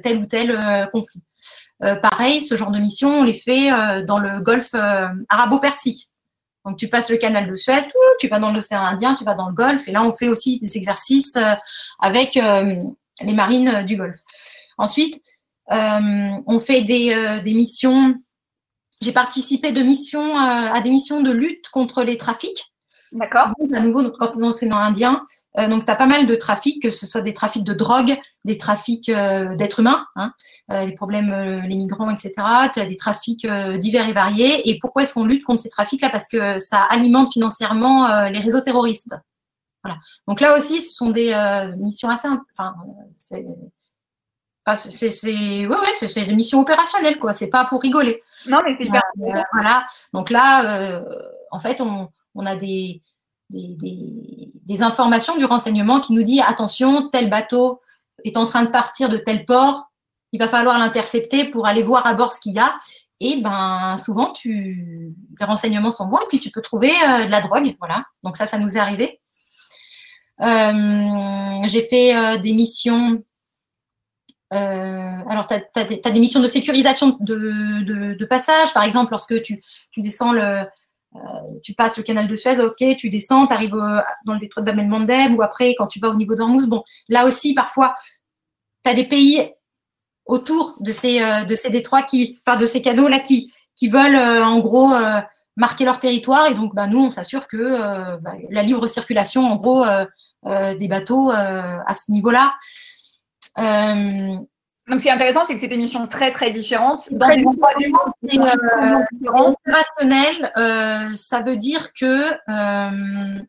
tel 0.03 0.19
ou 0.19 0.27
tel 0.27 0.87
conflit. 0.91 1.23
pareil, 1.79 2.39
ce 2.39 2.55
genre 2.55 2.69
de 2.69 2.77
mission, 2.77 3.21
on 3.21 3.23
les 3.23 3.33
fait 3.33 3.71
dans 4.05 4.19
le 4.19 4.41
golfe 4.41 4.75
arabo-persique. 5.27 6.11
Donc, 6.63 6.77
tu 6.77 6.87
passes 6.87 7.09
le 7.09 7.17
canal 7.17 7.49
de 7.49 7.55
Suez, 7.55 7.87
tu 8.19 8.27
vas 8.27 8.37
dans 8.37 8.51
l'océan 8.51 8.81
Indien, 8.81 9.15
tu 9.15 9.23
vas 9.23 9.33
dans 9.33 9.47
le 9.47 9.55
Golfe, 9.55 9.87
et 9.87 9.91
là, 9.91 10.03
on 10.03 10.13
fait 10.13 10.27
aussi 10.27 10.59
des 10.59 10.77
exercices 10.77 11.35
avec 11.99 12.39
les 13.21 13.33
marines 13.33 13.67
euh, 13.67 13.83
du 13.83 13.95
Golfe. 13.95 14.19
Ensuite, 14.77 15.21
euh, 15.71 16.29
on 16.45 16.59
fait 16.59 16.81
des, 16.81 17.13
euh, 17.13 17.41
des 17.41 17.53
missions. 17.53 18.15
J'ai 19.01 19.11
participé 19.11 19.71
de 19.71 19.81
missions 19.81 20.37
à 20.37 20.79
des 20.79 20.89
missions 20.89 21.21
de 21.21 21.31
lutte 21.31 21.67
contre 21.69 22.03
les 22.03 22.17
trafics. 22.17 22.73
D'accord. 23.11 23.49
À 23.73 23.79
nouveau, 23.81 24.09
quand 24.11 24.29
tu 24.29 24.37
es 24.37 24.41
dans 24.41 24.47
l'océan 24.47 24.77
Indien, 24.77 25.21
donc 25.57 25.85
tu 25.85 25.91
as 25.91 25.95
pas 25.95 26.05
mal 26.05 26.25
de 26.25 26.35
trafics, 26.35 26.81
que 26.81 26.89
ce 26.89 27.05
soit 27.05 27.21
des 27.21 27.33
trafics 27.33 27.65
de 27.65 27.73
drogue, 27.73 28.17
des 28.45 28.57
trafics 28.57 29.11
d'êtres 29.11 29.81
humains, 29.81 30.05
hein, 30.15 30.31
les 30.69 30.93
problèmes, 30.93 31.61
les 31.67 31.75
migrants, 31.75 32.09
etc. 32.09 32.31
Tu 32.73 32.79
as 32.79 32.85
des 32.85 32.95
trafics 32.95 33.45
divers 33.77 34.07
et 34.07 34.13
variés. 34.13 34.69
Et 34.69 34.79
pourquoi 34.79 35.03
est-ce 35.03 35.13
qu'on 35.13 35.25
lutte 35.25 35.43
contre 35.43 35.61
ces 35.61 35.69
trafics-là? 35.69 36.09
Parce 36.09 36.29
que 36.29 36.57
ça 36.57 36.77
alimente 36.89 37.33
financièrement 37.33 38.29
les 38.29 38.39
réseaux 38.39 38.61
terroristes. 38.61 39.13
Donc 40.27 40.41
là 40.41 40.57
aussi, 40.57 40.81
ce 40.81 40.93
sont 40.93 41.09
des 41.09 41.33
euh, 41.33 41.75
missions 41.77 42.09
assez. 42.09 42.27
Enfin, 42.27 42.75
c'est. 43.17 43.45
c'est 44.75 45.67
ouais, 45.67 46.25
des 46.25 46.35
missions 46.35 46.61
opérationnelles, 46.61 47.19
quoi. 47.19 47.33
C'est 47.33 47.47
pas 47.47 47.65
pour 47.65 47.81
rigoler. 47.81 48.21
Non, 48.47 48.59
mais 48.65 48.75
c'est 48.75 48.85
hyper. 48.85 49.01
Euh, 49.21 49.41
voilà. 49.53 49.85
Donc 50.13 50.29
là, 50.29 50.79
euh, 50.79 51.03
en 51.51 51.59
fait, 51.59 51.81
on, 51.81 52.09
a 52.45 52.55
des 52.55 53.01
des, 53.49 54.81
informations 54.81 55.37
du 55.37 55.45
renseignement 55.45 55.99
qui 55.99 56.13
nous 56.13 56.23
dit 56.23 56.41
attention, 56.41 57.09
tel 57.09 57.29
bateau 57.29 57.81
est 58.23 58.37
en 58.37 58.45
train 58.45 58.63
de 58.63 58.69
partir 58.69 59.07
de 59.09 59.17
tel 59.17 59.45
port, 59.45 59.91
il 60.31 60.39
va 60.39 60.47
falloir 60.47 60.79
l'intercepter 60.79 61.45
pour 61.45 61.67
aller 61.67 61.83
voir 61.83 62.07
à 62.07 62.15
bord 62.15 62.33
ce 62.33 62.39
qu'il 62.39 62.53
y 62.53 62.59
a. 62.59 62.75
et 63.19 63.39
ben 63.41 63.95
souvent 63.97 64.31
tu 64.31 65.13
les 65.39 65.45
renseignements 65.45 65.91
sont 65.91 66.07
bons 66.07 66.19
et 66.19 66.27
puis 66.27 66.39
tu 66.39 66.49
peux 66.49 66.61
trouver 66.61 66.89
de 66.89 67.29
la 67.29 67.41
drogue. 67.41 67.75
Voilà. 67.79 68.03
Donc 68.23 68.35
ça, 68.35 68.47
ça 68.47 68.57
nous 68.57 68.77
est 68.77 68.79
arrivé. 68.79 69.21
J'ai 70.39 71.81
fait 71.87 72.37
des 72.39 72.53
missions 72.53 73.23
euh, 74.53 75.23
alors, 75.27 75.47
tu 75.47 75.53
as, 75.53 76.11
des 76.11 76.19
missions 76.19 76.39
de 76.39 76.47
sécurisation 76.47 77.17
de, 77.19 78.25
passage. 78.25 78.73
Par 78.73 78.83
exemple, 78.83 79.11
lorsque 79.11 79.41
tu, 79.41 79.61
descends 79.97 80.35
euh, 80.35 80.63
tu 81.63 81.73
passes 81.73 81.97
le 81.97 82.03
canal 82.03 82.27
de 82.27 82.35
Suez, 82.35 82.59
ok, 82.59 82.95
tu 82.97 83.09
descends, 83.09 83.47
tu 83.47 83.53
arrives 83.53 83.75
dans 84.25 84.33
le 84.33 84.39
détroit 84.39 84.61
de 84.61 84.67
Bab 84.67 84.79
el-Mandeb 84.79 85.33
ou 85.33 85.41
après, 85.41 85.75
quand 85.77 85.87
tu 85.87 85.99
vas 85.99 86.09
au 86.09 86.15
niveau 86.15 86.35
d'Ormuz. 86.35 86.67
Bon, 86.67 86.83
là 87.09 87.25
aussi, 87.25 87.53
parfois, 87.53 87.93
tu 88.83 88.91
as 88.91 88.93
des 88.93 89.05
pays 89.05 89.51
autour 90.25 90.75
de 90.79 90.91
ces, 90.91 91.21
euh, 91.21 91.69
détroits, 91.69 92.03
qui, 92.03 92.39
enfin, 92.45 92.57
de 92.57 92.65
ces 92.65 92.81
canaux-là 92.81 93.19
qui 93.19 93.51
veulent, 93.87 94.43
en 94.43 94.59
gros, 94.59 94.93
marquer 95.55 95.85
leur 95.85 95.99
territoire. 95.99 96.47
Et 96.47 96.53
donc, 96.53 96.75
bah, 96.75 96.87
nous, 96.87 97.05
on 97.05 97.09
s'assure 97.09 97.47
que 97.47 98.17
bah, 98.17 98.33
la 98.49 98.61
libre 98.61 98.87
circulation, 98.87 99.45
en 99.45 99.55
gros, 99.55 99.85
des 100.43 100.87
bateaux 100.87 101.31
à 101.31 101.93
ce 101.93 102.11
niveau-là. 102.11 102.53
Euh, 103.57 104.37
donc, 104.87 104.99
ce 104.99 105.03
qui 105.03 105.09
est 105.09 105.13
intéressant, 105.13 105.43
c'est 105.45 105.55
que 105.55 105.59
c'est 105.59 105.67
des 105.67 105.77
missions 105.77 106.07
très, 106.07 106.29
très 106.29 106.51
différentes 106.51 107.11
dans 107.11 107.27
des 107.29 107.45
endroits 107.45 107.73
du 107.75 107.87
monde 107.87 108.13
euh, 108.23 109.03
Opérationnel, 109.33 110.51
euh, 110.57 111.15
ça 111.15 111.41
veut 111.41 111.57
dire 111.57 111.91
que, 111.93 112.31
euh, 112.31 113.41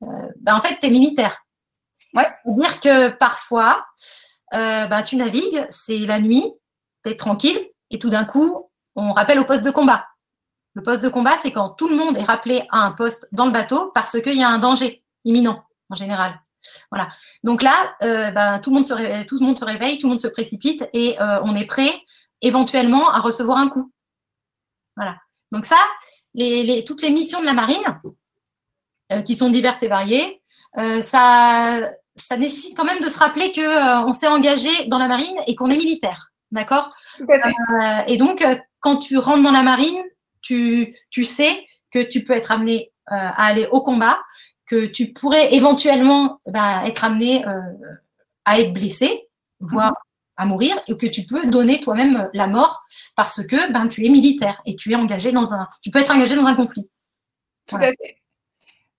ben, 0.00 0.54
en 0.54 0.60
fait, 0.60 0.78
tu 0.78 0.86
es 0.86 0.90
militaire. 0.90 1.46
Ouais. 2.12 2.26
C'est-à-dire 2.44 2.80
que 2.80 3.08
parfois, 3.08 3.86
ben, 4.52 5.02
tu 5.02 5.16
navigues, 5.16 5.64
c'est 5.70 6.00
la 6.00 6.18
nuit, 6.18 6.52
tu 7.02 7.10
es 7.10 7.16
tranquille, 7.16 7.58
et 7.90 7.98
tout 7.98 8.10
d'un 8.10 8.26
coup, 8.26 8.70
on 8.94 9.12
rappelle 9.12 9.38
au 9.38 9.46
poste 9.46 9.64
de 9.64 9.70
combat. 9.70 10.04
Le 10.74 10.82
poste 10.82 11.02
de 11.02 11.08
combat, 11.08 11.32
c'est 11.42 11.52
quand 11.52 11.70
tout 11.70 11.88
le 11.88 11.96
monde 11.96 12.16
est 12.16 12.24
rappelé 12.24 12.62
à 12.70 12.80
un 12.80 12.92
poste 12.92 13.28
dans 13.32 13.46
le 13.46 13.52
bateau 13.52 13.90
parce 13.94 14.20
qu'il 14.20 14.36
y 14.36 14.42
a 14.42 14.48
un 14.48 14.58
danger 14.58 15.04
imminent, 15.24 15.62
en 15.90 15.94
général. 15.94 16.40
Voilà. 16.90 17.08
Donc 17.42 17.62
là, 17.62 17.94
euh, 18.02 18.30
ben, 18.30 18.58
tout, 18.60 18.70
le 18.70 18.76
monde 18.76 18.86
se 18.86 18.94
réveille, 18.94 19.26
tout 19.26 19.38
le 19.38 19.46
monde 19.46 19.58
se 19.58 19.64
réveille, 19.64 19.98
tout 19.98 20.06
le 20.06 20.12
monde 20.12 20.20
se 20.20 20.28
précipite 20.28 20.88
et 20.92 21.20
euh, 21.20 21.40
on 21.42 21.54
est 21.56 21.66
prêt 21.66 21.90
éventuellement 22.40 23.10
à 23.10 23.20
recevoir 23.20 23.58
un 23.58 23.68
coup. 23.68 23.92
Voilà. 24.96 25.16
Donc 25.50 25.66
ça, 25.66 25.76
toutes 26.86 27.02
les 27.02 27.10
missions 27.10 27.40
de 27.40 27.46
la 27.46 27.52
marine, 27.52 27.84
euh, 29.12 29.22
qui 29.22 29.34
sont 29.34 29.50
diverses 29.50 29.82
et 29.82 29.88
variées, 29.88 30.40
ça, 31.02 31.80
ça 32.16 32.36
nécessite 32.38 32.74
quand 32.74 32.84
même 32.84 33.02
de 33.02 33.08
se 33.08 33.18
rappeler 33.18 33.52
qu'on 33.52 34.12
s'est 34.14 34.26
engagé 34.26 34.86
dans 34.86 34.98
la 34.98 35.06
marine 35.06 35.36
et 35.46 35.54
qu'on 35.54 35.68
est 35.68 35.76
militaire. 35.76 36.32
D'accord? 36.50 36.88
Et 38.06 38.16
donc, 38.16 38.42
quand 38.80 38.96
tu 38.96 39.18
rentres 39.18 39.42
dans 39.42 39.52
la 39.52 39.62
marine, 39.62 40.02
tu, 40.42 40.96
tu 41.10 41.24
sais 41.24 41.64
que 41.90 42.02
tu 42.02 42.24
peux 42.24 42.34
être 42.34 42.50
amené 42.50 42.92
à 43.06 43.46
aller 43.46 43.66
au 43.70 43.82
combat, 43.82 44.20
que 44.66 44.86
tu 44.86 45.12
pourrais 45.12 45.54
éventuellement 45.54 46.40
ben, 46.46 46.82
être 46.84 47.04
amené 47.04 47.46
euh, 47.46 47.60
à 48.44 48.58
être 48.58 48.72
blessé, 48.72 49.28
voire 49.60 49.90
mhm. 49.90 49.96
à 50.36 50.46
mourir, 50.46 50.80
et 50.88 50.96
que 50.96 51.06
tu 51.06 51.26
peux 51.26 51.46
donner 51.46 51.80
toi-même 51.80 52.30
la 52.32 52.46
mort 52.46 52.82
parce 53.14 53.46
que 53.46 53.70
ben, 53.72 53.88
tu 53.88 54.06
es 54.06 54.08
militaire 54.08 54.62
et 54.64 54.76
tu 54.76 54.92
es 54.92 54.94
engagé 54.94 55.32
dans 55.32 55.52
un, 55.52 55.68
tu 55.82 55.90
peux 55.90 55.98
être 55.98 56.10
engagé 56.10 56.36
dans 56.36 56.46
un 56.46 56.54
conflit. 56.54 56.88
Tout 57.66 57.76
à 57.76 57.88
fait. 57.88 58.22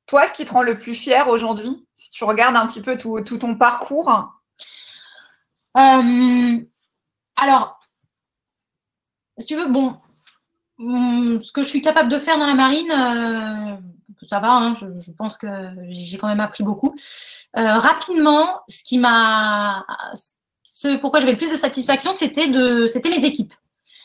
Toi, 0.05 0.27
ce 0.27 0.33
qui 0.33 0.45
te 0.45 0.53
rend 0.53 0.61
le 0.61 0.77
plus 0.77 0.93
fier 0.93 1.27
aujourd'hui, 1.27 1.87
si 1.95 2.11
tu 2.11 2.23
regardes 2.23 2.55
un 2.55 2.67
petit 2.67 2.81
peu 2.81 2.97
tout, 2.97 3.21
ton 3.21 3.55
parcours? 3.55 4.09
Euh, 5.75 6.59
Alors, 7.35 7.79
si 9.37 9.47
tu 9.47 9.55
veux, 9.55 9.67
bon, 9.67 9.97
ce 10.79 11.51
que 11.51 11.63
je 11.63 11.67
suis 11.67 11.81
capable 11.81 12.09
de 12.09 12.19
faire 12.19 12.37
dans 12.37 12.47
la 12.47 12.55
marine, 12.55 12.91
euh, 12.91 13.75
ça 14.27 14.39
va, 14.39 14.51
hein, 14.51 14.73
je, 14.75 15.11
pense 15.11 15.37
que 15.37 15.47
j'ai 15.89 16.17
quand 16.17 16.27
même 16.27 16.39
appris 16.39 16.63
beaucoup. 16.63 16.93
Euh, 17.57 17.77
rapidement, 17.77 18.61
ce 18.67 18.83
qui 18.83 18.97
m'a, 18.97 19.85
ce 20.63 20.97
pourquoi 20.97 21.19
j'avais 21.19 21.33
le 21.33 21.37
plus 21.37 21.51
de 21.51 21.55
satisfaction, 21.55 22.13
c'était 22.13 22.47
de, 22.47 22.87
c'était 22.87 23.09
mes 23.09 23.23
équipes. 23.25 23.53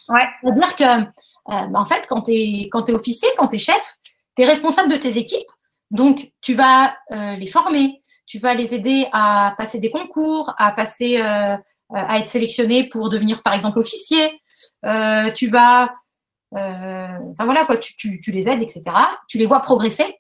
Ouais. 0.09 0.27
C'est-à-dire 0.43 0.77
que, 0.77 1.03
euh, 1.03 1.67
bah, 1.67 1.81
en 1.81 1.85
fait, 1.85 2.07
quand 2.09 2.23
tu 2.23 2.33
es, 2.33 2.69
quand 2.71 2.89
es 2.89 2.93
officier, 2.93 3.29
quand 3.37 3.49
tu 3.49 3.57
es 3.57 3.59
chef, 3.59 3.97
tu 4.37 4.43
es 4.43 4.47
responsable 4.47 4.91
de 4.91 4.97
tes 4.97 5.19
équipes. 5.19 5.49
Donc, 5.91 6.33
tu 6.43 6.55
vas 6.55 6.95
euh, 7.13 7.37
les 7.37 7.47
former, 7.47 8.03
tu 8.27 8.39
vas 8.39 8.55
les 8.55 8.75
aider 8.75 9.07
à 9.13 9.55
passer 9.57 9.79
des 9.79 9.91
concours, 9.91 10.55
à 10.59 10.73
passer, 10.73 11.19
à 11.19 12.19
être 12.19 12.29
sélectionné 12.29 12.87
pour 12.87 13.09
devenir, 13.09 13.43
par 13.43 13.55
exemple, 13.55 13.79
officier. 13.79 14.43
tu 15.35 15.47
vas 15.47 15.91
enfin 16.53 17.45
voilà 17.45 17.65
quoi, 17.65 17.77
tu, 17.77 18.21
tu, 18.21 18.31
les 18.31 18.49
aides, 18.49 18.63
etc. 18.63 18.83
Tu 19.29 19.39
les 19.39 19.47
vois 19.47 19.61
progresser 19.61 20.19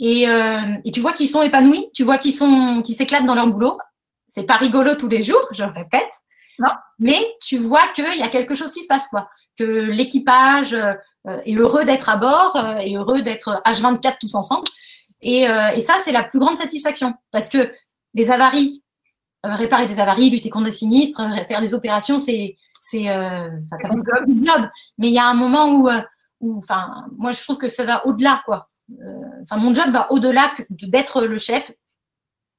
et, 0.00 0.28
euh, 0.28 0.76
et 0.84 0.90
tu 0.90 1.00
vois 1.00 1.12
qu'ils 1.12 1.28
sont 1.28 1.42
épanouis, 1.42 1.88
tu 1.94 2.04
vois 2.04 2.18
qu'ils 2.18 2.34
sont, 2.34 2.82
qu'ils 2.82 2.96
s'éclatent 2.96 3.26
dans 3.26 3.34
leur 3.34 3.46
boulot. 3.46 3.78
C'est 4.26 4.44
pas 4.44 4.56
rigolo 4.56 4.94
tous 4.94 5.08
les 5.08 5.22
jours, 5.22 5.46
je 5.52 5.64
le 5.64 5.70
répète. 5.70 6.10
Non. 6.58 6.70
Mais 6.98 7.18
tu 7.46 7.58
vois 7.58 7.86
qu'il 7.94 8.18
y 8.18 8.22
a 8.22 8.28
quelque 8.28 8.54
chose 8.54 8.72
qui 8.72 8.82
se 8.82 8.86
passe, 8.86 9.06
quoi. 9.08 9.28
Que 9.56 9.64
l'équipage 9.64 10.74
euh, 10.74 11.40
est 11.44 11.54
heureux 11.54 11.84
d'être 11.84 12.08
à 12.08 12.16
bord, 12.16 12.56
est 12.80 12.94
heureux 12.94 13.22
d'être 13.22 13.62
H24 13.64 14.16
tous 14.20 14.34
ensemble. 14.34 14.66
Et, 15.22 15.44
et 15.44 15.80
ça, 15.80 15.94
c'est 16.04 16.12
la 16.12 16.22
plus 16.22 16.38
grande 16.38 16.56
satisfaction. 16.56 17.14
Parce 17.30 17.48
que 17.48 17.72
les 18.12 18.30
avaries, 18.30 18.82
réparer 19.42 19.86
des 19.86 19.98
avaries, 19.98 20.28
lutter 20.28 20.50
contre 20.50 20.66
des 20.66 20.70
sinistres, 20.70 21.22
faire 21.48 21.62
des 21.62 21.72
opérations, 21.72 22.18
c'est, 22.18 22.56
c'est 22.84 23.08
euh, 23.08 23.48
job. 23.80 24.68
Mais 24.98 25.08
il 25.08 25.14
y 25.14 25.18
a 25.18 25.26
un 25.26 25.34
moment 25.34 25.68
où, 25.72 25.88
euh, 25.88 26.02
où, 26.40 26.58
enfin, 26.58 27.06
moi 27.16 27.32
je 27.32 27.42
trouve 27.42 27.56
que 27.56 27.66
ça 27.66 27.84
va 27.84 28.06
au-delà, 28.06 28.42
quoi. 28.44 28.68
Euh, 29.00 29.42
enfin, 29.42 29.56
mon 29.56 29.72
job 29.72 29.90
va 29.90 30.12
au-delà 30.12 30.52
d'être 30.68 31.22
le 31.22 31.38
chef. 31.38 31.72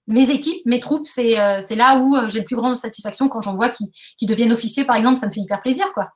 Mes 0.07 0.31
équipes, 0.31 0.65
mes 0.65 0.79
troupes, 0.79 1.05
c'est 1.05 1.35
là 1.35 1.97
où 1.97 2.17
j'ai 2.27 2.39
le 2.39 2.45
plus 2.45 2.55
grande 2.55 2.75
satisfaction 2.75 3.29
quand 3.29 3.41
j'en 3.41 3.53
vois 3.53 3.69
qui, 3.69 3.91
qui 4.17 4.25
deviennent 4.25 4.51
officiers, 4.51 4.83
par 4.83 4.95
exemple, 4.95 5.19
ça 5.19 5.27
me 5.27 5.31
fait 5.31 5.41
hyper 5.41 5.61
plaisir, 5.61 5.93
quoi. 5.93 6.09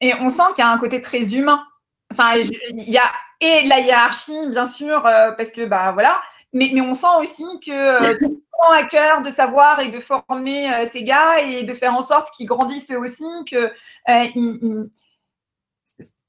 Et 0.00 0.14
on 0.14 0.28
sent 0.28 0.42
qu'il 0.54 0.62
y 0.62 0.66
a 0.66 0.70
un 0.70 0.78
côté 0.78 1.00
très 1.00 1.34
humain. 1.34 1.64
Enfin, 2.12 2.36
il 2.36 2.90
y 2.90 2.98
a 2.98 3.10
et 3.40 3.66
la 3.66 3.80
hiérarchie, 3.80 4.48
bien 4.48 4.66
sûr, 4.66 5.02
parce 5.02 5.52
que 5.52 5.64
bah 5.64 5.92
voilà, 5.92 6.20
mais, 6.52 6.70
mais 6.74 6.80
on 6.80 6.94
sent 6.94 7.06
aussi 7.20 7.44
que 7.64 8.18
à 8.66 8.84
cœur 8.84 9.22
de 9.22 9.30
savoir 9.30 9.80
et 9.80 9.88
de 9.88 10.00
former 10.00 10.72
euh, 10.72 10.86
tes 10.86 11.02
gars 11.02 11.40
et 11.40 11.62
de 11.62 11.74
faire 11.74 11.94
en 11.94 12.02
sorte 12.02 12.30
qu'ils 12.34 12.46
grandissent 12.46 12.90
eux 12.90 12.98
aussi, 12.98 13.24
que 13.50 13.72
euh, 14.08 14.84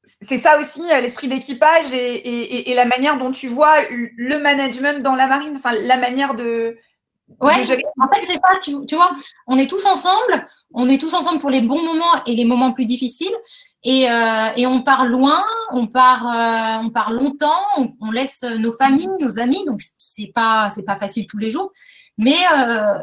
c'est 0.04 0.38
ça 0.38 0.60
aussi 0.60 0.82
euh, 0.92 1.02
l'esprit 1.02 1.28
d'équipage 1.28 1.92
et, 1.92 2.74
la 2.74 2.86
manière 2.86 3.18
dont 3.18 3.32
tu 3.32 3.48
vois 3.48 3.76
le 3.90 4.40
management 4.40 5.02
dans 5.04 5.16
la 5.16 5.28
marine, 5.28 5.56
enfin 5.56 5.74
la 5.74 5.98
manière 5.98 6.36
de. 6.36 6.78
Ouais, 7.42 7.54
en 7.54 8.08
fait, 8.12 8.26
c'est 8.26 8.34
ça, 8.34 8.58
tu, 8.60 8.96
vois, 8.96 9.12
on 9.46 9.56
est 9.56 9.70
tous 9.70 9.86
ensemble, 9.86 10.48
on 10.74 10.90
est 10.90 10.98
tous 10.98 11.14
ensemble 11.14 11.40
pour 11.40 11.52
les 11.52 11.62
bons 11.62 11.84
moments 11.84 12.24
et 12.26 12.34
les 12.34 12.44
moments 12.44 12.72
plus 12.72 12.86
difficiles, 12.86 13.36
et, 13.84 14.08
on 14.66 14.82
part 14.82 15.06
loin, 15.06 15.46
on 15.72 15.86
part, 15.86 16.26
on 16.84 16.90
part 16.90 17.12
longtemps, 17.12 17.62
on, 18.02 18.10
laisse 18.10 18.42
nos 18.42 18.74
familles, 18.74 19.12
nos 19.20 19.40
amis, 19.40 19.64
donc 19.68 19.80
c'est 19.96 20.32
pas, 20.34 20.72
c'est 20.72 20.82
pas 20.82 20.96
facile 20.96 21.28
tous 21.28 21.38
les 21.38 21.52
jours. 21.52 21.72
Mais, 22.20 22.36
euh, 22.54 22.94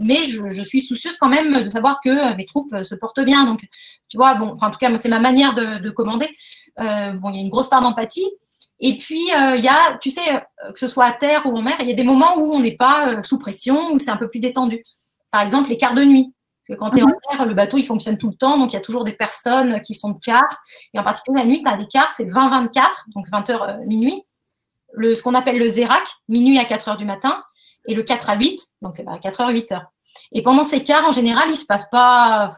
mais 0.00 0.24
je, 0.24 0.62
suis 0.64 0.82
soucieuse 0.82 1.16
quand 1.18 1.28
même 1.28 1.62
de 1.62 1.70
savoir 1.70 2.00
que 2.04 2.34
mes 2.34 2.44
troupes 2.44 2.82
se 2.82 2.96
portent 2.96 3.20
bien. 3.20 3.46
Donc, 3.46 3.60
tu 4.08 4.16
vois, 4.16 4.34
bon, 4.34 4.56
en 4.60 4.70
tout 4.70 4.78
cas, 4.78 4.94
c'est 4.98 5.08
ma 5.08 5.20
manière 5.20 5.54
de, 5.54 5.90
commander. 5.90 6.28
Euh, 6.80 7.12
bon, 7.12 7.30
il 7.30 7.36
y 7.36 7.38
a 7.38 7.42
une 7.42 7.50
grosse 7.50 7.70
part 7.70 7.80
d'empathie. 7.80 8.28
Et 8.80 8.98
puis, 8.98 9.30
euh, 9.32 9.54
il 9.56 9.64
y 9.64 9.68
a, 9.68 9.96
tu 9.98 10.10
sais, 10.10 10.42
que 10.72 10.78
ce 10.78 10.88
soit 10.88 11.04
à 11.04 11.12
terre 11.12 11.46
ou 11.46 11.56
en 11.56 11.62
mer, 11.62 11.76
il 11.80 11.88
y 11.88 11.92
a 11.92 11.94
des 11.94 12.02
moments 12.02 12.36
où 12.36 12.52
on 12.52 12.58
n'est 12.58 12.76
pas 12.76 13.22
sous 13.22 13.38
pression, 13.38 13.92
où 13.92 14.00
c'est 14.00 14.10
un 14.10 14.16
peu 14.16 14.28
plus 14.28 14.40
détendu. 14.40 14.82
Par 15.30 15.40
exemple, 15.40 15.70
les 15.70 15.76
quarts 15.76 15.94
de 15.94 16.02
nuit. 16.02 16.34
Parce 16.66 16.76
que 16.76 16.84
quand 16.84 16.90
tu 16.90 16.98
es 16.98 17.02
en 17.02 17.06
mhm. 17.06 17.14
mer, 17.30 17.46
le 17.46 17.54
bateau, 17.54 17.76
il 17.76 17.86
fonctionne 17.86 18.18
tout 18.18 18.28
le 18.28 18.34
temps. 18.34 18.58
Donc, 18.58 18.72
il 18.72 18.74
y 18.74 18.78
a 18.78 18.82
toujours 18.82 19.04
des 19.04 19.12
personnes 19.12 19.80
qui 19.82 19.94
sont 19.94 20.10
de 20.10 20.18
quart. 20.18 20.64
Et 20.94 20.98
en 20.98 21.04
particulier, 21.04 21.38
la 21.38 21.46
nuit, 21.46 21.62
tu 21.62 21.70
as 21.70 21.76
des 21.76 21.86
quarts, 21.86 22.12
c'est 22.12 22.24
20-24, 22.24 22.82
donc 23.14 23.28
20h 23.28 23.86
minuit. 23.86 24.24
Le, 24.94 25.14
ce 25.14 25.22
qu'on 25.22 25.34
appelle 25.34 25.58
le 25.58 25.68
zérac, 25.68 26.02
minuit 26.28 26.58
à 26.58 26.64
4 26.64 26.90
h 26.90 26.96
du 26.96 27.04
matin 27.04 27.44
et 27.86 27.94
le 27.94 28.02
4 28.02 28.30
à 28.30 28.36
8, 28.36 28.60
donc 28.82 29.02
4 29.22 29.40
heures, 29.40 29.48
8 29.50 29.72
heures. 29.72 29.92
Et 30.32 30.42
pendant 30.42 30.64
ces 30.64 30.82
quarts, 30.82 31.04
en 31.04 31.12
général, 31.12 31.48
il 31.50 31.56
se 31.56 31.66
passe 31.66 31.88
pas. 31.90 32.50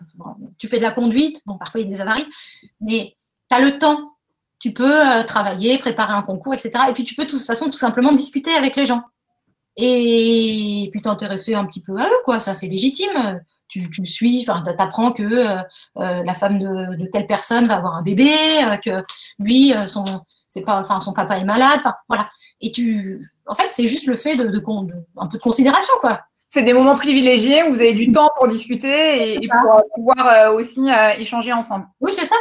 Tu 0.59 0.68
fais 0.68 0.79
de 0.79 0.83
la 0.83 0.91
conduite, 0.91 1.43
bon, 1.47 1.59
parfois 1.59 1.81
il 1.81 1.85
y 1.85 1.93
a 1.93 1.95
des 1.95 2.01
avaries, 2.01 2.27
mais 2.81 3.16
tu 3.51 3.57
as 3.57 3.61
le 3.61 3.79
temps. 3.79 4.12
Tu 4.59 4.72
peux 4.72 5.07
euh, 5.07 5.22
travailler, 5.22 5.79
préparer 5.79 6.14
un 6.14 6.22
concours, 6.22 6.55
etc. 6.55 6.70
Et 6.89 6.93
puis 6.93 7.05
tu 7.05 7.14
peux 7.14 7.24
de 7.24 7.31
toute 7.31 7.43
façon 7.43 7.66
tout 7.66 7.79
simplement 7.79 8.12
discuter 8.12 8.53
avec 8.53 8.77
les 8.77 8.87
gens. 8.87 9.03
Et 9.77 10.89
puis 10.91 11.03
t'intéresser 11.03 11.55
un 11.55 11.66
petit 11.66 11.83
peu 11.83 11.99
à 11.99 12.07
eux, 12.07 12.20
quoi. 12.24 12.41
Ça, 12.41 12.55
c'est 12.55 12.66
légitime. 12.66 13.41
Tu, 13.68 13.91
tu 13.91 14.07
suis, 14.07 14.47
enfin, 14.49 14.62
t'apprends 14.62 15.12
que 15.12 15.22
euh, 15.22 15.59
euh, 15.99 16.22
la 16.22 16.35
femme 16.35 16.59
de, 16.59 17.07
telle 17.11 17.27
personne 17.27 17.66
va 17.66 17.77
avoir 17.77 17.95
un 17.97 18.03
bébé, 18.03 18.33
que 18.83 19.03
lui, 19.39 19.74
son, 19.87 20.05
c'est 20.57 20.62
pas, 20.62 20.80
enfin, 20.80 21.00
son 21.00 21.12
papa 21.12 21.36
est 21.36 21.44
malade, 21.44 21.78
enfin, 21.80 21.94
voilà. 22.09 22.28
Et 22.62 22.72
tu, 22.72 23.20
en 23.46 23.54
fait, 23.54 23.68
c'est 23.72 23.86
juste 23.86 24.07
le 24.07 24.16
fait 24.16 24.36
de, 24.36 24.44
de, 24.44 24.62
un 25.18 25.26
peu 25.26 25.36
de 25.36 25.42
considération, 25.42 25.92
quoi. 26.00 26.22
C'est 26.48 26.62
des 26.62 26.72
moments 26.72 26.96
privilégiés 26.96 27.62
où 27.64 27.72
vous 27.72 27.80
avez 27.80 27.92
du 27.92 28.11
temps 28.11 28.30
pour 28.38 28.48
discuter 28.48 29.34
et, 29.34 29.48
pour 29.48 29.82
pouvoir 29.94 30.26
euh, 30.26 30.52
aussi 30.52 30.90
euh, 30.90 31.11
échanger 31.18 31.52
ensemble. 31.52 31.86
Oui, 32.00 32.12
c'est 32.16 32.24
ça. 32.24 32.36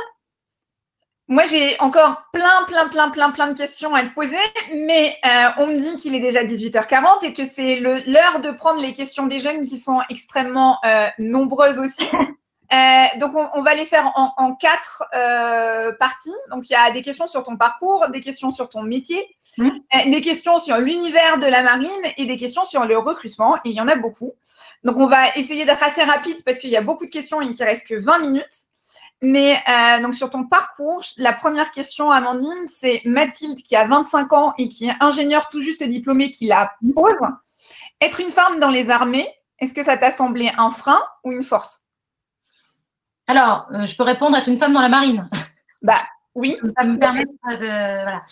Moi, 1.27 1.43
j'ai 1.45 1.77
encore 1.79 2.21
plein, 2.31 2.63
plein, 2.67 2.87
plein, 2.87 3.09
plein, 3.09 3.31
plein 3.31 3.47
de 3.47 3.57
questions 3.57 3.95
à 3.95 4.03
te 4.03 4.13
poser, 4.13 4.37
mais 4.73 5.17
euh, 5.25 5.49
on 5.57 5.67
me 5.67 5.79
dit 5.79 5.97
qu'il 5.97 6.13
est 6.13 6.19
déjà 6.19 6.43
18h40 6.43 7.25
et 7.25 7.33
que 7.33 7.45
c'est 7.45 7.79
l'heure 7.79 8.39
de 8.41 8.51
prendre 8.51 8.79
les 8.79 8.93
questions 8.93 9.25
des 9.25 9.39
jeunes 9.39 9.65
qui 9.65 9.79
sont 9.79 10.01
extrêmement 10.09 10.77
euh, 10.85 11.07
nombreuses 11.17 11.79
aussi. 11.79 12.07
Euh, 12.73 13.05
donc, 13.19 13.33
on, 13.53 13.61
va 13.61 13.75
les 13.75 13.85
faire 13.85 14.11
en, 14.15 14.55
quatre 14.55 15.03
parties. 15.99 16.33
Donc, 16.51 16.69
il 16.69 16.73
y 16.73 16.75
a 16.75 16.91
des 16.91 17.01
questions 17.01 17.27
sur 17.27 17.43
ton 17.43 17.57
parcours, 17.57 18.07
des 18.09 18.19
questions 18.19 18.51
sur 18.51 18.69
ton 18.69 18.83
métier, 18.83 19.23
mmh. 19.57 19.69
des 20.09 20.21
questions 20.21 20.59
sur 20.59 20.77
l'univers 20.77 21.37
de 21.37 21.47
la 21.47 21.63
marine 21.63 21.89
et 22.17 22.25
des 22.25 22.37
questions 22.37 22.65
sur 22.65 22.85
le 22.85 22.97
recrutement. 22.97 23.57
Et 23.57 23.69
il 23.69 23.75
y 23.75 23.81
en 23.81 23.87
a 23.87 23.95
beaucoup. 23.95 24.33
Donc, 24.83 24.97
on 24.97 25.07
va 25.07 25.35
essayer 25.35 25.65
d'être 25.65 25.83
assez 25.83 26.03
rapide 26.03 26.43
parce 26.43 26.57
qu'il 26.57 26.69
y 26.69 26.77
a 26.77 26.81
beaucoup 26.81 27.05
de 27.05 27.11
questions 27.11 27.41
et 27.41 27.51
qu'il 27.51 27.63
reste 27.63 27.87
que 27.87 27.95
20 27.95 28.19
minutes. 28.19 28.67
Mais 29.21 29.57
euh, 29.67 30.01
donc 30.01 30.13
sur 30.13 30.29
ton 30.29 30.45
parcours, 30.45 31.01
la 31.17 31.33
première 31.33 31.71
question, 31.71 32.11
Amandine, 32.11 32.67
c'est 32.67 33.01
Mathilde 33.05 33.61
qui 33.63 33.75
a 33.75 33.87
25 33.87 34.33
ans 34.33 34.53
et 34.57 34.67
qui 34.67 34.87
est 34.87 34.93
ingénieure 34.99 35.49
tout 35.49 35.61
juste 35.61 35.83
diplômée 35.83 36.31
qui 36.31 36.47
la 36.47 36.71
pose. 36.93 37.15
Être 38.01 38.19
une 38.19 38.29
femme 38.29 38.59
dans 38.59 38.69
les 38.69 38.89
armées, 38.89 39.27
est-ce 39.59 39.73
que 39.73 39.83
ça 39.83 39.97
t'a 39.97 40.11
semblé 40.11 40.51
un 40.57 40.69
frein 40.69 41.01
ou 41.23 41.31
une 41.31 41.43
force? 41.43 41.84
Alors, 43.27 43.67
euh, 43.73 43.85
je 43.85 43.95
peux 43.95 44.03
répondre 44.03 44.37
être 44.37 44.49
une 44.49 44.57
femme 44.57 44.73
dans 44.73 44.81
la 44.81 44.89
marine. 44.89 45.29
Bah 45.81 46.01
oui. 46.33 46.57
Ça 46.77 46.83
me 46.83 46.97
permet 46.97 47.25
de 47.25 48.01
voilà. 48.03 48.23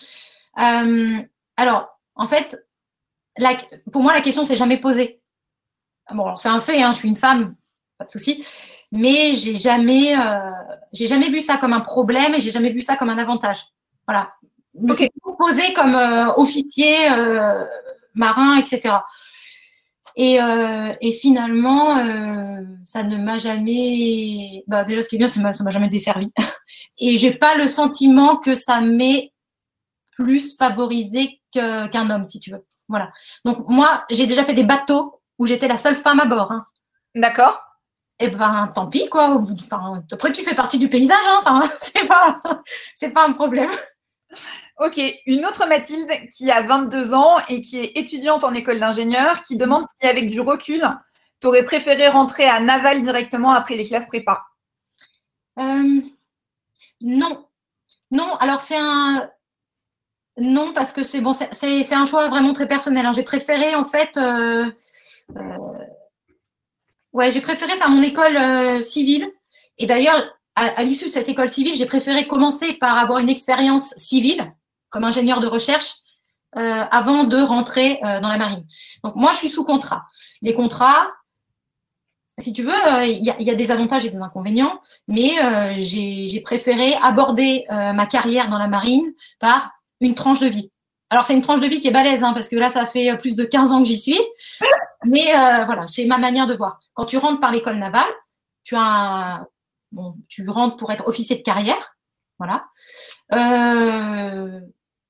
Euh, 0.59 1.21
alors, 1.55 1.99
en 2.15 2.25
fait, 2.25 2.65
pour 3.91 4.01
moi, 4.01 4.13
la 4.13 4.21
question 4.21 4.43
s'est 4.43 4.57
jamais 4.57 4.77
posée. 4.77 5.21
Bon, 6.11 6.35
c'est 6.37 6.49
un 6.49 6.59
fait. 6.59 6.81
Hein, 6.81 6.91
je 6.91 6.97
suis 6.97 7.09
une 7.09 7.17
femme, 7.17 7.55
pas 7.97 8.05
de 8.05 8.11
souci 8.11 8.45
mais 8.95 9.33
j'ai 9.33 9.55
jamais, 9.55 10.15
euh, 10.15 10.51
j'ai 10.91 11.07
jamais 11.07 11.29
vu 11.29 11.41
ça 11.41 11.57
comme 11.57 11.73
un 11.73 11.79
problème 11.79 12.35
et 12.35 12.39
j'ai 12.39 12.51
jamais 12.51 12.69
vu 12.69 12.81
ça 12.81 12.95
comme 12.95 13.09
un 13.09 13.17
avantage. 13.17 13.65
Voilà. 14.07 14.35
Donc, 14.75 15.03
posé 15.39 15.73
comme 15.73 15.95
officier, 16.37 17.09
marin, 18.13 18.57
etc. 18.57 18.93
Et, 20.15 20.37
et 21.01 21.13
finalement, 21.13 21.95
ça 22.85 23.03
ne 23.03 23.17
m'a 23.17 23.39
jamais. 23.39 24.63
Bah, 24.67 24.83
déjà, 24.83 25.01
ce 25.01 25.09
qui 25.09 25.15
est 25.15 25.19
bien, 25.19 25.27
ça 25.27 25.41
m'a 25.41 25.71
jamais 25.71 25.89
desservi. 25.89 26.31
Et 26.99 27.17
j'ai 27.17 27.33
pas 27.33 27.55
le 27.55 27.67
sentiment 27.67 28.37
que 28.37 28.55
ça 28.55 28.81
m'ait 28.81 29.33
plus 30.11 30.55
favorisé 30.57 31.41
qu'un 31.51 32.09
homme, 32.09 32.25
si 32.25 32.39
tu 32.39 32.51
veux. 32.51 32.65
Voilà. 32.87 33.11
Donc 33.45 33.67
moi, 33.67 34.05
j'ai 34.09 34.27
déjà 34.27 34.43
fait 34.43 34.53
des 34.53 34.63
bateaux 34.63 35.21
où 35.39 35.47
j'étais 35.47 35.67
la 35.67 35.77
seule 35.77 35.95
femme 35.95 36.19
à 36.19 36.25
bord. 36.25 36.51
Hein. 36.51 36.65
D'accord 37.15 37.59
eh 38.19 38.27
ben 38.27 38.71
tant 38.73 38.87
pis 38.87 39.09
quoi. 39.09 39.43
Enfin, 39.59 40.03
après 40.11 40.31
tu 40.31 40.43
fais 40.43 40.53
partie 40.53 40.77
du 40.77 40.87
paysage, 40.87 41.17
hein. 41.27 41.41
enfin, 41.41 41.63
c'est 41.79 42.05
pas 42.05 42.41
c'est 42.95 43.09
pas 43.09 43.27
un 43.27 43.33
problème. 43.33 43.71
Ok, 44.79 44.99
une 45.25 45.45
autre 45.45 45.67
Mathilde 45.67 46.09
qui 46.29 46.49
a 46.49 46.61
22 46.61 47.13
ans 47.13 47.37
et 47.47 47.61
qui 47.61 47.79
est 47.79 47.97
étudiante 47.97 48.43
en 48.43 48.53
école 48.53 48.79
d'ingénieur, 48.79 49.43
qui 49.43 49.55
demande 49.55 49.85
si 50.01 50.07
avec 50.07 50.27
du 50.27 50.41
recul, 50.41 50.83
tu 51.39 51.47
aurais 51.47 51.63
préféré 51.63 52.07
rentrer 52.07 52.45
à 52.45 52.59
Naval 52.59 53.03
directement 53.03 53.51
après 53.51 53.75
les 53.75 53.85
classes 53.85 54.07
prépa. 54.07 54.43
Euh, 55.59 56.01
non, 57.01 57.47
non. 58.11 58.35
Alors 58.37 58.61
c'est 58.61 58.77
un 58.77 59.29
non 60.37 60.73
parce 60.73 60.93
que 60.93 61.03
c'est 61.03 61.21
bon, 61.21 61.33
c'est 61.33 61.93
un 61.93 62.05
choix 62.05 62.27
vraiment 62.29 62.53
très 62.53 62.67
personnel. 62.67 63.05
Hein. 63.05 63.11
J'ai 63.13 63.23
préféré 63.23 63.75
en 63.75 63.85
fait. 63.85 64.17
Euh, 64.17 64.71
euh, 65.37 65.57
Ouais, 67.13 67.29
j'ai 67.29 67.41
préféré 67.41 67.77
faire 67.77 67.91
mon 67.91 68.01
école 68.01 68.83
civile. 68.83 69.31
Et 69.77 69.85
d'ailleurs, 69.85 70.35
à, 70.55 70.83
l'issue 70.83 71.05
de 71.05 71.11
cette 71.11 71.29
école 71.29 71.49
civile, 71.49 71.75
j'ai 71.75 71.85
préféré 71.85 72.27
commencer 72.27 72.73
par 72.73 72.97
avoir 72.97 73.19
une 73.19 73.29
expérience 73.29 73.93
civile 73.97 74.53
comme 74.89 75.03
ingénieur 75.03 75.39
de 75.39 75.47
recherche 75.47 75.95
euh, 76.55 76.85
avant 76.91 77.23
de 77.23 77.37
rentrer 77.37 77.99
euh, 78.03 78.19
dans 78.19 78.27
la 78.27 78.37
marine. 78.37 78.65
Donc 79.03 79.15
moi, 79.15 79.31
je 79.33 79.37
suis 79.37 79.49
sous 79.49 79.63
contrat. 79.63 80.03
Les 80.41 80.53
contrats, 80.53 81.09
si 82.37 82.53
tu 82.53 82.63
veux, 82.63 82.73
il 83.05 83.23
y, 83.23 83.49
a 83.49 83.55
des 83.55 83.71
avantages 83.71 84.05
et 84.05 84.09
des 84.09 84.17
inconvénients, 84.17 84.81
mais 85.07 85.31
j'ai 85.83 86.41
préféré 86.41 86.95
aborder 87.01 87.65
ma 87.69 88.07
carrière 88.07 88.49
dans 88.49 88.57
la 88.57 88.67
marine 88.67 89.13
par 89.39 89.71
une 90.01 90.15
tranche 90.15 90.39
de 90.39 90.47
vie. 90.47 90.71
Alors, 91.11 91.25
c'est 91.25 91.35
une 91.35 91.43
tranche 91.43 91.61
de 91.61 91.67
vie 91.67 91.79
qui 91.79 91.87
est 91.87 91.91
balèze, 91.91 92.23
hein, 92.23 92.33
parce 92.33 92.49
que 92.49 92.55
là, 92.55 92.71
ça 92.71 92.87
fait 92.87 93.15
plus 93.19 93.35
de 93.35 93.43
15 93.43 93.71
ans 93.71 93.83
que 93.83 93.87
j'y 93.87 93.99
suis. 93.99 94.19
Mais 95.05 95.35
euh, 95.35 95.65
voilà, 95.65 95.85
c'est 95.87 96.05
ma 96.05 96.17
manière 96.17 96.47
de 96.47 96.55
voir. 96.55 96.79
Quand 96.93 97.05
tu 97.05 97.17
rentres 97.17 97.39
par 97.39 97.51
l'école 97.51 97.75
navale, 97.75 98.11
tu 98.63 98.75
as 98.75 99.45
bon, 99.93 100.15
tu 100.27 100.47
rentres 100.49 100.77
pour 100.77 100.91
être 100.91 101.07
officier 101.07 101.37
de 101.37 101.41
carrière. 101.41 101.95
Voilà. 102.39 102.65
Euh, 103.33 104.59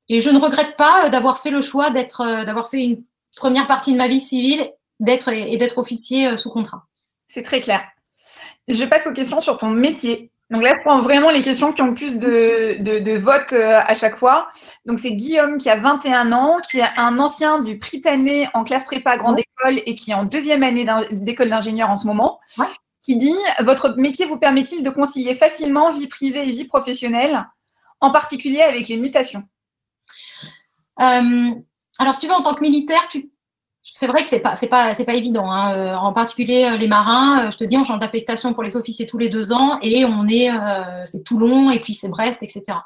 et 0.10 0.22
je 0.22 0.30
ne 0.30 0.40
regrette 0.40 0.78
pas 0.78 1.10
d'avoir 1.10 1.40
fait 1.40 1.50
le 1.50 1.62
choix 1.62 1.90
d'être, 1.90 2.22
euh, 2.22 2.44
d'avoir 2.44 2.70
fait 2.70 2.84
une 2.84 3.04
première 3.36 3.66
partie 3.66 3.92
de 3.92 3.98
ma 3.98 4.08
vie 4.08 4.20
civile, 4.20 4.72
d'être 5.00 5.30
et 5.30 5.58
d'être 5.58 5.80
officier 5.80 6.38
sous 6.38 6.52
contrat. 6.52 6.86
C'est 7.30 7.42
très 7.42 7.62
clair. 7.62 7.82
Je 8.68 8.86
passe 8.86 9.08
aux 9.08 9.14
questions 9.14 9.40
sur 9.40 9.58
ton 9.58 9.70
métier. 9.70 10.32
Donc 10.50 10.62
là, 10.62 10.74
je 10.78 10.82
prends 10.84 11.00
vraiment 11.00 11.32
les 11.32 11.42
questions 11.42 11.74
qui 11.74 11.82
ont 11.82 11.88
le 11.88 11.94
plus 11.96 12.18
de, 12.18 12.78
de, 12.80 13.18
votes 13.18 13.54
euh, 13.54 13.82
à 13.86 13.94
chaque 13.96 14.16
fois. 14.16 14.50
Donc 14.86 15.00
c'est 15.00 15.16
Guillaume 15.16 15.58
qui 15.58 15.70
a 15.70 15.76
21 15.76 16.32
ans, 16.32 16.60
qui 16.60 16.80
est 16.80 16.90
un 16.96 17.18
ancien 17.18 17.62
du 17.62 17.80
Prytanée 17.80 18.48
en 18.54 18.64
classe 18.64 18.84
prépa 18.84 19.18
grande 19.18 19.40
école 19.40 19.82
et 19.86 19.96
qui 19.96 20.12
est 20.12 20.14
en 20.14 20.26
deuxième 20.26 20.62
année 20.62 20.86
d'école 21.12 21.50
d'ingénieur 21.50 21.90
en 21.90 21.96
ce 21.96 22.06
moment, 22.06 22.40
qui 23.04 23.18
dit 23.18 23.36
Votre 23.60 23.90
métier 23.98 24.26
vous 24.26 24.40
permet-il 24.40 24.82
de 24.82 24.90
concilier 24.90 25.36
facilement 25.36 25.92
vie 25.92 26.08
privée 26.08 26.48
et 26.48 26.52
vie 26.52 26.66
professionnelle, 26.66 27.46
en 28.00 28.12
particulier 28.12 28.62
avec 28.62 28.88
les 28.88 28.98
mutations? 28.98 29.44
Euh, 31.02 31.52
Alors 32.00 32.14
si 32.14 32.22
tu 32.22 32.28
veux, 32.28 32.34
en 32.34 32.42
tant 32.42 32.56
que 32.56 32.62
militaire, 32.62 33.08
tu 33.10 33.30
c'est 33.96 34.08
vrai 34.08 34.24
que 34.24 34.30
c'est 34.30 34.40
pas 34.40 34.56
pas 34.56 34.96
pas 34.96 35.14
évident. 35.14 35.52
Hein. 35.52 35.76
Euh, 35.76 35.96
en 35.96 36.14
particulier 36.14 36.64
euh, 36.64 36.78
les 36.78 36.88
marins, 36.88 37.52
je 37.52 37.58
te 37.58 37.66
dis, 37.66 37.78
on 37.78 37.84
change 37.84 38.00
d'affectation 38.00 38.54
pour 38.54 38.64
les 38.64 38.78
officiers 38.78 39.06
tous 39.06 39.18
les 39.18 39.28
deux 39.28 39.52
ans 39.52 39.78
et 39.82 40.06
on 40.06 40.26
est 40.28 40.50
c'est 41.06 41.24
Toulon 41.24 41.70
et 41.70 41.80
puis 41.80 41.94
c'est 41.94 42.08
Brest, 42.08 42.42
etc. 42.42 42.80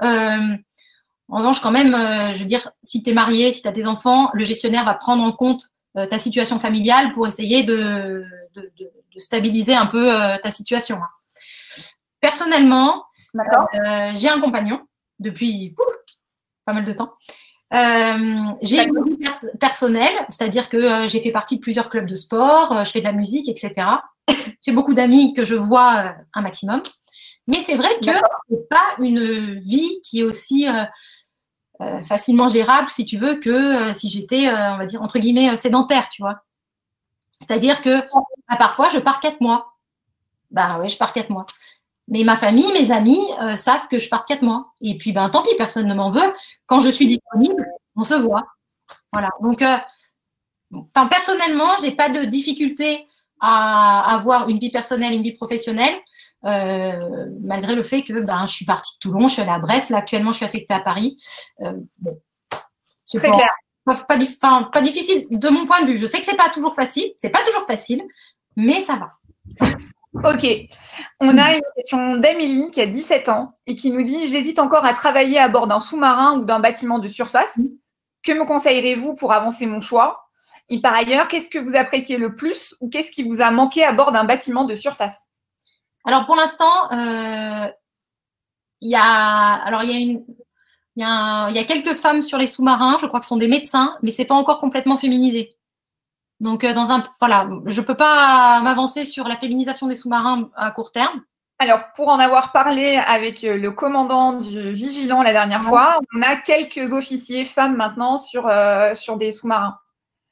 en 0.00 1.38
revanche, 1.38 1.60
quand 1.60 1.70
même, 1.70 1.92
je 2.34 2.40
veux 2.40 2.44
dire, 2.44 2.72
si 2.82 3.02
tu 3.02 3.10
es 3.10 3.12
marié, 3.14 3.52
si 3.52 3.62
tu 3.62 3.68
as 3.68 3.72
des 3.72 3.86
enfants, 3.86 4.30
le 4.34 4.44
gestionnaire 4.44 4.84
va 4.84 4.94
prendre 4.94 5.22
en 5.22 5.32
compte 5.32 5.70
ta 5.94 6.18
situation 6.18 6.58
familiale 6.58 7.12
pour 7.12 7.26
essayer 7.26 7.62
de, 7.62 8.24
stabiliser 9.18 9.74
un 9.74 9.86
peu 9.86 10.10
ta 10.42 10.50
situation. 10.50 10.96
Hein. 10.96 11.08
Personnellement, 12.20 13.04
j'ai 14.14 14.28
un 14.28 14.40
compagnon 14.40 14.80
depuis 15.18 15.74
pas 16.64 16.72
mal 16.72 16.84
de 16.84 16.92
temps. 16.92 17.12
Euh, 17.72 18.52
j'ai 18.60 18.84
une 18.84 19.04
vie 19.04 19.18
personnelle, 19.58 20.12
c'est-à-dire 20.28 20.68
que 20.68 20.76
euh, 20.76 21.08
j'ai 21.08 21.22
fait 21.22 21.30
partie 21.30 21.56
de 21.56 21.60
plusieurs 21.62 21.88
clubs 21.88 22.06
de 22.06 22.14
sport, 22.14 22.72
euh, 22.72 22.84
je 22.84 22.90
fais 22.90 22.98
de 22.98 23.04
la 23.04 23.12
musique, 23.12 23.48
etc. 23.48 23.88
j'ai 24.60 24.72
beaucoup 24.72 24.92
d'amis 24.92 25.32
que 25.32 25.44
je 25.44 25.54
vois 25.54 26.14
un 26.34 26.42
maximum. 26.42 26.82
Mais 27.46 27.62
c'est 27.64 27.76
vrai 27.76 27.88
que 28.00 28.12
c'est 28.50 28.68
pas 28.68 28.94
une 28.98 29.58
vie 29.58 30.00
qui 30.04 30.20
est 30.20 30.22
aussi 30.22 30.66
facilement 32.04 32.48
gérable, 32.48 32.88
si 32.88 33.04
tu 33.04 33.16
veux, 33.16 33.34
que 33.34 33.92
si 33.94 34.08
j'étais, 34.08 34.48
on 34.48 34.78
va 34.78 34.86
dire, 34.86 35.02
entre 35.02 35.18
guillemets, 35.18 35.56
sédentaire, 35.56 36.08
tu 36.08 36.22
vois. 36.22 36.44
C'est-à-dire 37.42 37.82
que 37.82 38.00
bah, 38.48 38.56
parfois, 38.56 38.88
je 38.90 38.98
pars 38.98 39.20
quatre 39.20 39.40
mois. 39.40 39.74
Ben 40.50 40.78
oui, 40.80 40.88
je 40.88 40.96
pars 40.96 41.12
quatre 41.12 41.30
mois. 41.30 41.46
Mais 42.08 42.24
ma 42.24 42.36
famille, 42.36 42.70
mes 42.72 42.90
amis 42.92 43.20
euh, 43.40 43.56
savent 43.56 43.88
que 43.88 43.98
je 43.98 44.08
pars 44.08 44.24
quatre 44.24 44.42
mois. 44.42 44.72
Et 44.80 44.96
puis, 44.96 45.12
ben, 45.12 45.28
tant 45.28 45.42
pis, 45.42 45.54
personne 45.56 45.88
ne 45.88 45.94
m'en 45.94 46.10
veut. 46.10 46.32
Quand 46.66 46.80
je 46.80 46.88
suis 46.88 47.06
disponible, 47.06 47.66
on 47.96 48.04
se 48.04 48.14
voit. 48.14 48.46
Voilà. 49.12 49.30
Donc, 49.40 49.62
euh, 49.62 49.76
enfin, 50.94 51.06
personnellement, 51.06 51.76
j'ai 51.82 51.92
pas 51.92 52.08
de 52.08 52.24
difficulté 52.24 53.06
à 53.40 54.14
avoir 54.14 54.48
une 54.48 54.58
vie 54.58 54.70
personnelle, 54.70 55.14
une 55.14 55.22
vie 55.24 55.32
professionnelle, 55.32 55.96
euh, 56.44 57.26
malgré 57.42 57.74
le 57.74 57.82
fait 57.82 58.04
que 58.04 58.20
ben, 58.20 58.46
je 58.46 58.52
suis 58.52 58.64
partie 58.64 58.94
de 58.96 58.98
Toulon, 59.00 59.26
je 59.26 59.34
suis 59.34 59.42
allée 59.42 59.50
à 59.50 59.58
Brest. 59.58 59.90
Là, 59.90 59.98
actuellement, 59.98 60.30
je 60.30 60.36
suis 60.36 60.46
affectée 60.46 60.74
à 60.74 60.80
Paris. 60.80 61.16
bon, 61.58 62.20
c'est 63.06 63.18
très 63.18 63.30
clair. 63.30 63.50
Pas, 63.84 63.96
pas, 63.96 64.16
pas, 64.72 64.80
difficile 64.80 65.26
de 65.30 65.48
mon 65.48 65.66
point 65.66 65.82
de 65.82 65.86
vue. 65.86 65.98
Je 65.98 66.06
sais 66.06 66.18
que 66.18 66.24
c'est 66.24 66.36
pas 66.36 66.50
toujours 66.50 66.74
facile, 66.74 67.12
c'est 67.16 67.30
pas 67.30 67.42
toujours 67.42 67.66
facile, 67.66 68.04
mais 68.56 68.80
ça 68.82 68.96
va. 68.96 69.12
Ok. 70.14 70.46
On 71.20 71.38
a 71.38 71.54
une 71.54 71.62
question 71.74 72.16
d'Amélie 72.16 72.70
qui 72.70 72.80
a 72.80 72.86
17 72.86 73.28
ans 73.28 73.52
et 73.66 73.74
qui 73.74 73.90
nous 73.90 74.02
dit 74.02 74.28
J'hésite 74.28 74.58
encore 74.58 74.84
à 74.84 74.92
travailler 74.92 75.38
à 75.38 75.48
bord 75.48 75.66
d'un 75.66 75.80
sous-marin 75.80 76.38
ou 76.38 76.44
d'un 76.44 76.60
bâtiment 76.60 76.98
de 76.98 77.08
surface. 77.08 77.58
Que 78.22 78.32
me 78.32 78.44
conseillerez-vous 78.44 79.14
pour 79.14 79.32
avancer 79.32 79.66
mon 79.66 79.80
choix? 79.80 80.28
Et 80.68 80.80
par 80.80 80.94
ailleurs, 80.94 81.28
qu'est-ce 81.28 81.48
que 81.48 81.58
vous 81.58 81.74
appréciez 81.74 82.18
le 82.18 82.36
plus 82.36 82.76
ou 82.80 82.88
qu'est-ce 82.88 83.10
qui 83.10 83.22
vous 83.22 83.40
a 83.40 83.50
manqué 83.50 83.84
à 83.84 83.92
bord 83.92 84.12
d'un 84.12 84.24
bâtiment 84.24 84.64
de 84.64 84.74
surface? 84.74 85.18
Alors 86.04 86.26
pour 86.26 86.36
l'instant, 86.36 86.92
euh, 86.92 87.68
il 88.80 88.90
y 88.90 88.94
a 88.94 89.02
alors 89.02 89.82
il 89.82 89.90
y 89.90 89.94
a 89.94 89.98
une 89.98 90.24
il 90.96 91.02
y, 91.02 91.04
a 91.58 91.64
quelques 91.64 91.94
femmes 91.94 92.20
sur 92.20 92.36
les 92.36 92.46
sous-marins, 92.46 92.98
je 93.00 93.06
crois 93.06 93.20
que 93.20 93.24
ce 93.24 93.30
sont 93.30 93.38
des 93.38 93.48
médecins, 93.48 93.96
mais 94.02 94.10
c'est 94.10 94.26
pas 94.26 94.34
encore 94.34 94.58
complètement 94.58 94.98
féminisé. 94.98 95.50
Donc, 96.40 96.64
euh, 96.64 96.74
dans 96.74 96.90
un, 96.90 97.02
voilà, 97.20 97.48
je 97.66 97.80
ne 97.80 97.86
peux 97.86 97.94
pas 97.94 98.60
m'avancer 98.62 99.04
sur 99.04 99.26
la 99.26 99.36
féminisation 99.36 99.86
des 99.86 99.94
sous-marins 99.94 100.50
à 100.54 100.70
court 100.70 100.92
terme. 100.92 101.22
Alors, 101.58 101.80
pour 101.94 102.08
en 102.08 102.18
avoir 102.18 102.52
parlé 102.52 102.96
avec 102.96 103.42
le 103.42 103.70
commandant 103.70 104.34
du 104.34 104.72
Vigilant 104.72 105.22
la 105.22 105.32
dernière 105.32 105.62
fois, 105.62 106.00
on 106.14 106.20
a 106.20 106.34
quelques 106.34 106.92
officiers 106.92 107.44
femmes 107.44 107.76
maintenant 107.76 108.16
sur, 108.16 108.50
sur 108.94 109.16
des 109.16 109.30
sous-marins. 109.30 109.78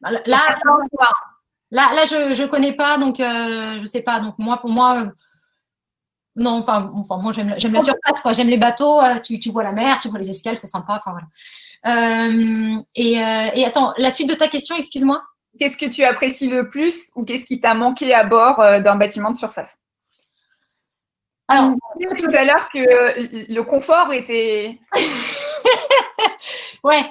Là, 0.03 0.21
là, 0.27 1.89
là, 1.95 2.05
je 2.05 2.43
ne 2.43 2.47
connais 2.49 2.73
pas, 2.73 2.99
donc 2.99 3.17
je 3.19 3.79
ne 3.79 3.87
sais 3.87 4.03
pas. 4.03 4.19
Donc, 4.19 4.35
moi, 4.39 4.57
pour 4.57 4.71
moi, 4.71 5.13
non, 6.37 6.61
enfin, 6.61 6.91
enfin 6.95 7.19
moi 7.19 7.33
j'aime 7.33 7.49
la 7.49 7.81
surface, 7.81 8.21
quoi. 8.23 8.33
J'aime 8.33 8.49
les 8.49 8.57
bateaux, 8.57 9.01
euh, 9.01 9.19
tu, 9.19 9.39
tu, 9.39 9.51
vois 9.51 9.65
la 9.65 9.73
mer, 9.73 9.99
tu 10.01 10.09
vois 10.09 10.19
les 10.19 10.31
escales, 10.31 10.57
c'est 10.57 10.69
sympa. 10.69 11.01
Enfin, 11.05 11.13
voilà. 11.13 11.27
Euh, 11.87 12.83
et, 12.95 13.19
euh, 13.19 13.49
et, 13.55 13.65
attends, 13.65 13.93
la 13.99 14.11
suite 14.11 14.29
de 14.29 14.35
ta 14.35 14.49
question, 14.49 14.77
excuse-moi. 14.77 15.23
Qu'est-ce 15.59 15.77
que 15.77 15.87
tu 15.87 16.05
apprécies 16.05 16.47
le 16.47 16.69
plus 16.69 17.11
ou 17.17 17.25
qu'est-ce 17.25 17.45
qui 17.45 17.59
t'a 17.59 17.75
manqué 17.75 18.15
à 18.15 18.25
bord 18.25 18.59
d'un 18.59 18.95
bâtiment 18.95 19.33
de 19.33 19.37
surface? 19.37 19.79
Alors, 21.49 21.73
tout 21.99 22.31
à 22.33 22.45
l'heure 22.45 22.69
que 22.73 23.53
le 23.53 23.63
confort 23.63 24.13
était. 24.13 24.79
ouais. 26.85 27.05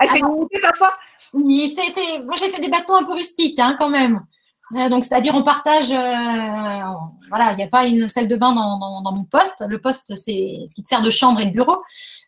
Assez 0.00 0.16
limité 0.16 0.60
parfois? 0.60 0.92
Oui, 1.32 1.72
c'est, 1.74 2.18
moi 2.24 2.34
j'ai 2.36 2.50
fait 2.50 2.60
des 2.60 2.68
bateaux 2.68 2.94
un 2.94 3.04
peu 3.04 3.12
rustiques 3.12 3.58
hein, 3.60 3.76
quand 3.78 3.88
même. 3.88 4.24
Donc, 4.90 5.04
c'est-à-dire, 5.04 5.34
on 5.36 5.44
partage, 5.44 5.92
euh, 5.92 6.92
voilà, 7.28 7.52
il 7.52 7.56
n'y 7.56 7.62
a 7.62 7.68
pas 7.68 7.84
une 7.84 8.08
salle 8.08 8.26
de 8.26 8.34
bain 8.34 8.52
dans, 8.52 9.12
mon 9.12 9.24
poste. 9.24 9.64
Le 9.68 9.80
poste, 9.80 10.16
c'est 10.16 10.64
ce 10.66 10.74
qui 10.74 10.82
te 10.82 10.88
sert 10.88 11.00
de 11.00 11.10
chambre 11.10 11.40
et 11.40 11.46
de 11.46 11.52
bureau. 11.52 11.80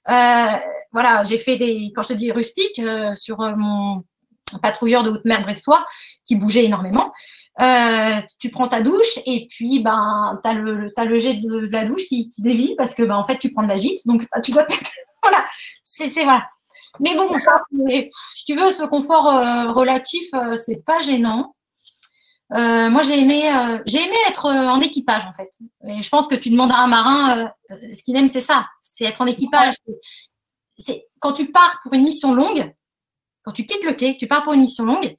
Euh, 0.08 0.46
voilà, 0.92 1.24
j'ai 1.24 1.38
fait 1.38 1.56
des, 1.56 1.92
quand 1.94 2.02
je 2.02 2.08
te 2.08 2.12
dis 2.12 2.30
rustique, 2.30 2.78
euh, 2.78 3.14
sur 3.14 3.38
mon 3.56 4.04
patrouilleur 4.62 5.02
de 5.02 5.10
haute 5.10 5.24
mer 5.24 5.42
brestois 5.42 5.84
qui 6.24 6.36
bougeait 6.36 6.64
énormément. 6.64 7.10
tu 8.38 8.50
prends 8.50 8.68
ta 8.68 8.80
douche 8.80 9.18
et 9.26 9.48
puis 9.50 9.80
ben 9.80 10.38
tu 10.44 10.48
as 10.48 10.52
le, 10.52 10.92
as 10.96 11.04
le 11.04 11.16
jet 11.16 11.34
de, 11.34 11.68
la 11.72 11.84
douche 11.84 12.04
qui, 12.06 12.28
qui, 12.28 12.42
dévie 12.42 12.76
parce 12.76 12.94
que 12.94 13.02
ben, 13.02 13.16
en 13.16 13.24
fait 13.24 13.38
tu 13.38 13.50
prends 13.50 13.64
de 13.64 13.68
la 13.68 13.76
gîte 13.76 14.06
donc 14.06 14.24
tu 14.44 14.52
dois 14.52 14.64
voilà 15.22 15.44
c'est 15.82 16.22
voilà 16.22 16.46
mais 17.00 17.16
bon 17.16 17.28
si 18.34 18.44
tu 18.44 18.54
veux 18.54 18.72
ce 18.72 18.84
confort 18.84 19.24
relatif 19.74 20.28
c'est 20.54 20.84
pas 20.84 21.00
gênant 21.00 21.55
euh, 22.52 22.90
moi, 22.90 23.02
j'ai 23.02 23.18
aimé, 23.18 23.50
euh, 23.52 23.78
j'ai 23.86 23.98
aimé 23.98 24.14
être 24.28 24.46
euh, 24.46 24.68
en 24.68 24.80
équipage 24.80 25.26
en 25.26 25.32
fait. 25.32 25.50
Et 25.88 26.00
je 26.00 26.08
pense 26.08 26.28
que 26.28 26.34
tu 26.34 26.50
demandes 26.50 26.72
à 26.72 26.78
un 26.78 26.86
marin, 26.86 27.52
ce 27.68 28.02
qu'il 28.02 28.16
aime, 28.16 28.28
c'est 28.28 28.40
ça, 28.40 28.66
c'est 28.82 29.04
être 29.04 29.20
en 29.20 29.26
équipage. 29.26 29.74
C'est 30.78 31.06
quand 31.20 31.32
tu 31.32 31.50
pars 31.50 31.80
pour 31.82 31.94
une 31.94 32.04
mission 32.04 32.34
longue, 32.34 32.72
quand 33.42 33.52
tu 33.52 33.66
quittes 33.66 33.84
le 33.84 33.94
quai, 33.94 34.16
tu 34.16 34.26
pars 34.26 34.42
pour 34.44 34.52
une 34.52 34.60
mission 34.60 34.84
longue, 34.84 35.16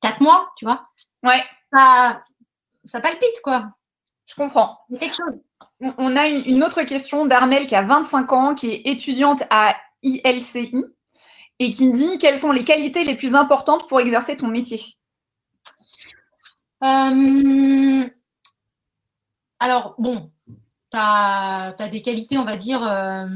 quatre 0.00 0.20
mois, 0.20 0.50
tu 0.56 0.64
vois. 0.64 0.82
Ouais. 1.22 1.42
Ça, 1.72 2.22
ça 2.84 3.00
palpite 3.00 3.40
quoi. 3.42 3.70
Je 4.26 4.34
comprends. 4.34 4.78
Quelque 4.98 5.16
chose. 5.16 5.40
On 5.80 6.16
a 6.16 6.26
une 6.26 6.62
autre 6.62 6.82
question 6.82 7.26
d'Armel 7.26 7.66
qui 7.66 7.74
a 7.74 7.82
25 7.82 8.32
ans, 8.32 8.54
qui 8.54 8.70
est 8.70 8.82
étudiante 8.86 9.42
à 9.50 9.76
ILCI 10.02 10.84
et 11.58 11.70
qui 11.70 11.90
dit 11.92 12.18
quelles 12.18 12.38
sont 12.38 12.52
les 12.52 12.64
qualités 12.64 13.04
les 13.04 13.16
plus 13.16 13.34
importantes 13.34 13.88
pour 13.88 14.00
exercer 14.00 14.36
ton 14.36 14.48
métier? 14.48 14.80
Euh, 16.82 18.08
alors, 19.58 19.94
bon, 19.98 20.30
tu 20.90 20.96
as, 20.96 21.74
des 21.90 22.02
qualités, 22.02 22.38
on 22.38 22.44
va 22.44 22.56
dire, 22.56 22.82
euh, 22.82 23.26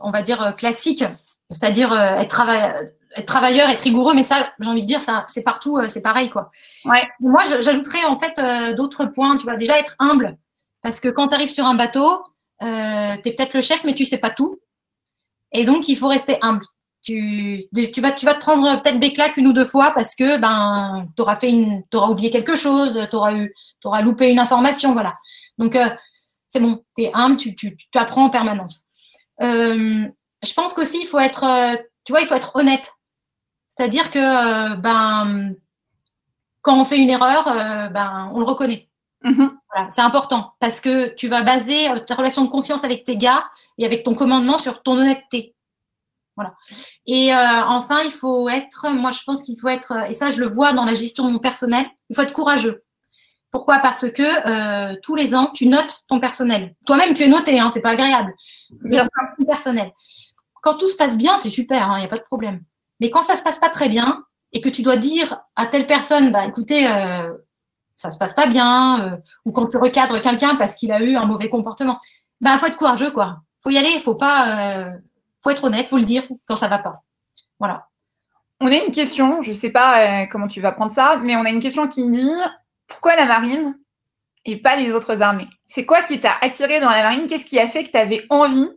on 0.00 0.10
va 0.10 0.22
dire 0.22 0.42
euh, 0.42 0.52
classiques, 0.52 1.04
c'est-à-dire 1.50 1.92
être, 1.92 2.40
être, 3.16 3.26
travailleur, 3.26 3.68
être 3.68 3.82
rigoureux, 3.82 4.14
mais 4.14 4.22
ça, 4.22 4.52
j'ai 4.58 4.68
envie 4.68 4.82
de 4.82 4.86
dire, 4.86 5.00
c'est 5.26 5.42
partout, 5.42 5.80
c'est 5.88 6.00
pareil, 6.00 6.30
quoi. 6.30 6.50
Ouais. 6.84 7.06
Moi, 7.20 7.42
j'ajouterais 7.60 8.04
en 8.04 8.18
fait 8.18 8.74
d'autres 8.74 9.04
points. 9.04 9.36
Tu 9.36 9.46
vas 9.46 9.56
déjà 9.56 9.78
être 9.78 9.94
humble, 9.98 10.36
parce 10.82 10.98
que 11.00 11.08
quand 11.08 11.28
tu 11.28 11.34
arrives 11.34 11.50
sur 11.50 11.66
un 11.66 11.74
bateau, 11.74 12.24
tu 12.60 12.66
es 12.66 13.20
peut-être 13.22 13.54
le 13.54 13.60
chef, 13.60 13.84
mais 13.84 13.94
tu 13.94 14.04
sais 14.04 14.18
pas 14.18 14.30
tout. 14.30 14.58
Et 15.52 15.64
donc, 15.64 15.88
il 15.88 15.96
faut 15.96 16.08
rester 16.08 16.38
humble 16.42 16.64
tu, 17.02 17.68
tu, 17.92 18.00
vas, 18.00 18.12
tu 18.12 18.26
vas 18.26 18.34
te 18.34 18.40
prendre 18.40 18.82
peut-être 18.82 18.98
des 18.98 19.12
claques 19.12 19.36
une 19.36 19.46
ou 19.46 19.52
deux 19.52 19.64
fois 19.64 19.92
parce 19.92 20.14
que 20.14 20.38
ben, 20.38 21.06
tu 21.16 21.22
auras, 21.22 21.36
fait 21.36 21.50
une, 21.50 21.82
auras 21.94 22.08
oublié 22.08 22.30
quelque 22.30 22.56
chose, 22.56 23.00
tu 23.10 23.16
auras, 23.16 24.02
loupé 24.02 24.30
une 24.30 24.40
information. 24.40 24.92
Voilà. 24.92 25.14
Donc, 25.58 25.76
euh, 25.76 25.88
c'est 26.50 26.60
bon, 26.60 26.82
tu 26.96 27.04
es 27.04 27.10
humble, 27.14 27.36
tu, 27.36 27.54
tu, 27.54 27.76
tu, 27.76 27.98
apprends 27.98 28.24
en 28.24 28.30
permanence. 28.30 28.86
Euh, 29.42 30.06
je 30.42 30.52
pense 30.54 30.74
qu'aussi, 30.74 31.02
il 31.02 31.06
faut 31.06 31.18
être, 31.18 31.44
euh, 31.44 31.76
tu 32.04 32.12
vois, 32.12 32.20
il 32.20 32.26
faut 32.26 32.34
être 32.34 32.56
honnête. 32.56 32.92
C'est-à-dire 33.68 34.10
que 34.10 34.74
ben, 34.76 35.54
quand 36.62 36.80
on 36.80 36.84
fait 36.84 36.98
une 36.98 37.10
erreur, 37.10 37.44
ben, 37.92 38.30
on 38.34 38.40
le 38.40 38.46
reconnaît. 38.46 38.88
Mm-hmm. 39.22 39.50
Voilà, 39.72 39.90
c'est 39.90 40.00
important 40.00 40.54
parce 40.60 40.80
que 40.80 41.08
tu 41.14 41.28
vas 41.28 41.42
baser 41.42 41.88
ta 42.06 42.14
relation 42.14 42.44
de 42.44 42.48
confiance 42.48 42.84
avec 42.84 43.04
tes 43.04 43.16
gars 43.16 43.44
et 43.76 43.84
avec 43.84 44.02
ton 44.02 44.14
commandement 44.14 44.56
sur 44.56 44.82
ton 44.82 44.92
honnêteté. 44.98 45.55
Voilà. 46.36 46.54
Et 47.06 47.32
euh, 47.32 47.64
enfin, 47.66 48.00
il 48.04 48.12
faut 48.12 48.48
être, 48.48 48.90
moi 48.90 49.10
je 49.10 49.20
pense 49.24 49.42
qu'il 49.42 49.58
faut 49.58 49.68
être, 49.68 49.94
et 50.08 50.14
ça 50.14 50.30
je 50.30 50.40
le 50.40 50.46
vois 50.46 50.72
dans 50.72 50.84
la 50.84 50.94
gestion 50.94 51.24
de 51.24 51.30
mon 51.30 51.38
personnel, 51.38 51.86
il 52.10 52.16
faut 52.16 52.22
être 52.22 52.34
courageux. 52.34 52.84
Pourquoi? 53.50 53.78
Parce 53.78 54.10
que 54.10 54.22
euh, 54.22 54.96
tous 55.02 55.14
les 55.14 55.34
ans, 55.34 55.46
tu 55.46 55.66
notes 55.66 56.04
ton 56.08 56.20
personnel. 56.20 56.74
Toi-même, 56.84 57.14
tu 57.14 57.22
es 57.22 57.28
noté, 57.28 57.58
hein, 57.58 57.70
c'est 57.70 57.80
pas 57.80 57.90
agréable. 57.90 58.34
Sûr. 58.92 59.02
personnel. 59.46 59.92
Quand 60.62 60.74
tout 60.74 60.88
se 60.88 60.96
passe 60.96 61.16
bien, 61.16 61.38
c'est 61.38 61.50
super, 61.50 61.78
il 61.78 61.82
hein, 61.82 61.98
n'y 62.00 62.04
a 62.04 62.08
pas 62.08 62.18
de 62.18 62.22
problème. 62.22 62.60
Mais 63.00 63.08
quand 63.08 63.22
ça 63.22 63.36
se 63.36 63.42
passe 63.42 63.58
pas 63.58 63.70
très 63.70 63.88
bien 63.88 64.24
et 64.52 64.60
que 64.60 64.68
tu 64.68 64.82
dois 64.82 64.96
dire 64.96 65.40
à 65.54 65.66
telle 65.66 65.86
personne, 65.86 66.32
bah 66.32 66.44
écoutez, 66.44 66.86
euh, 66.86 67.32
ça 67.94 68.10
se 68.10 68.18
passe 68.18 68.34
pas 68.34 68.46
bien, 68.46 69.00
euh, 69.02 69.16
ou 69.44 69.52
quand 69.52 69.66
tu 69.66 69.76
recadres 69.76 70.20
quelqu'un 70.20 70.56
parce 70.56 70.74
qu'il 70.74 70.92
a 70.92 71.00
eu 71.00 71.16
un 71.16 71.24
mauvais 71.24 71.48
comportement, 71.48 71.98
bah 72.40 72.58
faut 72.58 72.66
être 72.66 72.76
courageux 72.76 73.10
quoi. 73.10 73.38
Faut 73.62 73.70
y 73.70 73.78
aller, 73.78 74.00
faut 74.00 74.14
pas 74.14 74.84
euh, 74.84 74.90
faut 75.46 75.50
être 75.50 75.64
honnête, 75.64 75.86
faut 75.86 75.98
le 75.98 76.02
dire 76.02 76.26
quand 76.44 76.56
ça 76.56 76.66
va 76.66 76.78
pas. 76.78 77.04
Voilà. 77.60 77.86
On 78.58 78.66
a 78.66 78.74
une 78.74 78.90
question, 78.90 79.42
je 79.42 79.50
ne 79.50 79.54
sais 79.54 79.70
pas 79.70 80.00
euh, 80.00 80.26
comment 80.26 80.48
tu 80.48 80.60
vas 80.60 80.72
prendre 80.72 80.90
ça, 80.90 81.18
mais 81.22 81.36
on 81.36 81.44
a 81.44 81.50
une 81.50 81.60
question 81.60 81.86
qui 81.86 82.10
dit 82.10 82.32
pourquoi 82.88 83.14
la 83.14 83.26
marine 83.26 83.78
et 84.44 84.56
pas 84.56 84.74
les 84.74 84.92
autres 84.92 85.22
armées? 85.22 85.46
C'est 85.68 85.86
quoi 85.86 86.02
qui 86.02 86.18
t'a 86.18 86.32
attiré 86.40 86.80
dans 86.80 86.90
la 86.90 87.02
marine? 87.02 87.28
Qu'est-ce 87.28 87.44
qui 87.44 87.60
a 87.60 87.68
fait 87.68 87.84
que 87.84 87.90
tu 87.90 87.96
avais 87.96 88.26
envie 88.28 88.68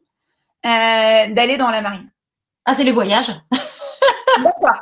euh, 0.65 1.33
d'aller 1.33 1.57
dans 1.57 1.71
la 1.71 1.81
marine? 1.81 2.11
Ah, 2.65 2.75
c'est 2.75 2.83
les 2.83 2.91
voyages. 2.91 3.33
D'accord. 4.37 4.79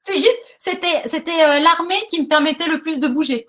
c'est 0.00 0.16
juste, 0.16 0.56
c'était, 0.58 1.06
c'était 1.06 1.44
euh, 1.44 1.58
l'armée 1.58 2.00
qui 2.08 2.22
me 2.22 2.28
permettait 2.28 2.68
le 2.68 2.80
plus 2.80 2.98
de 2.98 3.08
bouger. 3.08 3.46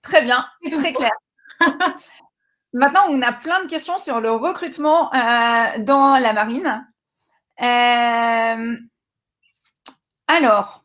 Très 0.00 0.22
bien, 0.22 0.46
très 0.64 0.94
clair. 0.94 1.12
Maintenant, 2.72 3.06
on 3.08 3.20
a 3.22 3.32
plein 3.32 3.62
de 3.64 3.68
questions 3.68 3.98
sur 3.98 4.20
le 4.20 4.30
recrutement 4.30 5.12
euh, 5.12 5.78
dans 5.78 6.16
la 6.18 6.32
marine. 6.32 6.86
Euh, 7.60 8.76
alors, 10.28 10.84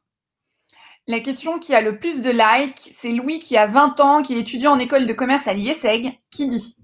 la 1.08 1.20
question 1.20 1.60
qui 1.60 1.76
a 1.76 1.82
le 1.82 2.00
plus 2.00 2.22
de 2.22 2.32
likes, 2.32 2.90
c'est 2.92 3.12
Louis 3.12 3.38
qui 3.38 3.56
a 3.56 3.68
20 3.68 4.00
ans, 4.00 4.22
qui 4.24 4.34
est 4.34 4.40
étudiant 4.40 4.72
en 4.72 4.80
école 4.80 5.06
de 5.06 5.14
commerce 5.14 5.48
à 5.48 5.54
l'IESEG, 5.54 6.20
qui 6.32 6.48
dit, 6.48 6.76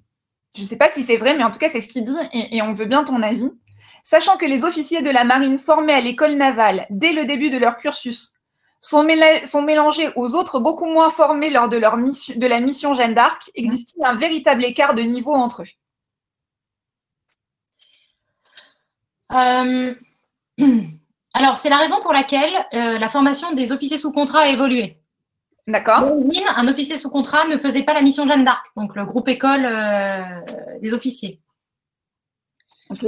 je 0.55 0.61
ne 0.61 0.67
sais 0.67 0.77
pas 0.77 0.89
si 0.89 1.03
c'est 1.03 1.17
vrai, 1.17 1.35
mais 1.35 1.43
en 1.43 1.49
tout 1.49 1.59
cas 1.59 1.69
c'est 1.69 1.81
ce 1.81 1.87
qu'il 1.87 2.03
dit 2.03 2.15
et, 2.31 2.57
et 2.57 2.61
on 2.61 2.73
veut 2.73 2.85
bien 2.85 3.03
ton 3.03 3.23
avis. 3.23 3.49
Sachant 4.03 4.37
que 4.37 4.45
les 4.45 4.65
officiers 4.65 5.01
de 5.01 5.09
la 5.09 5.23
marine 5.23 5.57
formés 5.57 5.93
à 5.93 6.01
l'école 6.01 6.33
navale 6.33 6.85
dès 6.91 7.13
le 7.13 7.25
début 7.25 7.49
de 7.49 7.57
leur 7.57 7.77
cursus 7.77 8.33
sont, 8.81 9.03
mélangés 9.03 10.09
aux 10.15 10.35
autres 10.35 10.59
beaucoup 10.59 10.87
moins 10.87 11.11
formés 11.11 11.51
lors 11.51 11.69
de, 11.69 11.77
leur 11.77 11.97
mission, 11.97 12.33
de 12.35 12.47
la 12.47 12.59
mission 12.59 12.93
Jeanne 12.93 13.13
d'Arc, 13.13 13.51
existe-t-il 13.55 14.03
un 14.03 14.15
véritable 14.15 14.65
écart 14.65 14.95
de 14.95 15.03
niveau 15.03 15.33
entre 15.33 15.61
eux? 15.61 15.67
Euh, 19.33 19.93
Alors, 21.33 21.57
c'est 21.57 21.69
la 21.69 21.77
raison 21.77 22.01
pour 22.01 22.11
laquelle 22.11 22.53
euh, 22.73 22.97
la 22.97 23.07
formation 23.07 23.53
des 23.53 23.71
officiers 23.71 23.97
sous 23.97 24.11
contrat 24.11 24.41
a 24.41 24.47
évolué. 24.47 24.97
D'accord. 25.67 26.11
Un 26.57 26.67
officier 26.67 26.97
sous 26.97 27.09
contrat 27.09 27.47
ne 27.47 27.57
faisait 27.57 27.83
pas 27.83 27.93
la 27.93 28.01
mission 28.01 28.27
Jeanne 28.27 28.43
d'Arc, 28.43 28.65
donc 28.75 28.95
le 28.95 29.05
groupe 29.05 29.29
école 29.29 29.63
euh, 29.63 30.41
des 30.81 30.93
officiers. 30.93 31.39
Ok. 32.89 33.05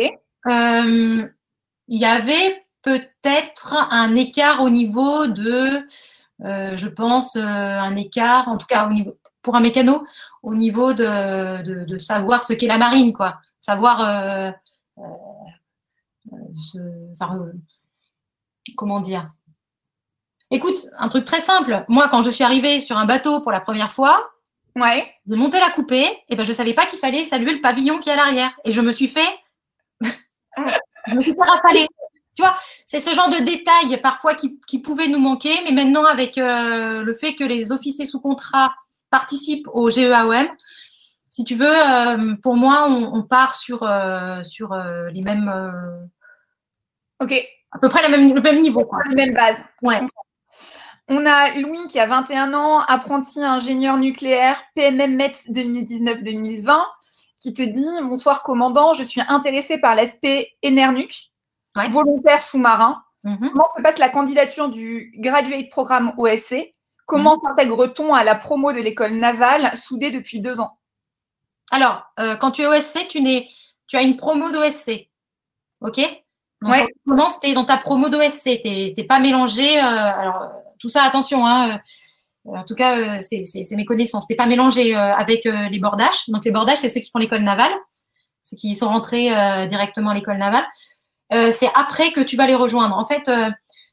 Il 1.87 1.99
y 1.99 2.05
avait 2.05 2.62
peut-être 2.83 3.87
un 3.91 4.15
écart 4.15 4.61
au 4.61 4.69
niveau 4.69 5.27
de, 5.27 5.85
euh, 6.43 6.77
je 6.77 6.87
pense, 6.89 7.35
euh, 7.35 7.39
un 7.41 7.95
écart, 7.95 8.47
en 8.49 8.57
tout 8.57 8.67
cas 8.67 8.85
au 8.85 8.91
niveau, 8.91 9.17
pour 9.41 9.55
un 9.55 9.61
mécano, 9.61 10.03
au 10.43 10.53
niveau 10.53 10.93
de, 10.93 11.85
de, 11.85 11.97
savoir 11.97 12.43
ce 12.43 12.53
qu'est 12.53 12.67
la 12.67 12.77
marine, 12.77 13.13
quoi. 13.13 13.39
Savoir, 13.61 14.01
euh, 14.01 14.51
comment 18.75 18.99
dire. 18.99 19.31
Écoute, 20.51 20.77
un 20.97 21.07
truc 21.07 21.25
très 21.25 21.41
simple. 21.41 21.85
Moi, 21.87 22.09
quand 22.09 22.21
je 22.21 22.29
suis 22.29 22.43
arrivée 22.43 22.81
sur 22.81 22.97
un 22.97 23.05
bateau 23.05 23.39
pour 23.39 23.51
la 23.51 23.61
première 23.61 23.91
fois, 23.91 24.31
ouais. 24.75 25.11
de 25.25 25.35
monter 25.35 25.59
la 25.59 25.71
coupée, 25.71 26.07
et 26.29 26.35
ben, 26.35 26.43
je 26.43 26.51
ne 26.51 26.55
savais 26.55 26.73
pas 26.73 26.85
qu'il 26.85 26.99
fallait 26.99 27.23
saluer 27.23 27.53
le 27.53 27.61
pavillon 27.61 27.99
qui 27.99 28.09
est 28.09 28.13
à 28.13 28.17
l'arrière. 28.17 28.51
Et 28.65 28.71
je 28.71 28.81
me 28.81 28.91
suis 28.91 29.07
fait. 29.07 29.39
je 30.01 31.13
me 31.13 31.23
suis 31.23 31.33
fait 31.33 31.87
tu 32.35 32.41
vois, 32.41 32.55
c'est 32.87 32.99
ce 32.99 33.13
genre 33.13 33.29
de 33.29 33.43
détails 33.43 33.99
parfois 34.01 34.33
qui, 34.33 34.59
qui 34.67 34.79
pouvaient 34.79 35.07
nous 35.07 35.19
manquer, 35.19 35.53
mais 35.65 35.71
maintenant 35.71 36.05
avec 36.05 36.37
euh, 36.37 37.03
le 37.03 37.13
fait 37.13 37.35
que 37.35 37.43
les 37.43 37.71
officiers 37.71 38.05
sous 38.05 38.19
contrat 38.19 38.73
participent 39.09 39.67
au 39.73 39.89
GEAOM, 39.89 40.47
si 41.29 41.43
tu 41.43 41.55
veux, 41.55 42.37
pour 42.43 42.55
moi, 42.55 42.87
on, 42.87 43.23
part 43.23 43.55
sur, 43.55 43.91
sur 44.43 44.75
les 45.11 45.21
mêmes. 45.21 45.51
ok. 47.19 47.33
À 47.71 47.79
peu 47.79 47.89
près 47.89 48.07
le 48.07 48.15
même, 48.15 48.35
le 48.35 48.41
même 48.41 48.61
niveau. 48.61 48.85
Quoi. 48.85 48.99
Mêmes 49.09 49.33
bases. 49.33 49.57
Ouais. 49.81 49.99
On 51.09 51.25
a 51.25 51.59
Louis 51.59 51.87
qui 51.89 51.99
a 51.99 52.05
21 52.05 52.53
ans, 52.53 52.79
apprenti 52.79 53.43
ingénieur 53.43 53.97
nucléaire, 53.97 54.61
PMM 54.75 55.15
METS 55.15 55.49
2019-2020, 55.49 56.81
qui 57.37 57.51
te 57.51 57.61
dit 57.61 57.85
Bonsoir 58.03 58.41
commandant, 58.41 58.93
je 58.93 59.03
suis 59.03 59.21
intéressé 59.27 59.77
par 59.77 59.95
l'aspect 59.95 60.53
Volontaire 61.89 62.41
sous-marin. 62.41 63.03
Mhm. 63.23 63.49
Comment 63.51 63.69
se 63.77 63.81
passe 63.81 63.97
la 63.97 64.09
candidature 64.09 64.69
du 64.69 65.13
Graduate 65.17 65.69
Programme 65.69 66.13
OSC 66.17 66.71
Comment 67.05 67.35
mhm. 67.35 67.41
s'intègre-t-on 67.43 68.13
à 68.13 68.23
la 68.23 68.35
promo 68.35 68.71
de 68.71 68.79
l'école 68.79 69.13
navale 69.13 69.75
soudée 69.77 70.11
depuis 70.11 70.39
deux 70.39 70.59
ans? 70.59 70.77
Alors, 71.71 72.03
euh, 72.19 72.35
quand 72.35 72.51
tu 72.51 72.61
es 72.61 72.67
OSC, 72.67 73.07
tu, 73.07 73.23
tu 73.87 73.97
as 73.97 74.01
une 74.01 74.17
promo 74.17 74.51
d'OSC. 74.51 75.09
OK? 75.81 75.99
Donc, 76.61 76.75
Comment 77.05 77.29
c'était 77.29 77.53
dans 77.53 77.65
ta 77.65 77.77
promo 77.77 78.09
d'OSC 78.09 78.61
Tu 78.61 78.69
n'es 78.69 79.07
pas 79.07 79.19
mélangé. 79.19 79.79
Euh, 79.79 79.81
alors, 79.81 80.51
tout 80.79 80.89
ça, 80.89 81.03
attention, 81.03 81.45
hein, 81.45 81.79
euh, 82.47 82.51
en 82.51 82.63
tout 82.63 82.75
cas, 82.75 82.97
euh, 82.97 83.21
c'est 83.21 83.75
mes 83.75 83.85
connaissances. 83.85 84.23
C'était 84.23 84.35
pas 84.35 84.45
mélangé 84.45 84.95
euh, 84.95 85.15
avec 85.15 85.45
les 85.45 85.79
bordages. 85.79 86.27
Donc 86.27 86.45
les 86.45 86.51
bordages, 86.51 86.79
c'est 86.79 86.89
ceux 86.89 86.99
qui 86.99 87.09
font 87.09 87.19
l'école 87.19 87.41
navale, 87.41 87.73
ceux 88.43 88.57
qui 88.57 88.75
sont 88.75 88.87
rentrés 88.89 89.29
directement 89.67 90.09
à 90.11 90.13
l'école 90.13 90.37
navale. 90.37 90.65
C'est 91.51 91.69
après 91.73 92.11
que 92.11 92.21
tu 92.21 92.35
vas 92.35 92.47
les 92.47 92.55
rejoindre. 92.55 92.97
En 92.97 93.05
fait, 93.05 93.29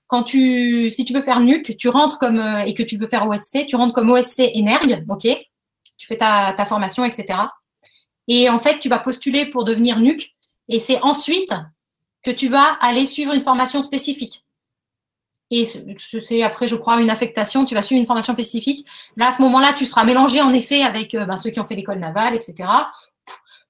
quand 0.06 0.22
tu, 0.24 0.90
si 0.90 1.04
tu 1.04 1.12
veux 1.12 1.20
faire 1.20 1.40
NUC, 1.40 1.76
tu 1.76 1.88
rentres 1.88 2.18
comme 2.18 2.40
et 2.66 2.74
que 2.74 2.82
tu 2.82 2.96
veux 2.96 3.06
faire 3.06 3.26
OSC, 3.28 3.66
tu 3.66 3.76
rentres 3.76 3.94
comme 3.94 4.10
OSC 4.10 4.40
Energ, 4.54 5.04
ok? 5.08 5.26
Tu 5.98 6.06
fais 6.06 6.16
ta, 6.16 6.66
formation, 6.66 7.04
etc. 7.04 7.38
Et 8.26 8.48
en 8.48 8.58
fait, 8.58 8.78
tu 8.78 8.88
vas 8.88 8.98
postuler 8.98 9.46
pour 9.46 9.64
devenir 9.64 9.98
NUC. 9.98 10.34
Et 10.68 10.80
c'est 10.80 11.00
ensuite 11.02 11.52
que 12.22 12.30
tu 12.30 12.48
vas 12.48 12.78
aller 12.80 13.06
suivre 13.06 13.32
une 13.32 13.40
formation 13.40 13.82
spécifique. 13.82 14.44
Et 15.50 15.64
c'est 15.64 16.42
après, 16.42 16.68
je 16.68 16.76
crois, 16.76 17.00
une 17.02 17.10
affectation, 17.10 17.64
tu 17.64 17.74
vas 17.74 17.82
suivre 17.82 18.00
une 18.00 18.06
formation 18.06 18.32
spécifique. 18.34 18.86
Là, 19.16 19.28
à 19.28 19.32
ce 19.32 19.42
moment-là, 19.42 19.72
tu 19.72 19.84
seras 19.84 20.04
mélangé 20.04 20.40
en 20.40 20.52
effet 20.54 20.82
avec 20.82 21.14
euh, 21.14 21.24
ben, 21.24 21.36
ceux 21.36 21.50
qui 21.50 21.58
ont 21.58 21.64
fait 21.64 21.74
l'école 21.74 21.98
navale, 21.98 22.34
etc. 22.34 22.68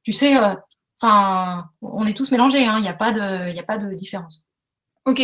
Tu 0.03 0.13
sais, 0.13 0.37
euh, 0.37 0.55
enfin, 1.01 1.71
on 1.83 2.07
est 2.07 2.17
tous 2.17 2.31
mélangés, 2.31 2.67
hein. 2.67 2.77
il 2.79 2.83
n'y 2.83 2.89
a, 2.89 2.95
pas 2.95 3.13
de, 3.13 3.59
a 3.59 3.63
pas 3.63 3.79
de 3.79 3.95
différence. 3.95 4.45
Ok. 5.07 5.23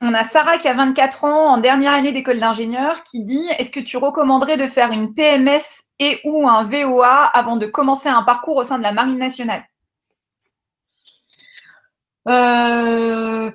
On 0.00 0.14
a 0.14 0.24
Sarah 0.24 0.58
qui 0.58 0.68
a 0.68 0.74
24 0.74 1.24
ans, 1.24 1.52
en 1.52 1.58
dernière 1.58 1.92
année 1.92 2.12
d'école 2.12 2.40
d'ingénieur, 2.40 3.02
qui 3.04 3.20
dit 3.20 3.46
Est-ce 3.58 3.70
que 3.70 3.80
tu 3.80 3.96
recommanderais 3.96 4.56
de 4.56 4.66
faire 4.66 4.92
une 4.92 5.14
PMS 5.14 5.84
et 5.98 6.20
ou 6.24 6.48
un 6.48 6.64
VOA 6.64 7.24
avant 7.26 7.56
de 7.56 7.66
commencer 7.66 8.08
un 8.08 8.22
parcours 8.22 8.56
au 8.56 8.64
sein 8.64 8.78
de 8.78 8.82
la 8.82 8.92
Marine 8.92 9.18
nationale? 9.18 9.64
Euh, 12.28 13.50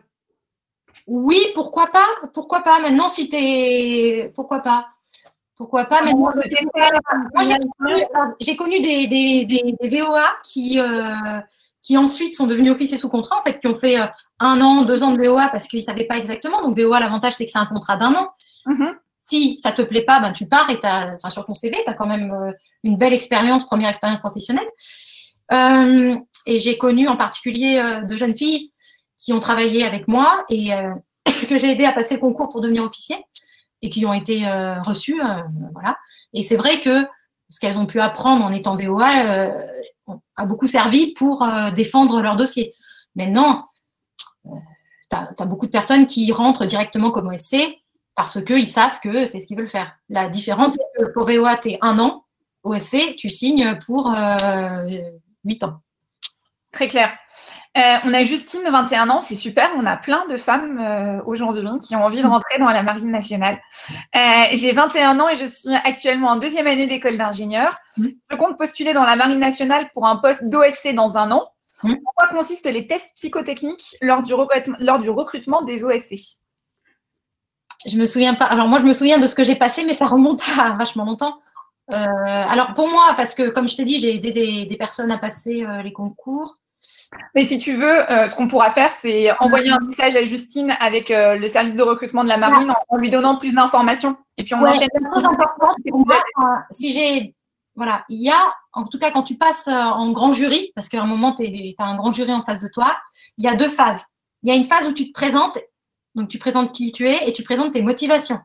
oui, 1.08 1.39
pourquoi 1.53 1.88
pas 1.88 2.08
Pourquoi 2.34 2.62
pas 2.62 2.80
Maintenant, 2.80 3.08
si 3.10 3.30
tu 3.30 3.36
es. 3.38 4.32
Pourquoi 4.36 4.60
pas 4.60 4.95
Pourquoi 5.58 5.86
pas 5.86 6.03
Maintenant, 6.03 6.18
Moi, 6.20 7.43
j'ai 8.39 8.56
connu, 8.56 8.80
des, 8.82 9.08
des, 9.08 9.45
des, 9.45 9.89
VOA 9.89 10.24
qui, 10.43 10.80
euh, 10.80 11.39
qui 11.82 11.97
ensuite 11.97 12.36
sont 12.36 12.47
devenus 12.47 12.72
officiers 12.72 12.97
sous 12.97 13.10
contrat, 13.10 13.38
en 13.39 13.41
fait, 13.41 13.60
qui 13.60 13.68
ont 13.68 13.76
fait 13.76 13.99
euh, 13.99 14.06
un 14.39 14.60
an, 14.62 14.84
deux 14.84 15.01
ans 15.03 15.14
de 15.14 15.24
VOA 15.24 15.47
parce 15.49 15.68
qu'ils 15.68 15.80
ne 15.80 15.86
savaient 15.86 16.06
pas 16.06 16.18
exactement. 16.18 16.62
Donc, 16.62 16.78
VOA, 16.78 16.99
l'avantage, 16.99 17.34
c'est 17.34 17.45
que 17.45 17.51
c'est 17.51 17.58
un 17.58 17.66
contrat 17.66 17.97
d'un 17.97 18.14
an. 18.16 18.30
Mm-hmm. 18.66 18.95
Si 19.22 19.58
ça 19.58 19.72
ne 19.72 19.76
te 19.76 19.82
plaît 19.82 20.03
pas, 20.03 20.20
ben, 20.20 20.34
tu 20.34 20.47
pars 20.47 20.70
et 20.70 20.78
enfin, 20.84 21.30
sur 21.30 21.45
ton 21.45 21.53
CV, 21.53 21.82
tu 21.84 21.89
as 21.89 21.93
quand 21.93 22.06
même 22.06 22.32
euh, 22.32 22.51
une 22.84 22.97
belle 22.97 23.14
expérience, 23.14 23.66
première 23.66 23.89
expérience 23.89 24.20
professionnelle. 24.20 24.68
et 26.47 26.60
j'ai 26.60 26.78
connu 26.78 27.08
en 27.08 27.18
particulier 27.18 27.84
de 28.08 28.16
jeunes 28.16 28.36
filles 28.36 28.72
qui 29.26 29.34
ont 29.34 29.39
travaillé 29.39 29.84
avec 29.84 30.08
moi 30.08 30.45
et 30.49 30.72
euh, 30.72 30.93
que 31.49 31.58
j'ai 31.58 31.72
aidé 31.72 31.86
à 31.86 31.91
passer 31.91 32.16
le 32.16 32.22
concours 32.22 32.49
pour 32.49 32.62
devenir 32.62 32.84
officier 32.84 33.18
et 33.82 33.90
qui 33.90 34.06
ont 34.06 34.14
été 34.14 34.48
euh, 34.48 34.82
reçus. 34.82 35.22
Euh, 35.22 35.42
voilà. 35.74 35.98
Et 36.34 36.44
c'est 36.44 36.56
vrai 36.56 36.80
que 36.80 37.06
ce 37.50 37.60
qu'elles 37.60 37.78
ont 37.78 37.86
pu 37.86 38.00
apprendre 38.00 38.44
en 38.44 38.52
étant 38.52 38.76
VOA 38.76 39.52
a 40.36 40.46
beaucoup 40.46 40.68
servi 40.68 41.14
pour 41.14 41.48
défendre 41.76 42.22
leur 42.22 42.36
dossier. 42.36 42.74
Maintenant, 43.16 43.68
tu 44.44 45.16
as, 45.16 45.46
beaucoup 45.46 45.68
de 45.68 45.72
personnes 45.72 46.08
qui 46.08 46.32
rentrent 46.32 46.66
directement 46.66 47.12
comme 47.12 47.28
OSC 47.28 47.56
parce 48.16 48.44
qu'ils 48.44 48.68
savent 48.68 49.00
que 49.00 49.26
c'est 49.26 49.40
ce 49.40 49.46
qu'ils 49.46 49.58
veulent 49.58 49.70
faire. 49.70 49.96
La 50.10 50.28
différence, 50.28 50.74
c'est 50.74 51.04
que 51.04 51.12
pour 51.12 51.26
VOA, 51.26 51.56
tu 51.58 51.70
es 51.70 51.78
un 51.82 52.00
an. 52.00 52.26
OSC, 52.64 53.16
tu 53.16 53.30
signes 53.30 53.78
pour 53.86 54.14
huit 55.44 55.64
ans. 55.64 55.82
Très 56.72 56.88
clair. 56.88 57.16
Euh, 57.78 57.98
on 58.06 58.14
a 58.14 58.24
Justine 58.24 58.64
de 58.64 58.72
21 58.72 59.10
ans, 59.10 59.20
c'est 59.20 59.36
super. 59.36 59.70
On 59.78 59.86
a 59.86 59.98
plein 59.98 60.26
de 60.28 60.38
femmes 60.38 60.80
euh, 60.80 61.22
aujourd'hui 61.26 61.68
qui 61.86 61.96
ont 61.96 62.06
envie 62.06 62.22
de 62.22 62.28
rentrer 62.28 62.58
dans 62.58 62.70
la 62.70 62.84
marine 62.84 63.12
nationale. 63.12 63.60
Euh, 64.16 64.20
j'ai 64.54 64.72
21 64.72 65.20
ans 65.20 65.28
et 65.28 65.36
je 65.36 65.46
suis 65.46 65.74
actuellement 65.84 66.30
en 66.30 66.36
deuxième 66.38 66.68
année 66.68 66.88
d'école 66.88 67.18
d'ingénieur. 67.18 67.78
Mmh. 67.98 68.08
Je 68.30 68.36
compte 68.38 68.58
postuler 68.58 68.94
dans 68.94 69.04
la 69.04 69.18
marine 69.18 69.40
nationale 69.40 69.90
pour 69.94 70.08
un 70.08 70.16
poste 70.16 70.46
d'OSC 70.46 70.94
dans 70.94 71.18
un 71.18 71.32
an. 71.32 71.52
Mmh. 71.84 71.96
quoi 72.16 72.28
consistent 72.30 72.72
les 72.72 72.88
tests 72.88 73.14
psychotechniques 73.16 73.98
lors 74.02 74.22
du, 74.22 74.34
lors 74.80 75.00
du 75.00 75.10
recrutement 75.10 75.62
des 75.64 75.84
OSC 75.84 76.40
Je 77.86 77.98
me 77.98 78.06
souviens 78.06 78.36
pas. 78.36 78.46
Alors 78.46 78.70
moi, 78.70 78.80
je 78.80 78.86
me 78.86 78.94
souviens 78.94 79.18
de 79.18 79.28
ce 79.28 79.36
que 79.36 79.44
j'ai 79.44 79.56
passé, 79.56 79.84
mais 79.84 79.94
ça 79.94 80.08
remonte 80.08 80.42
à 80.58 80.78
vachement 80.80 81.04
longtemps. 81.04 81.40
alors 81.90 82.74
pour 82.74 82.88
moi, 82.88 83.14
parce 83.18 83.36
que 83.36 83.50
comme 83.50 83.68
je 83.68 83.76
t'ai 83.76 83.84
dit, 83.84 84.00
j'ai 84.00 84.16
aidé 84.16 84.32
des, 84.32 84.66
des, 84.66 84.78
personnes 84.78 85.12
à 85.12 85.18
passer 85.18 85.66
les 85.84 85.92
concours. 85.92 86.56
Mais 87.36 87.43
si 87.43 87.59
tu 87.59 87.76
veux, 87.76 88.09
euh, 88.09 88.30
ce 88.30 88.36
qu'on 88.36 88.47
pourra 88.47 88.72
faire, 88.72 88.89
c'est 88.89 89.30
envoyer 89.39 89.70
un 89.70 89.80
message 89.80 90.16
à 90.16 90.24
Justine 90.24 90.76
avec 90.80 91.11
euh, 91.11 91.36
le 91.36 91.47
service 91.49 91.76
de 91.76 91.84
recrutement 91.84 92.24
de 92.24 92.30
la 92.30 92.38
marine 92.38 92.74
en, 92.88 92.97
lui 92.97 93.09
donnant 93.09 93.38
plus 93.38 93.53
d'informations. 93.53 94.16
Et 94.38 94.45
puis 94.45 94.53
on 94.53 94.66
enchaîne. 94.66 94.88
Chose 95.13 95.26
importante, 95.26 95.76
euh, 95.86 96.43
si 96.72 96.93
j'ai, 96.93 97.36
voilà, 97.76 98.05
il 98.07 98.24
y 98.24 98.30
a, 98.30 98.55
en 98.72 98.86
tout 98.86 98.97
cas, 98.97 99.11
quand 99.11 99.24
tu 99.24 99.38
passes 99.38 99.68
en 99.68 100.11
grand 100.13 100.32
jury, 100.32 100.72
parce 100.76 100.88
qu'à 100.88 101.01
un 101.01 101.05
moment, 101.05 101.36
tu 101.36 101.43
as 101.78 101.84
un 101.84 101.97
grand 101.97 102.11
jury 102.11 102.32
en 102.32 102.41
face 102.41 102.61
de 102.61 102.70
toi, 102.70 102.95
il 103.38 103.43
y 103.43 103.49
a 103.49 103.55
deux 103.55 103.70
phases. 103.70 104.05
Il 104.43 104.49
y 104.49 104.53
a 104.53 104.55
une 104.55 104.66
phase 104.66 104.88
où 104.88 104.93
tu 104.93 105.07
te 105.07 105.13
présentes, 105.13 105.57
donc 106.16 106.30
tu 106.30 106.39
présentes 106.39 106.72
qui 106.72 106.93
tu 106.93 107.07
es 107.07 107.28
et 107.28 107.34
tu 107.34 107.43
présentes 107.43 107.74
tes 107.74 107.82
motivations. 107.82 108.39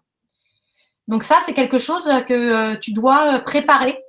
Donc 1.06 1.22
ça, 1.22 1.36
c'est 1.46 1.54
quelque 1.54 1.78
chose 1.78 2.10
que 2.26 2.74
tu 2.76 2.92
dois 2.92 3.38
préparer 3.40 4.02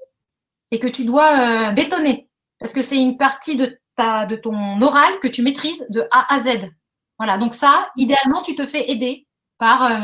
et 0.71 0.79
que 0.79 0.87
tu 0.87 1.05
dois 1.05 1.71
bétonner, 1.71 2.29
parce 2.59 2.73
que 2.73 2.81
c'est 2.81 2.97
une 2.97 3.17
partie 3.17 3.57
de 3.57 3.77
de 3.97 4.35
ton 4.35 4.81
oral 4.81 5.19
que 5.19 5.27
tu 5.27 5.41
maîtrises 5.41 5.85
de 5.89 6.07
A 6.11 6.33
à 6.33 6.39
Z. 6.39 6.71
Voilà, 7.17 7.37
donc 7.37 7.53
ça, 7.53 7.89
idéalement, 7.97 8.41
tu 8.41 8.55
te 8.55 8.65
fais 8.65 8.89
aider 8.89 9.27
par, 9.57 9.83
euh, 9.83 9.99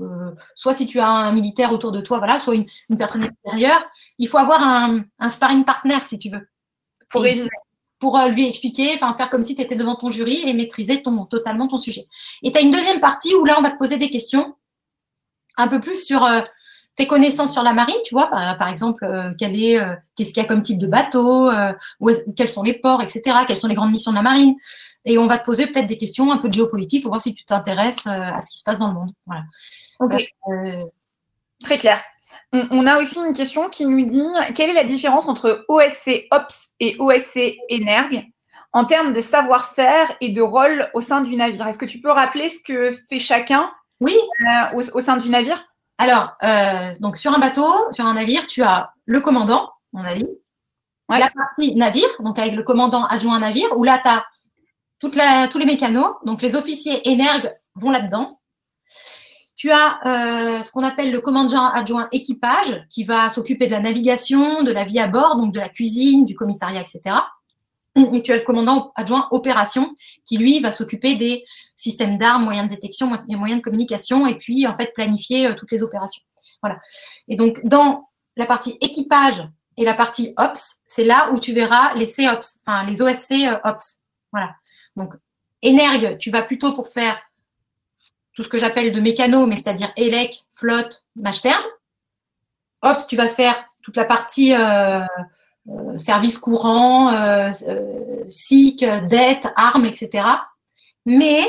euh, 0.00 0.30
soit 0.54 0.74
si 0.74 0.86
tu 0.86 1.00
as 1.00 1.08
un 1.08 1.32
militaire 1.32 1.72
autour 1.72 1.90
de 1.90 2.00
toi, 2.00 2.18
voilà, 2.18 2.38
soit 2.38 2.54
une, 2.54 2.66
personne 2.96 3.24
extérieure. 3.24 3.84
Il 4.18 4.28
faut 4.28 4.38
avoir 4.38 4.62
un, 4.62 5.04
sparring 5.28 5.64
partner, 5.64 5.98
si 6.06 6.18
tu 6.18 6.30
veux. 6.30 6.48
Pour 7.08 7.24
Pour 7.98 8.18
euh, 8.18 8.28
lui 8.28 8.46
expliquer, 8.46 8.92
enfin, 8.94 9.14
faire 9.14 9.30
comme 9.30 9.42
si 9.42 9.56
tu 9.56 9.62
étais 9.62 9.74
devant 9.74 9.96
ton 9.96 10.10
jury 10.10 10.42
et 10.46 10.52
maîtriser 10.52 11.02
ton, 11.02 11.24
totalement 11.24 11.66
ton 11.66 11.76
sujet. 11.76 12.06
Et 12.42 12.52
tu 12.52 12.58
as 12.58 12.60
une 12.60 12.70
deuxième 12.70 13.00
partie 13.00 13.34
où 13.34 13.44
là, 13.44 13.56
on 13.58 13.62
va 13.62 13.70
te 13.70 13.78
poser 13.78 13.96
des 13.96 14.10
questions 14.10 14.54
un 15.56 15.66
peu 15.68 15.80
plus 15.80 16.04
sur 16.04 16.24
tes 16.96 17.06
connaissances 17.06 17.52
sur 17.52 17.62
la 17.62 17.72
marine, 17.72 17.96
tu 18.04 18.14
vois, 18.14 18.28
par, 18.28 18.68
exemple, 18.68 19.04
euh, 19.04 19.32
est, 19.40 19.78
euh, 19.78 19.94
qu'est-ce 20.14 20.32
qu'il 20.32 20.42
y 20.42 20.46
a 20.46 20.48
comme 20.48 20.62
type 20.62 20.78
de 20.78 20.86
bateau, 20.86 21.50
euh, 21.50 21.72
quels 22.36 22.48
sont 22.48 22.62
les 22.62 22.74
ports, 22.74 23.02
etc., 23.02 23.38
quelles 23.46 23.56
sont 23.56 23.68
les 23.68 23.74
grandes 23.74 23.90
missions 23.90 24.12
de 24.12 24.16
la 24.16 24.22
marine. 24.22 24.54
Et 25.04 25.18
on 25.18 25.26
va 25.26 25.38
te 25.38 25.44
poser 25.44 25.66
peut-être 25.66 25.86
des 25.86 25.96
questions 25.96 26.30
un 26.30 26.38
peu 26.38 26.48
de 26.48 26.54
géopolitique 26.54 27.02
pour 27.02 27.10
voir 27.10 27.20
si 27.20 27.34
tu 27.34 27.44
t'intéresses 27.44 28.06
à 28.06 28.38
ce 28.38 28.50
qui 28.50 28.58
se 28.58 28.64
passe 28.64 28.78
dans 28.78 28.88
le 28.88 28.94
monde. 28.94 29.10
Voilà. 29.26 29.42
Ok. 30.00 30.22
Très 31.62 31.78
clair. 31.78 32.00
On, 32.52 32.86
a 32.86 32.98
aussi 32.98 33.18
une 33.18 33.34
question 33.34 33.68
qui 33.68 33.86
nous 33.86 34.06
dit 34.06 34.26
quelle 34.54 34.70
est 34.70 34.74
la 34.74 34.84
différence 34.84 35.28
entre 35.28 35.64
OSC 35.68 36.26
Ops 36.30 36.70
et 36.80 36.96
OSC 36.98 37.56
Energ 37.70 38.26
en 38.72 38.84
termes 38.84 39.12
de 39.12 39.20
savoir-faire 39.20 40.16
et 40.20 40.30
de 40.30 40.40
rôle 40.40 40.88
au 40.94 41.00
sein 41.00 41.20
du 41.20 41.36
navire? 41.36 41.66
Est-ce 41.66 41.78
que 41.78 41.84
tu 41.84 42.00
peux 42.00 42.10
rappeler 42.10 42.48
ce 42.48 42.58
que 42.64 42.92
fait 42.92 43.18
chacun 43.18 43.70
oui. 44.00 44.16
au 44.72 45.00
sein 45.00 45.16
du 45.16 45.28
navire? 45.28 45.64
Alors, 45.98 46.32
euh, 46.42 46.92
donc 47.00 47.16
sur 47.16 47.32
un 47.32 47.38
bateau, 47.38 47.72
sur 47.92 48.04
un 48.06 48.14
navire, 48.14 48.46
tu 48.46 48.62
as 48.62 48.92
le 49.06 49.20
commandant, 49.20 49.70
on 49.92 50.04
a 50.04 50.14
dit, 50.14 50.26
la 51.08 51.30
partie 51.30 51.74
navire, 51.76 52.08
donc 52.20 52.38
avec 52.38 52.54
le 52.54 52.62
commandant 52.62 53.04
adjoint 53.04 53.38
navire, 53.38 53.76
où 53.76 53.84
là, 53.84 54.00
tu 54.02 54.08
as 54.08 54.24
toute 54.98 55.16
la, 55.16 55.48
tous 55.48 55.58
les 55.58 55.66
mécanos, 55.66 56.14
donc 56.24 56.42
les 56.42 56.56
officiers 56.56 57.08
énergues 57.08 57.54
vont 57.74 57.90
là-dedans. 57.90 58.40
Tu 59.54 59.70
as 59.70 60.00
euh, 60.04 60.62
ce 60.62 60.72
qu'on 60.72 60.82
appelle 60.82 61.12
le 61.12 61.20
commandant 61.20 61.70
adjoint 61.70 62.08
équipage, 62.10 62.84
qui 62.90 63.04
va 63.04 63.30
s'occuper 63.30 63.66
de 63.66 63.72
la 63.72 63.80
navigation, 63.80 64.64
de 64.64 64.72
la 64.72 64.84
vie 64.84 64.98
à 64.98 65.06
bord, 65.06 65.36
donc 65.36 65.52
de 65.52 65.60
la 65.60 65.68
cuisine, 65.68 66.24
du 66.24 66.34
commissariat, 66.34 66.80
etc. 66.80 67.16
Et 68.12 68.22
tu 68.22 68.32
as 68.32 68.36
le 68.36 68.42
commandant 68.42 68.92
adjoint 68.96 69.28
opération, 69.30 69.94
qui 70.24 70.38
lui 70.38 70.58
va 70.58 70.72
s'occuper 70.72 71.14
des 71.14 71.44
système 71.76 72.18
d'armes, 72.18 72.44
moyens 72.44 72.68
de 72.68 72.74
détection, 72.74 73.10
moyens 73.28 73.60
de 73.60 73.64
communication, 73.64 74.26
et 74.26 74.36
puis 74.36 74.66
en 74.66 74.76
fait 74.76 74.92
planifier 74.94 75.46
euh, 75.46 75.54
toutes 75.54 75.72
les 75.72 75.82
opérations. 75.82 76.22
Voilà. 76.62 76.78
Et 77.28 77.36
donc 77.36 77.60
dans 77.64 78.08
la 78.36 78.46
partie 78.46 78.76
équipage, 78.80 79.48
Et 79.76 79.84
la 79.84 79.94
partie 79.94 80.34
Ops, 80.36 80.82
c'est 80.86 81.04
là 81.04 81.30
où 81.32 81.40
tu 81.40 81.52
verras 81.52 81.94
les 81.94 82.06
COPS, 82.06 82.60
enfin 82.64 82.84
les 82.84 83.02
OSC 83.02 83.32
euh, 83.32 83.58
Ops. 83.64 84.02
Voilà. 84.32 84.54
Donc, 84.96 85.14
Energ, 85.64 86.18
tu 86.18 86.30
vas 86.30 86.42
plutôt 86.42 86.72
pour 86.72 86.88
faire 86.88 87.18
tout 88.34 88.42
ce 88.42 88.48
que 88.48 88.58
j'appelle 88.58 88.92
de 88.92 89.00
mécano, 89.00 89.46
mais 89.46 89.56
c'est-à-dire 89.56 89.92
élec, 89.96 90.44
flotte, 90.54 91.06
match 91.16 91.40
terme. 91.40 91.64
Ops, 92.82 93.06
tu 93.06 93.16
vas 93.16 93.28
faire 93.28 93.54
toute 93.82 93.96
la 93.96 94.04
partie 94.04 94.54
euh, 94.54 95.04
euh, 95.68 95.98
service 95.98 96.38
courant, 96.38 97.12
euh, 97.12 97.52
SIC, 98.28 98.84
dette, 99.08 99.46
armes, 99.56 99.86
etc. 99.86 100.26
Mais 101.06 101.42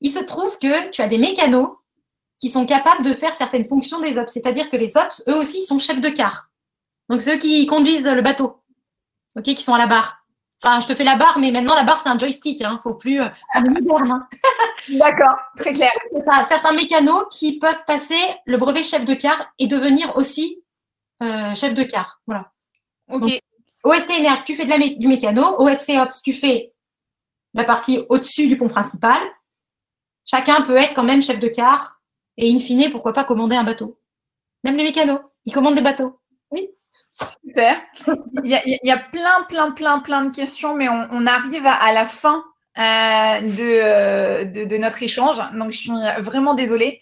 il 0.00 0.10
se 0.10 0.20
trouve 0.20 0.58
que 0.58 0.90
tu 0.90 1.02
as 1.02 1.06
des 1.06 1.18
mécanos 1.18 1.70
qui 2.38 2.50
sont 2.50 2.66
capables 2.66 3.04
de 3.04 3.12
faire 3.14 3.34
certaines 3.34 3.66
fonctions 3.66 4.00
des 4.00 4.18
ops. 4.18 4.32
C'est-à-dire 4.32 4.70
que 4.70 4.76
les 4.76 4.96
ops, 4.96 5.22
eux 5.28 5.36
aussi, 5.36 5.64
sont 5.64 5.78
chefs 5.78 6.00
de 6.00 6.08
car. 6.08 6.50
Donc, 7.08 7.20
c'est 7.20 7.34
eux 7.34 7.38
qui 7.38 7.66
conduisent 7.66 8.06
le 8.06 8.22
bateau, 8.22 8.58
ok, 9.36 9.42
qui 9.42 9.62
sont 9.62 9.74
à 9.74 9.78
la 9.78 9.86
barre. 9.86 10.24
Enfin, 10.62 10.80
je 10.80 10.86
te 10.86 10.94
fais 10.94 11.04
la 11.04 11.16
barre, 11.16 11.38
mais 11.38 11.52
maintenant, 11.52 11.74
la 11.74 11.84
barre, 11.84 12.00
c'est 12.00 12.08
un 12.08 12.18
joystick. 12.18 12.62
Hein. 12.62 12.80
Faut 12.82 12.94
plus. 12.94 13.20
Euh, 13.20 13.28
hein. 13.54 14.28
D'accord, 14.88 15.36
très 15.56 15.72
clair. 15.72 15.92
certains 16.48 16.72
mécanos 16.72 17.26
qui 17.30 17.58
peuvent 17.58 17.84
passer 17.86 18.18
le 18.46 18.56
brevet 18.56 18.82
chef 18.82 19.04
de 19.04 19.14
car 19.14 19.52
et 19.58 19.66
devenir 19.66 20.16
aussi 20.16 20.62
euh, 21.22 21.54
chef 21.54 21.74
de 21.74 21.84
car. 21.84 22.20
Voilà. 22.26 22.52
Ok. 23.08 23.40
OSC 23.84 24.20
NR, 24.20 24.44
tu 24.44 24.54
fais 24.54 24.64
de 24.64 24.70
la 24.70 24.78
du 24.78 25.06
mécano. 25.06 25.60
OSC 25.60 25.90
Ops, 26.00 26.22
tu 26.22 26.32
fais 26.32 26.72
la 27.54 27.64
partie 27.64 28.04
au-dessus 28.08 28.48
du 28.48 28.56
pont 28.56 28.68
principal. 28.68 29.20
Chacun 30.30 30.62
peut 30.62 30.76
être 30.76 30.94
quand 30.94 31.04
même 31.04 31.22
chef 31.22 31.38
de 31.38 31.48
car 31.48 32.00
et 32.36 32.52
in 32.52 32.58
fine, 32.58 32.90
pourquoi 32.90 33.12
pas 33.12 33.24
commander 33.24 33.56
un 33.56 33.64
bateau. 33.64 33.98
Même 34.62 34.76
les 34.76 34.84
mécanos, 34.84 35.20
ils 35.44 35.52
commandent 35.52 35.74
des 35.74 35.82
bateaux. 35.82 36.20
Oui. 36.50 36.68
Super. 37.44 37.80
Il 38.44 38.50
y, 38.50 38.90
a, 38.90 38.98
plein, 38.98 39.42
plein, 39.48 39.72
plein, 39.72 39.98
plein 39.98 40.24
de 40.24 40.34
questions, 40.34 40.74
mais 40.74 40.88
on, 40.88 41.26
arrive 41.26 41.66
à, 41.66 41.92
la 41.92 42.06
fin 42.06 42.44
euh, 42.78 43.40
euh, 43.60 44.44
de, 44.44 44.76
notre 44.76 45.02
échange. 45.02 45.38
Donc, 45.54 45.72
je 45.72 45.78
suis 45.78 45.90
vraiment 46.18 46.54
désolée. 46.54 47.00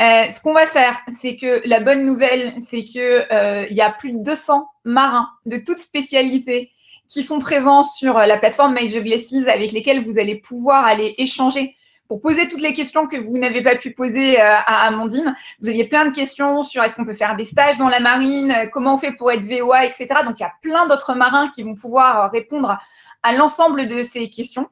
Euh, 0.00 0.28
ce 0.28 0.40
qu'on 0.40 0.52
va 0.52 0.66
faire, 0.66 1.00
c'est 1.16 1.36
que 1.36 1.62
la 1.66 1.80
bonne 1.80 2.04
nouvelle, 2.04 2.54
c'est 2.58 2.84
que 2.84 3.66
il 3.70 3.76
y 3.76 3.80
a 3.80 3.90
plus 3.90 4.12
de 4.12 4.22
200 4.22 4.68
marins 4.84 5.30
de 5.46 5.56
toutes 5.56 5.78
spécialités 5.78 6.72
qui 7.08 7.22
sont 7.22 7.38
présents 7.38 7.84
sur 7.84 8.18
la 8.18 8.36
plateforme 8.36 8.74
Major 8.74 9.02
Glaces 9.02 9.32
avec 9.48 9.72
lesquels 9.72 10.02
vous 10.02 10.18
allez 10.18 10.34
pouvoir 10.34 10.84
aller 10.84 11.14
échanger 11.16 11.76
pour 12.08 12.20
poser 12.20 12.48
toutes 12.48 12.60
les 12.60 12.72
questions 12.72 13.06
que 13.06 13.16
vous 13.16 13.38
n'avez 13.38 13.62
pas 13.62 13.76
pu 13.76 13.92
poser 13.92 14.40
euh, 14.40 14.44
à 14.44 14.86
Amandine. 14.86 15.34
Vous 15.60 15.68
aviez 15.68 15.84
plein 15.84 16.06
de 16.06 16.14
questions 16.14 16.62
sur 16.62 16.82
est-ce 16.82 16.96
qu'on 16.96 17.04
peut 17.04 17.14
faire 17.14 17.36
des 17.36 17.44
stages 17.44 17.78
dans 17.78 17.88
la 17.88 18.00
marine, 18.00 18.52
euh, 18.52 18.66
comment 18.66 18.94
on 18.94 18.98
fait 18.98 19.12
pour 19.12 19.32
être 19.32 19.44
VOA, 19.44 19.84
etc. 19.84 20.06
Donc, 20.24 20.38
il 20.38 20.42
y 20.42 20.46
a 20.46 20.52
plein 20.60 20.86
d'autres 20.86 21.14
marins 21.14 21.48
qui 21.48 21.62
vont 21.62 21.74
pouvoir 21.74 22.24
euh, 22.24 22.28
répondre 22.28 22.78
à 23.22 23.32
l'ensemble 23.32 23.86
de 23.88 24.02
ces 24.02 24.28
questions. 24.28 24.68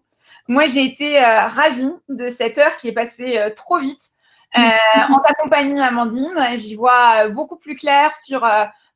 Moi, 0.49 0.67
j'ai 0.67 0.85
été 0.85 1.21
ravie 1.21 1.93
de 2.09 2.29
cette 2.29 2.59
heure 2.59 2.77
qui 2.77 2.89
est 2.89 2.93
passée 2.93 3.41
trop 3.55 3.79
vite. 3.79 4.11
en 4.55 5.19
ta 5.21 5.33
compagnie, 5.35 5.81
Amandine, 5.81 6.37
j'y 6.57 6.75
vois 6.75 7.29
beaucoup 7.29 7.57
plus 7.57 7.77
clair 7.77 8.13
sur 8.13 8.47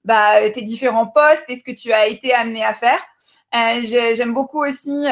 bah, 0.04 0.50
tes 0.50 0.62
différents 0.62 1.06
postes 1.06 1.44
et 1.48 1.54
ce 1.54 1.62
que 1.62 1.70
tu 1.70 1.92
as 1.92 2.08
été 2.08 2.34
amené 2.34 2.64
à 2.64 2.74
faire. 2.74 2.98
J'aime 3.52 4.34
beaucoup 4.34 4.62
aussi 4.62 5.06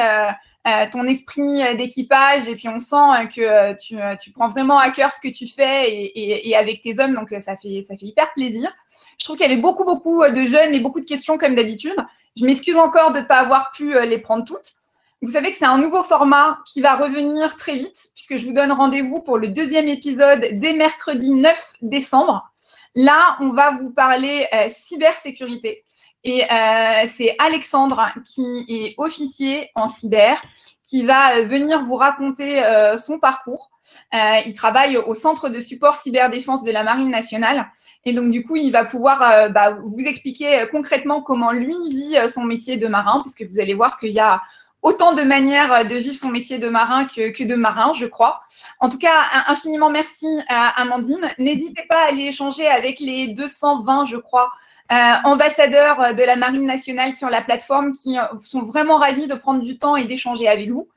ton 0.91 1.05
esprit 1.05 1.63
euh, 1.63 1.75
d'équipage 1.75 2.47
et 2.47 2.55
puis 2.55 2.67
on 2.67 2.79
sent 2.79 2.95
euh, 2.95 3.25
que 3.25 3.77
tu, 3.77 3.97
tu, 4.19 4.31
prends 4.31 4.47
vraiment 4.47 4.79
à 4.79 4.89
cœur 4.89 5.11
ce 5.11 5.19
que 5.19 5.33
tu 5.33 5.47
fais 5.47 5.91
et, 5.91 6.49
et, 6.49 6.55
avec 6.55 6.81
tes 6.81 6.99
hommes, 6.99 7.13
donc 7.13 7.29
ça 7.39 7.55
fait, 7.55 7.83
ça 7.87 7.95
fait 7.95 8.07
hyper 8.07 8.33
plaisir. 8.33 8.71
Je 9.19 9.25
trouve 9.25 9.37
qu'il 9.37 9.47
y 9.47 9.51
avait 9.51 9.61
beaucoup, 9.61 9.85
beaucoup 9.85 10.23
de 10.27 10.43
jeunes 10.43 10.73
et 10.73 10.79
beaucoup 10.79 10.99
de 10.99 11.05
questions 11.05 11.37
comme 11.37 11.55
d'habitude. 11.55 11.95
Je 12.35 12.45
m'excuse 12.45 12.77
encore 12.77 13.11
de 13.11 13.19
ne 13.19 13.25
pas 13.25 13.37
avoir 13.37 13.71
pu 13.71 13.93
les 14.05 14.17
prendre 14.17 14.43
toutes. 14.43 14.73
Vous 15.21 15.31
savez 15.31 15.51
que 15.51 15.57
c'est 15.57 15.65
un 15.65 15.77
nouveau 15.77 16.03
format 16.03 16.59
qui 16.65 16.81
va 16.81 16.95
revenir 16.95 17.55
très 17.55 17.75
vite 17.75 18.09
puisque 18.13 18.37
je 18.37 18.45
vous 18.45 18.53
donne 18.53 18.71
rendez-vous 18.71 19.21
pour 19.21 19.37
le 19.37 19.47
deuxième 19.47 19.87
épisode 19.87 20.47
dès 20.53 20.73
mercredi 20.73 21.29
9 21.29 21.73
décembre. 21.81 22.51
Là, 22.95 23.37
on 23.39 23.51
va 23.51 23.71
vous 23.71 23.91
parler 23.91 24.47
euh, 24.53 24.67
cybersécurité. 24.69 25.84
Et 26.27 26.43
euh, 26.51 27.03
c'est 27.05 27.35
Alexandre 27.37 28.09
qui 28.25 28.65
est 28.67 28.95
officier 28.97 29.69
en 29.75 29.87
cyber, 29.87 30.41
qui 30.83 31.05
va 31.05 31.35
euh, 31.35 31.43
venir 31.43 31.83
vous 31.83 31.95
raconter 31.95 32.65
euh, 32.65 32.97
son 32.97 33.19
parcours. 33.19 33.69
Euh, 34.11 34.39
il 34.47 34.55
travaille 34.55 34.97
au 34.97 35.13
centre 35.13 35.49
de 35.49 35.59
support 35.59 35.97
cyberdéfense 35.97 36.63
de 36.63 36.71
la 36.71 36.83
Marine 36.83 37.11
nationale. 37.11 37.67
Et 38.05 38.13
donc, 38.13 38.31
du 38.31 38.43
coup, 38.43 38.55
il 38.55 38.71
va 38.71 38.85
pouvoir 38.85 39.21
euh, 39.21 39.49
bah, 39.49 39.77
vous 39.83 40.03
expliquer 40.03 40.65
concrètement 40.71 41.21
comment 41.21 41.51
lui 41.51 41.75
vit 41.89 42.17
son 42.27 42.43
métier 42.43 42.77
de 42.77 42.87
marin, 42.87 43.21
puisque 43.21 43.43
vous 43.43 43.59
allez 43.59 43.75
voir 43.75 43.99
qu'il 43.99 44.11
y 44.11 44.19
a 44.19 44.41
autant 44.85 45.13
de 45.13 45.23
manières 45.23 45.83
de 45.83 45.95
vivre 45.95 46.15
son 46.15 46.29
métier 46.29 46.59
de 46.59 46.69
marin 46.69 47.05
que, 47.05 47.43
de 47.43 47.55
marin, 47.55 47.91
je 47.93 48.05
crois. 48.05 48.43
En 48.79 48.87
tout 48.87 48.99
cas, 48.99 49.15
infiniment 49.47 49.89
merci 49.89 50.27
à 50.47 50.79
Amandine. 50.79 51.27
N'hésitez 51.39 51.83
pas 51.89 52.03
à 52.03 52.09
aller 52.09 52.25
échanger 52.25 52.67
avec 52.67 52.99
les 52.99 53.29
220, 53.29 54.05
je 54.05 54.17
crois, 54.17 54.51
euh, 54.91 54.95
ambassadeurs 55.23 56.13
de 56.13 56.21
la 56.21 56.35
Marine 56.35 56.67
nationale 56.67 57.15
sur 57.15 57.31
la 57.31 57.41
plateforme 57.41 57.93
qui 57.93 58.19
euh, 58.19 58.25
sont 58.43 58.61
vraiment 58.61 58.97
ravis 58.97 59.25
de 59.25 59.33
prendre 59.33 59.63
du 59.63 59.79
temps 59.79 59.95
et 59.95 60.05
d'échanger 60.05 60.47
avec 60.47 60.69
vous. 60.69 60.87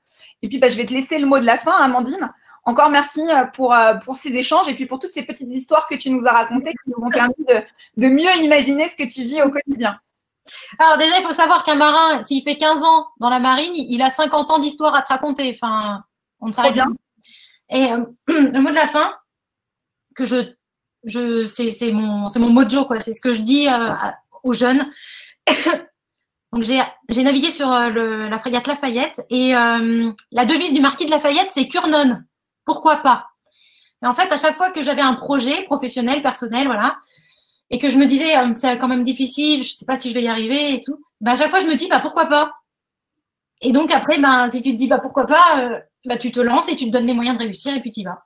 Et 0.43 0.49
puis, 0.51 0.59
bah, 0.59 0.68
je 0.68 0.76
vais 0.76 0.84
te 0.84 0.93
laisser 0.93 1.18
le 1.18 1.24
mot 1.24 1.39
de 1.39 1.47
la 1.47 1.57
fin, 1.57 1.72
Amandine. 1.72 2.30
Encore 2.64 2.91
merci 2.91 3.22
euh, 3.22 3.45
pour, 3.47 3.74
ces 4.16 4.36
échanges 4.36 4.68
et 4.68 4.74
puis 4.74 4.84
pour 4.84 4.99
toutes 4.99 5.12
ces 5.12 5.22
petites 5.22 5.51
histoires 5.51 5.89
que 5.89 5.95
tu 5.95 6.11
nous 6.11 6.26
as 6.26 6.32
racontées 6.32 6.74
qui 6.84 6.93
nous 6.95 7.03
ont 7.03 7.09
permis 7.09 7.47
de 7.97 8.09
mieux 8.09 8.36
imaginer 8.43 8.86
ce 8.86 8.97
que 8.97 9.11
tu 9.11 9.22
vis 9.22 9.41
au 9.41 9.49
quotidien. 9.49 9.99
Alors 10.78 10.99
déjà, 10.99 11.18
il 11.18 11.24
faut 11.24 11.32
savoir 11.32 11.64
qu'un 11.64 11.74
marin, 11.74 12.22
s'il 12.22 12.42
fait 12.42 12.57
15 12.57 12.82
ans 12.82 13.07
dans 13.20 13.30
la 13.30 13.40
marine, 13.40 13.72
il 13.74 14.03
a 14.03 14.11
50 14.11 14.51
ans 14.51 14.59
d'histoire 14.59 14.94
à 14.94 15.03
te 15.03 15.09
raconter. 15.09 15.51
Enfin, 15.55 16.03
on 16.40 16.49
ne 16.49 16.53
s'arrête 16.53 16.74
bien. 16.74 16.88
Et 17.70 17.88
le 18.28 18.61
mot 18.61 18.70
de 18.70 18.74
la 18.74 18.88
fin, 18.88 19.14
que 20.14 20.26
je 20.26 20.59
je, 21.05 21.46
c'est 21.46 21.92
mon, 21.92 22.28
mon 22.36 22.51
mojo, 22.51 22.84
quoi. 22.84 23.01
C'est 23.01 23.12
ce 23.12 23.20
que 23.20 23.32
je 23.32 23.42
dis 23.42 23.68
euh, 23.68 23.94
aux 24.42 24.53
jeunes. 24.53 24.90
Donc 26.53 26.62
j'ai 26.62 27.22
navigué 27.22 27.51
sur 27.51 27.70
euh, 27.70 27.90
le, 27.90 28.28
la 28.28 28.38
frégate 28.38 28.66
Lafayette 28.66 29.20
et 29.28 29.55
euh, 29.55 30.11
la 30.32 30.46
devise 30.46 30.72
du 30.72 30.80
marquis 30.80 31.05
de 31.05 31.11
Lafayette, 31.11 31.51
c'est 31.53 31.68
Curnon. 31.68 32.22
Pourquoi 32.64 32.96
pas? 32.96 33.26
Et 34.03 34.07
en 34.07 34.14
fait, 34.14 34.32
à 34.32 34.36
chaque 34.36 34.57
fois 34.57 34.70
que 34.70 34.82
j'avais 34.82 35.03
un 35.03 35.14
projet 35.14 35.64
professionnel, 35.64 36.22
personnel, 36.22 36.66
voilà, 36.66 36.96
et 37.70 37.78
que 37.78 37.90
je 37.90 37.98
me 37.98 38.06
disais 38.06 38.34
c'est 38.54 38.78
quand 38.78 38.88
même 38.88 39.04
difficile, 39.04 39.62
je 39.62 39.74
sais 39.74 39.86
pas 39.86 39.98
si 39.98 40.08
je 40.08 40.14
vais 40.14 40.22
y 40.22 40.28
arriver 40.28 40.74
et 40.74 40.80
tout, 40.80 40.98
ben, 41.20 41.32
à 41.32 41.36
chaque 41.36 41.50
fois 41.50 41.60
je 41.60 41.66
me 41.66 41.74
dis 41.74 41.88
bah 41.88 42.00
pourquoi 42.00 42.26
pas? 42.26 42.52
Et 43.60 43.72
donc 43.72 43.92
après, 43.92 44.18
ben 44.18 44.50
si 44.50 44.62
tu 44.62 44.72
te 44.72 44.76
dis 44.76 44.86
bah 44.86 44.98
pourquoi 44.98 45.26
pas, 45.26 45.80
bah 46.04 46.16
tu 46.16 46.30
te 46.30 46.40
lances 46.40 46.68
et 46.68 46.76
tu 46.76 46.86
te 46.86 46.90
donnes 46.90 47.06
les 47.06 47.14
moyens 47.14 47.36
de 47.36 47.42
réussir 47.42 47.74
et 47.74 47.80
puis 47.80 47.90
tu 47.90 48.00
y 48.00 48.04
vas. 48.04 48.24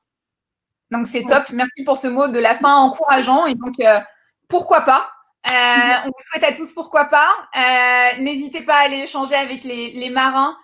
Donc 0.93 1.07
c'est 1.07 1.25
top. 1.25 1.49
Merci 1.53 1.85
pour 1.85 1.97
ce 1.97 2.07
mot 2.07 2.29
de 2.29 2.39
la 2.39 2.55
fin 2.55 2.77
encourageant. 2.77 3.47
Et 3.47 3.55
donc, 3.55 3.81
euh, 3.81 3.99
pourquoi 4.47 4.83
pas? 4.83 5.11
Euh, 5.51 5.95
On 6.05 6.09
vous 6.09 6.21
souhaite 6.21 6.45
à 6.45 6.53
tous 6.53 6.73
pourquoi 6.73 7.07
pas. 7.07 7.31
Euh, 7.57 8.21
n'hésitez 8.21 8.61
pas 8.63 8.77
à 8.77 8.85
aller 8.85 8.99
échanger 8.99 9.35
avec 9.35 9.65
les, 9.65 10.11
marins 10.11 10.57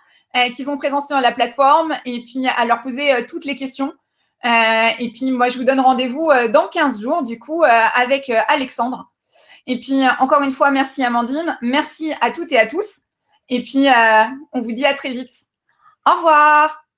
qui 0.55 0.63
sont 0.63 0.77
présents 0.77 1.01
sur 1.01 1.19
la 1.19 1.31
plateforme 1.31 1.97
et 2.05 2.21
puis 2.21 2.47
à 2.47 2.63
leur 2.63 2.83
poser 2.83 3.25
toutes 3.25 3.45
les 3.45 3.55
questions. 3.55 3.93
Et 4.43 5.11
puis 5.13 5.31
moi, 5.31 5.49
je 5.49 5.57
vous 5.57 5.63
donne 5.63 5.79
rendez-vous 5.79 6.31
dans 6.49 6.67
15 6.67 7.01
jours, 7.01 7.23
du 7.23 7.39
coup, 7.39 7.63
avec 7.63 8.31
Alexandre. 8.47 9.11
Et 9.67 9.79
puis, 9.79 10.01
encore 10.19 10.41
une 10.41 10.51
fois, 10.51 10.71
merci 10.71 11.03
Amandine. 11.03 11.57
Merci 11.61 12.13
à 12.21 12.31
toutes 12.31 12.51
et 12.51 12.57
à 12.57 12.65
tous. 12.65 13.01
Et 13.49 13.61
puis, 13.61 13.87
on 14.51 14.61
vous 14.61 14.71
dit 14.71 14.85
à 14.85 14.93
très 14.93 15.09
vite. 15.09 15.31
Au 16.05 16.15
revoir. 16.15 16.88